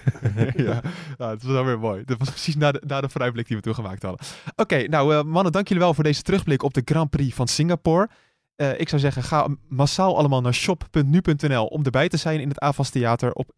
ja, 0.66 0.82
ja, 1.18 1.30
het 1.30 1.44
was 1.44 1.52
wel 1.52 1.66
weer 1.66 1.80
mooi. 1.80 2.04
Dat 2.06 2.18
was 2.18 2.30
precies 2.30 2.56
na 2.56 2.72
de, 2.72 2.82
na 2.88 3.02
de 3.02 3.10
vooruitblik 3.10 3.48
die 3.48 3.56
we 3.58 3.62
toen 3.62 3.76
gemaakt 3.76 4.02
hadden. 4.02 4.28
Oké, 4.56 4.88
nou 4.88 5.16
eh, 5.16 5.24
mannen, 5.24 5.52
dank 5.52 5.68
jullie 5.68 5.84
wel 5.84 5.94
voor 5.94 6.04
deze 6.04 6.22
terugblik 6.22 6.64
op 6.64 6.74
de 6.74 6.82
Grand 6.86 7.10
Prix 7.10 7.36
van 7.36 7.48
Singapore. 7.48 8.10
Eh, 8.56 8.80
ik 8.80 8.90
zou 8.90 9.02
zeggen, 9.02 9.24
ga 9.24 9.48
massaal 9.68 10.18
allemaal 10.18 10.42
naar 10.42 10.54
shop.nu.nl 10.54 11.66
om 11.66 11.84
erbij 11.84 12.10
te 12.10 12.18
zijn 12.18 12.40
in 12.40 12.50
het 12.50 12.60
AFAS 12.60 12.90
Theater 12.90 13.34
op 13.34 13.52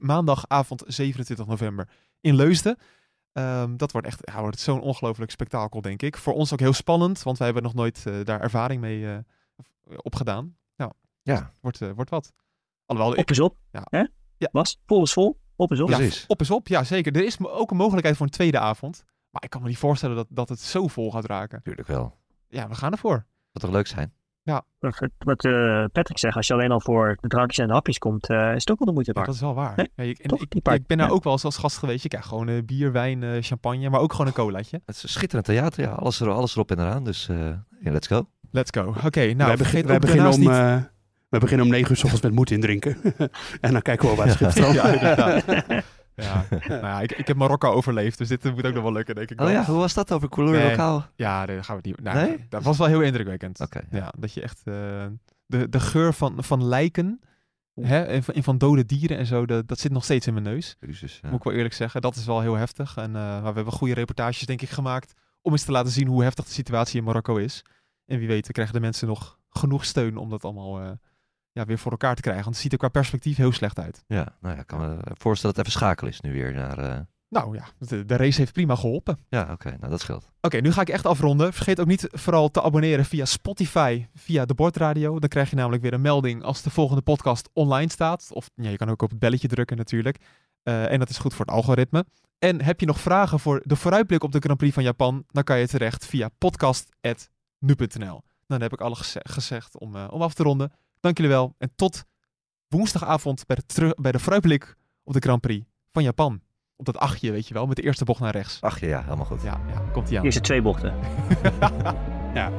maandagavond 0.00 0.82
27 0.86 1.46
november 1.46 1.88
in 2.20 2.34
Leusden. 2.34 2.78
Ehm, 3.32 3.76
dat 3.76 3.92
wordt 3.92 4.06
echt 4.06 4.20
ja, 4.22 4.40
wordt 4.40 4.60
zo'n 4.60 4.80
ongelooflijk 4.80 5.30
spektakel, 5.30 5.80
denk 5.80 6.02
ik. 6.02 6.16
Voor 6.16 6.32
ons 6.34 6.52
ook 6.52 6.60
heel 6.60 6.72
spannend, 6.72 7.22
want 7.22 7.36
wij 7.38 7.46
hebben 7.46 7.64
nog 7.64 7.74
nooit 7.74 8.04
daar 8.24 8.40
ervaring 8.40 8.80
mee 8.80 9.24
opgedaan. 9.96 10.56
Nou, 10.76 10.92
Ja. 11.22 11.50
wordt, 11.60 11.80
eh, 11.82 11.90
wordt 11.90 12.10
wat. 12.10 12.32
Alhoewel, 12.86 13.12
ik- 13.14 13.18
Op 13.20 13.30
is 13.30 13.40
op. 13.40 13.56
Ja. 13.72 13.82
Hè? 13.90 14.04
Ja. 14.36 14.48
Was? 14.52 14.80
Vol 14.86 15.02
is 15.02 15.12
vol. 15.12 15.40
Op 15.56 15.72
is 15.72 15.80
op. 15.80 15.88
Ja, 15.88 15.96
Precies. 15.96 16.24
op 16.26 16.40
is 16.40 16.50
op, 16.50 16.68
ja 16.68 16.84
zeker. 16.84 17.16
Er 17.16 17.24
is 17.24 17.36
ook 17.40 17.70
een 17.70 17.76
mogelijkheid 17.76 18.16
voor 18.16 18.26
een 18.26 18.32
tweede 18.32 18.58
avond. 18.58 19.04
Maar 19.30 19.42
ik 19.44 19.50
kan 19.50 19.62
me 19.62 19.68
niet 19.68 19.78
voorstellen 19.78 20.16
dat, 20.16 20.26
dat 20.30 20.48
het 20.48 20.60
zo 20.60 20.86
vol 20.86 21.10
gaat 21.10 21.24
raken. 21.24 21.62
Tuurlijk 21.62 21.88
wel. 21.88 22.16
Ja, 22.48 22.68
we 22.68 22.74
gaan 22.74 22.92
ervoor. 22.92 23.26
Dat 23.52 23.62
toch 23.62 23.70
leuk 23.70 23.86
zijn? 23.86 24.14
Wat, 24.78 25.08
wat 25.18 25.44
eh, 25.44 25.84
Patrick 25.92 26.18
zegt, 26.18 26.36
als 26.36 26.46
je 26.46 26.52
alleen 26.52 26.70
al 26.70 26.80
voor 26.80 27.16
de 27.20 27.28
drankjes 27.28 27.58
en 27.58 27.66
de 27.66 27.72
hapjes 27.72 27.98
komt, 27.98 28.28
eh, 28.28 28.54
is 28.54 28.60
het 28.60 28.70
ook 28.70 28.78
wel 28.78 28.86
de 28.86 28.92
moeite 28.92 29.10
Ja, 29.10 29.16
waard. 29.16 29.26
dat 29.26 29.34
is 29.34 29.40
wel 29.40 29.54
waar. 29.54 29.76
Nee, 29.76 29.88
Ja, 29.94 30.02
ik, 30.04 30.18
en 30.18 30.28
toch? 30.28 30.40
ik, 30.40 30.86
ben 30.86 30.98
daar 30.98 31.06
ja. 31.06 31.12
ook 31.12 31.24
wel 31.24 31.32
eens 31.32 31.44
als 31.44 31.56
gast 31.56 31.78
geweest. 31.78 32.02
Je 32.02 32.08
krijgt 32.08 32.28
gewoon 32.28 32.64
bier, 32.64 32.92
wijn, 32.92 33.22
eh, 33.22 33.42
champagne, 33.42 33.90
maar 33.90 34.00
ook 34.00 34.10
gewoon 34.12 34.26
een 34.26 34.32
colaatje. 34.32 34.80
Het 34.84 34.96
is 34.96 35.02
een 35.02 35.08
schitterend 35.08 35.46
theater, 35.46 35.82
ja. 35.84 35.90
Alles, 35.92 36.20
er, 36.20 36.30
alles 36.30 36.54
erop 36.54 36.70
en 36.70 36.78
eraan, 36.78 37.04
dus 37.04 37.28
eh, 37.28 37.38
ja, 37.80 37.90
let's 37.90 38.06
go. 38.06 38.28
Let's 38.56 38.70
go. 38.80 38.94
Oké, 39.04 39.20
nou, 39.32 39.36
wij, 39.36 39.56
begin- 39.56 39.86
beginnen 40.00 40.32
om, 40.32 40.40
niet... 40.40 40.48
eh, 40.48 40.76
we 41.28 41.38
beginnen 41.38 41.66
om 41.66 41.72
negen 41.72 41.90
uur 41.90 41.96
s 41.96 42.02
ochtends 42.02 42.24
met 42.24 42.32
moed 42.34 42.50
indrinken. 42.50 42.96
en 43.60 43.72
dan 43.72 43.82
kijken 43.82 44.08
we 44.08 44.16
wel 44.16 44.24
waar 44.24 44.38
het 44.38 44.52
schip. 44.52 44.72
Ja, 44.74 44.84
inderdaad. 44.88 45.44
ja, 46.26 46.44
nou 46.68 46.80
ja, 46.80 47.00
ik, 47.00 47.12
ik 47.12 47.26
heb 47.26 47.36
Marokko 47.36 47.70
overleefd, 47.70 48.18
dus 48.18 48.28
dit 48.28 48.44
moet 48.44 48.66
ook 48.66 48.74
nog 48.74 48.82
wel 48.82 48.92
lukken, 48.92 49.14
denk 49.14 49.30
ik. 49.30 49.40
Oh 49.40 49.46
wel. 49.46 49.54
ja, 49.54 49.64
hoe 49.64 49.76
was 49.78 49.94
dat 49.94 50.12
over 50.12 50.28
couleur 50.28 50.58
Nee. 50.60 50.68
lokaal? 50.70 51.06
Ja, 51.16 51.46
daar 51.46 51.64
gaan 51.64 51.76
we 51.82 51.88
het 51.88 51.96
niet... 51.98 52.00
Nou, 52.14 52.26
Nee? 52.28 52.46
Dat 52.48 52.62
was 52.62 52.78
wel 52.78 52.86
heel 52.86 53.00
indrukwekkend. 53.02 53.60
Oké, 53.60 53.80
ja. 53.90 53.98
ja. 53.98 54.12
dat 54.18 54.32
je 54.32 54.40
echt... 54.40 54.60
eh, 54.64 54.74
de, 55.46 55.68
de 55.68 55.80
geur 55.80 56.14
van, 56.14 56.34
van 56.38 56.64
lijken 56.64 57.20
hè, 57.80 58.02
en, 58.02 58.22
van, 58.22 58.34
en 58.34 58.42
van 58.42 58.58
dode 58.58 58.84
dieren 58.86 59.16
en 59.18 59.26
zo, 59.26 59.46
dat, 59.46 59.68
dat 59.68 59.78
zit 59.78 59.92
nog 59.92 60.04
steeds 60.04 60.26
in 60.26 60.32
mijn 60.32 60.44
neus. 60.44 60.76
Jezus, 60.80 61.18
ja. 61.22 61.28
Moet 61.28 61.38
ik 61.38 61.44
wel 61.44 61.54
eerlijk 61.54 61.74
zeggen. 61.74 62.00
Dat 62.00 62.16
is 62.16 62.26
wel 62.26 62.40
heel 62.40 62.54
heftig. 62.54 62.96
En, 62.96 63.16
eh, 63.16 63.22
maar 63.22 63.40
we 63.42 63.52
hebben 63.54 63.72
goede 63.72 63.94
reportages, 63.94 64.46
denk 64.46 64.62
ik, 64.62 64.68
gemaakt 64.68 65.12
om 65.42 65.52
eens 65.52 65.64
te 65.64 65.72
laten 65.72 65.92
zien 65.92 66.06
hoe 66.06 66.22
heftig 66.22 66.44
de 66.44 66.50
situatie 66.50 66.98
in 66.98 67.04
Marokko 67.04 67.36
is. 67.36 67.64
En 68.06 68.18
wie 68.18 68.28
weet, 68.28 68.52
krijgen 68.52 68.74
de 68.74 68.80
mensen 68.80 69.08
nog 69.08 69.38
genoeg 69.50 69.84
steun 69.84 70.16
om 70.16 70.30
dat 70.30 70.44
allemaal 70.44 70.80
eh, 70.80 70.90
ja, 71.52 71.64
weer 71.64 71.78
voor 71.78 71.90
elkaar 71.90 72.14
te 72.14 72.20
krijgen. 72.20 72.42
Want 72.44 72.54
het 72.54 72.64
ziet 72.64 72.72
er 72.72 72.78
qua 72.78 72.88
perspectief 72.88 73.36
heel 73.36 73.52
slecht 73.52 73.78
uit. 73.78 74.04
Ja, 74.06 74.36
nou 74.40 74.54
ja, 74.54 74.60
ik 74.60 74.66
kan 74.66 74.78
me 74.80 74.96
voorstellen 75.02 75.54
dat 75.56 75.66
het 75.66 75.74
even 75.74 75.80
schakelen 75.80 76.12
is 76.12 76.20
nu 76.20 76.32
weer 76.32 76.52
naar... 76.54 76.78
eh, 76.78 76.98
Nou 77.28 77.56
ja, 77.56 77.64
de, 77.78 78.04
de 78.04 78.16
race 78.16 78.40
heeft 78.40 78.52
prima 78.52 78.74
geholpen. 78.74 79.18
Ja, 79.28 79.52
oké, 79.52 79.76
nou 79.78 79.90
dat 79.90 80.00
scheelt. 80.00 80.30
Oké, 80.40 80.56
nu 80.60 80.72
ga 80.72 80.80
ik 80.80 80.88
echt 80.88 81.06
afronden. 81.06 81.52
Vergeet 81.52 81.80
ook 81.80 81.86
niet 81.86 82.08
vooral 82.10 82.50
te 82.50 82.62
abonneren 82.62 83.04
via 83.04 83.24
Spotify, 83.24 84.06
via 84.14 84.44
de 84.44 84.54
Bordradio. 84.54 85.18
Dan 85.18 85.28
krijg 85.28 85.50
je 85.50 85.56
namelijk 85.56 85.82
weer 85.82 85.92
een 85.92 86.00
melding 86.00 86.42
als 86.42 86.62
de 86.62 86.70
volgende 86.70 87.02
podcast 87.02 87.50
online 87.52 87.90
staat. 87.90 88.28
Of 88.32 88.50
ja, 88.54 88.70
je 88.70 88.76
kan 88.76 88.88
ook 88.90 89.02
op 89.02 89.10
het 89.10 89.18
belletje 89.18 89.48
drukken 89.48 89.76
natuurlijk. 89.76 90.18
Eh, 90.62 90.92
en 90.92 90.98
dat 90.98 91.08
is 91.10 91.18
goed 91.18 91.34
voor 91.34 91.44
het 91.44 91.54
algoritme. 91.54 92.04
En 92.38 92.62
heb 92.62 92.80
je 92.80 92.86
nog 92.86 93.00
vragen 93.00 93.40
voor 93.40 93.62
de 93.64 93.76
vooruitblik 93.76 94.22
op 94.22 94.32
de 94.32 94.38
Grand 94.38 94.58
Prix 94.58 94.74
van 94.74 94.82
Japan? 94.82 95.24
Dan 95.28 95.44
kan 95.44 95.58
je 95.58 95.68
terecht 95.68 96.06
via 96.06 96.30
podcast.nu.nl. 97.60 98.22
Dan 98.46 98.60
heb 98.60 98.72
ik 98.72 98.80
alles 98.80 98.98
geze- 98.98 99.20
gezegd 99.22 99.78
om, 99.78 99.96
eh, 99.96 100.06
om 100.10 100.22
af 100.22 100.34
te 100.34 100.42
ronden. 100.42 100.72
Dank 101.00 101.16
jullie 101.16 101.32
wel. 101.32 101.54
En 101.58 101.72
tot 101.76 102.04
woensdagavond 102.68 103.46
bij 103.46 103.56
de, 103.56 103.62
teru- 103.66 103.94
bij 104.02 104.12
de 104.12 104.18
vooruitblik 104.18 104.76
op 105.04 105.12
de 105.12 105.20
Grand 105.20 105.40
Prix 105.40 105.66
van 105.92 106.02
Japan. 106.02 106.40
Op 106.76 106.84
dat 106.84 106.96
achtje, 106.96 107.30
weet 107.30 107.48
je 107.48 107.54
wel, 107.54 107.66
met 107.66 107.76
de 107.76 107.82
eerste 107.82 108.04
bocht 108.04 108.20
naar 108.20 108.32
rechts. 108.32 108.60
Ach 108.60 108.80
ja, 108.80 108.88
ja, 108.88 109.02
helemaal 109.02 109.24
goed. 109.24 109.42
Ja, 109.42 109.60
ja 109.68 109.78
komt 109.92 110.10
ie 110.10 110.18
aan. 110.18 110.24
Eerste 110.24 110.40
twee 110.40 110.62
bochten. 110.62 110.94
Ja. 112.34 112.52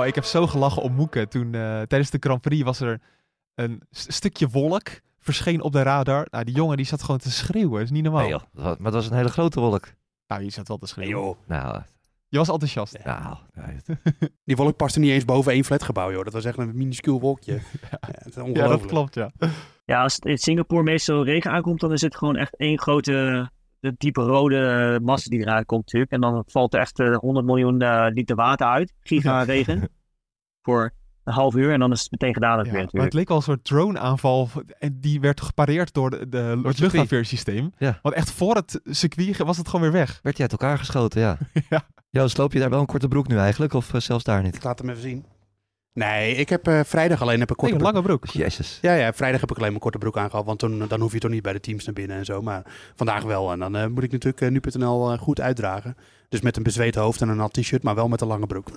Oh, 0.00 0.06
ik 0.06 0.14
heb 0.14 0.24
zo 0.24 0.46
gelachen 0.46 0.82
om 0.82 0.92
Moeke. 0.92 1.28
Toen 1.28 1.54
eh, 1.54 1.60
tijdens 1.60 2.10
de 2.10 2.16
Grand 2.20 2.40
Prix 2.40 2.62
was 2.64 2.80
er 2.80 3.00
een 3.54 3.82
stukje 3.90 4.48
wolk 4.48 4.88
verscheen 5.18 5.60
op 5.62 5.72
de 5.72 5.82
radar. 5.82 6.26
Nou, 6.30 6.44
die 6.44 6.54
jongen 6.54 6.76
die 6.76 6.86
zat 6.86 7.02
gewoon 7.02 7.18
te 7.20 7.30
schreeuwen. 7.30 7.72
Dat 7.72 7.82
is 7.82 7.90
niet 7.90 8.02
normaal. 8.02 8.20
Nee, 8.22 8.30
joh. 8.30 8.42
Maar 8.64 8.76
dat 8.78 8.92
was 8.92 9.10
een 9.10 9.16
hele 9.16 9.28
grote 9.28 9.60
wolk. 9.60 9.88
Nou, 10.26 10.42
je 10.42 10.50
zat 10.50 10.68
wel 10.68 10.76
te 10.78 10.84
Nee, 10.96 11.06
schreeuwen. 11.06 11.24
joh. 11.26 11.36
Nou, 11.46 11.82
Je 12.28 12.38
was 12.38 12.48
enthousiast. 12.48 12.98
nou 13.04 13.36
nee, 13.54 13.98
Die 14.44 14.56
wolk 14.56 14.76
paste 14.76 14.98
niet 14.98 15.10
eens 15.10 15.24
boven 15.24 15.52
één 15.52 15.64
flatgebouw, 15.64 16.12
joh. 16.12 16.24
Dat 16.24 16.32
was 16.32 16.44
echt 16.44 16.58
een 16.58 16.76
minuscuul 16.76 17.20
wolkje. 17.20 17.52
Ja, 17.90 17.98
het 18.00 18.26
is 18.26 18.34
Ja, 18.34 18.42
ongelooflijk. 18.42 18.80
dat 18.80 18.90
klopt, 18.90 19.14
ja. 19.14 19.30
Ja, 19.84 20.02
als 20.02 20.14
het 20.14 20.24
in 20.24 20.38
Singapore 20.38 20.82
meestal 20.82 21.24
regen 21.24 21.50
aankomt, 21.50 21.80
dan 21.80 21.92
is 21.92 22.00
het 22.00 22.16
gewoon 22.16 22.36
echt 22.36 22.56
één 22.56 22.78
grote, 22.78 23.50
de 23.86 23.94
diepe 23.98 24.20
rode 24.20 25.00
massa 25.02 25.30
die 25.30 25.40
eruit 25.40 25.66
komt 25.66 25.84
natuurlijk. 25.84 26.12
En 26.12 26.20
dan 26.20 26.44
valt 26.46 26.74
er 26.74 26.80
echt 26.80 26.98
eh, 26.98 27.16
100 27.16 27.46
miljoen 27.46 27.80
eh, 27.80 28.06
liter 28.08 28.36
water 28.36 28.66
uit, 28.66 28.92
giga 29.00 29.42
regen, 29.42 29.88
voor 30.64 30.92
een 31.24 31.32
half 31.32 31.54
uur. 31.54 31.72
En 31.72 31.80
dan 31.80 31.92
is 31.92 32.00
het 32.00 32.10
meteen 32.10 32.34
gedaan 32.34 32.64
Ja, 32.64 32.72
weer 32.72 32.88
maar 32.92 33.04
het 33.04 33.14
leek 33.14 33.28
wel 33.28 33.36
een 33.36 33.42
soort 33.42 33.64
drone-aanval. 33.64 34.48
En 34.78 35.00
die 35.00 35.20
werd 35.20 35.40
gepareerd 35.40 35.94
door, 35.94 36.10
de, 36.10 36.28
de, 36.28 36.58
door 36.62 36.66
het 36.70 36.78
luchtafweersysteem. 36.78 37.72
Ja. 37.78 37.98
Want 38.02 38.14
echt 38.14 38.30
voor 38.30 38.54
het 38.54 38.80
circuit 38.84 39.36
was 39.36 39.56
het 39.56 39.66
gewoon 39.66 39.80
weer 39.80 39.92
weg. 39.92 40.20
werd 40.22 40.36
je 40.36 40.42
uit 40.42 40.52
elkaar 40.52 40.78
geschoten, 40.78 41.20
ja. 41.20 41.38
Ja. 41.68 41.86
Joost, 42.10 42.38
loop 42.38 42.52
je 42.52 42.58
daar 42.58 42.70
wel 42.70 42.80
een 42.80 42.86
korte 42.86 43.08
broek 43.08 43.28
nu 43.28 43.36
eigenlijk? 43.36 43.72
Of 43.72 43.94
eh, 43.94 44.00
zelfs 44.00 44.24
daar 44.24 44.42
niet? 44.42 44.54
Ik 44.54 44.62
laat 44.62 44.78
hem 44.78 44.90
even 44.90 45.02
zien. 45.02 45.24
Nee, 45.96 46.34
ik 46.34 46.48
heb 46.48 46.66
eh, 46.68 46.80
vrijdag 46.84 47.20
alleen 47.22 47.40
heb 47.40 47.50
een 47.50 47.56
Nee, 47.58 47.70
korte 47.70 47.84
een 47.86 47.92
broek. 47.92 48.04
lange 48.04 48.18
broek. 48.18 48.26
Jezus. 48.42 48.78
Ja, 48.82 48.94
ja, 48.94 49.12
vrijdag 49.12 49.40
heb 49.40 49.50
ik 49.50 49.56
alleen 49.56 49.68
mijn 49.68 49.80
korte 49.82 49.98
broek 49.98 50.16
aangehad, 50.18 50.44
want 50.44 50.58
toen, 50.58 50.88
dan 50.88 51.00
hoef 51.00 51.12
je 51.12 51.18
toch 51.18 51.30
niet 51.30 51.42
bij 51.42 51.52
de 51.52 51.60
teams 51.60 51.84
naar 51.84 51.94
binnen 51.94 52.16
en 52.16 52.24
zo. 52.24 52.42
Maar 52.42 52.62
vandaag 52.94 53.22
wel. 53.22 53.52
En 53.52 53.58
dan 53.58 53.76
eh, 53.76 53.86
moet 53.86 54.02
ik 54.02 54.12
natuurlijk 54.12 54.40
eh, 54.42 54.48
nu.nl 54.50 55.12
eh, 55.12 55.18
goed 55.18 55.40
uitdragen. 55.40 55.96
Dus 56.28 56.40
met 56.40 56.56
een 56.56 56.62
bezweet 56.62 56.94
hoofd 56.94 57.20
en 57.20 57.28
een 57.28 57.36
nat 57.36 57.52
t-shirt, 57.52 57.82
maar 57.82 57.94
wel 57.94 58.08
met 58.08 58.20
een 58.20 58.26
lange 58.26 58.46
broek. 58.46 58.68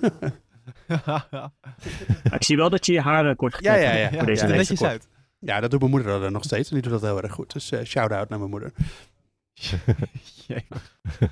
Ik 2.32 2.44
zie 2.44 2.56
wel 2.56 2.70
dat 2.70 2.86
je 2.86 2.92
je 2.92 3.00
haren 3.00 3.36
kort 3.36 3.56
Ja, 3.60 3.72
geknipt 3.72 3.92
ja, 3.92 3.96
ja. 3.96 4.00
hebt 4.02 4.12
Ja, 4.12 4.18
voor 4.18 4.26
deze 4.28 4.46
er 4.46 4.56
netjes 4.56 4.82
uit. 4.84 5.08
ja, 5.38 5.60
dat 5.60 5.70
doet 5.70 5.80
mijn 5.80 5.92
moeder 5.92 6.20
dan 6.20 6.32
nog 6.32 6.44
steeds 6.44 6.68
en 6.68 6.74
die 6.74 6.82
doet 6.90 7.00
dat 7.00 7.10
heel 7.10 7.22
erg 7.22 7.32
goed. 7.32 7.52
Dus 7.52 7.70
eh, 7.70 7.84
shout-out 7.84 8.28
naar 8.28 8.38
mijn 8.38 8.50
moeder. 8.50 8.72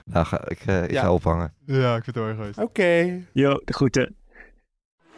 Nou, 0.04 0.26
ga, 0.26 0.48
ik, 0.48 0.60
eh, 0.66 0.82
ik 0.82 0.90
Ja. 0.90 1.00
ga 1.02 1.12
ophangen. 1.12 1.52
Ja, 1.66 1.96
ik 1.96 2.04
vind 2.04 2.16
het 2.16 2.24
heel 2.36 2.44
erg. 2.46 2.58
Oké. 2.58 3.20
Yo, 3.32 3.60
de 3.64 3.72
groeten. 3.72 4.16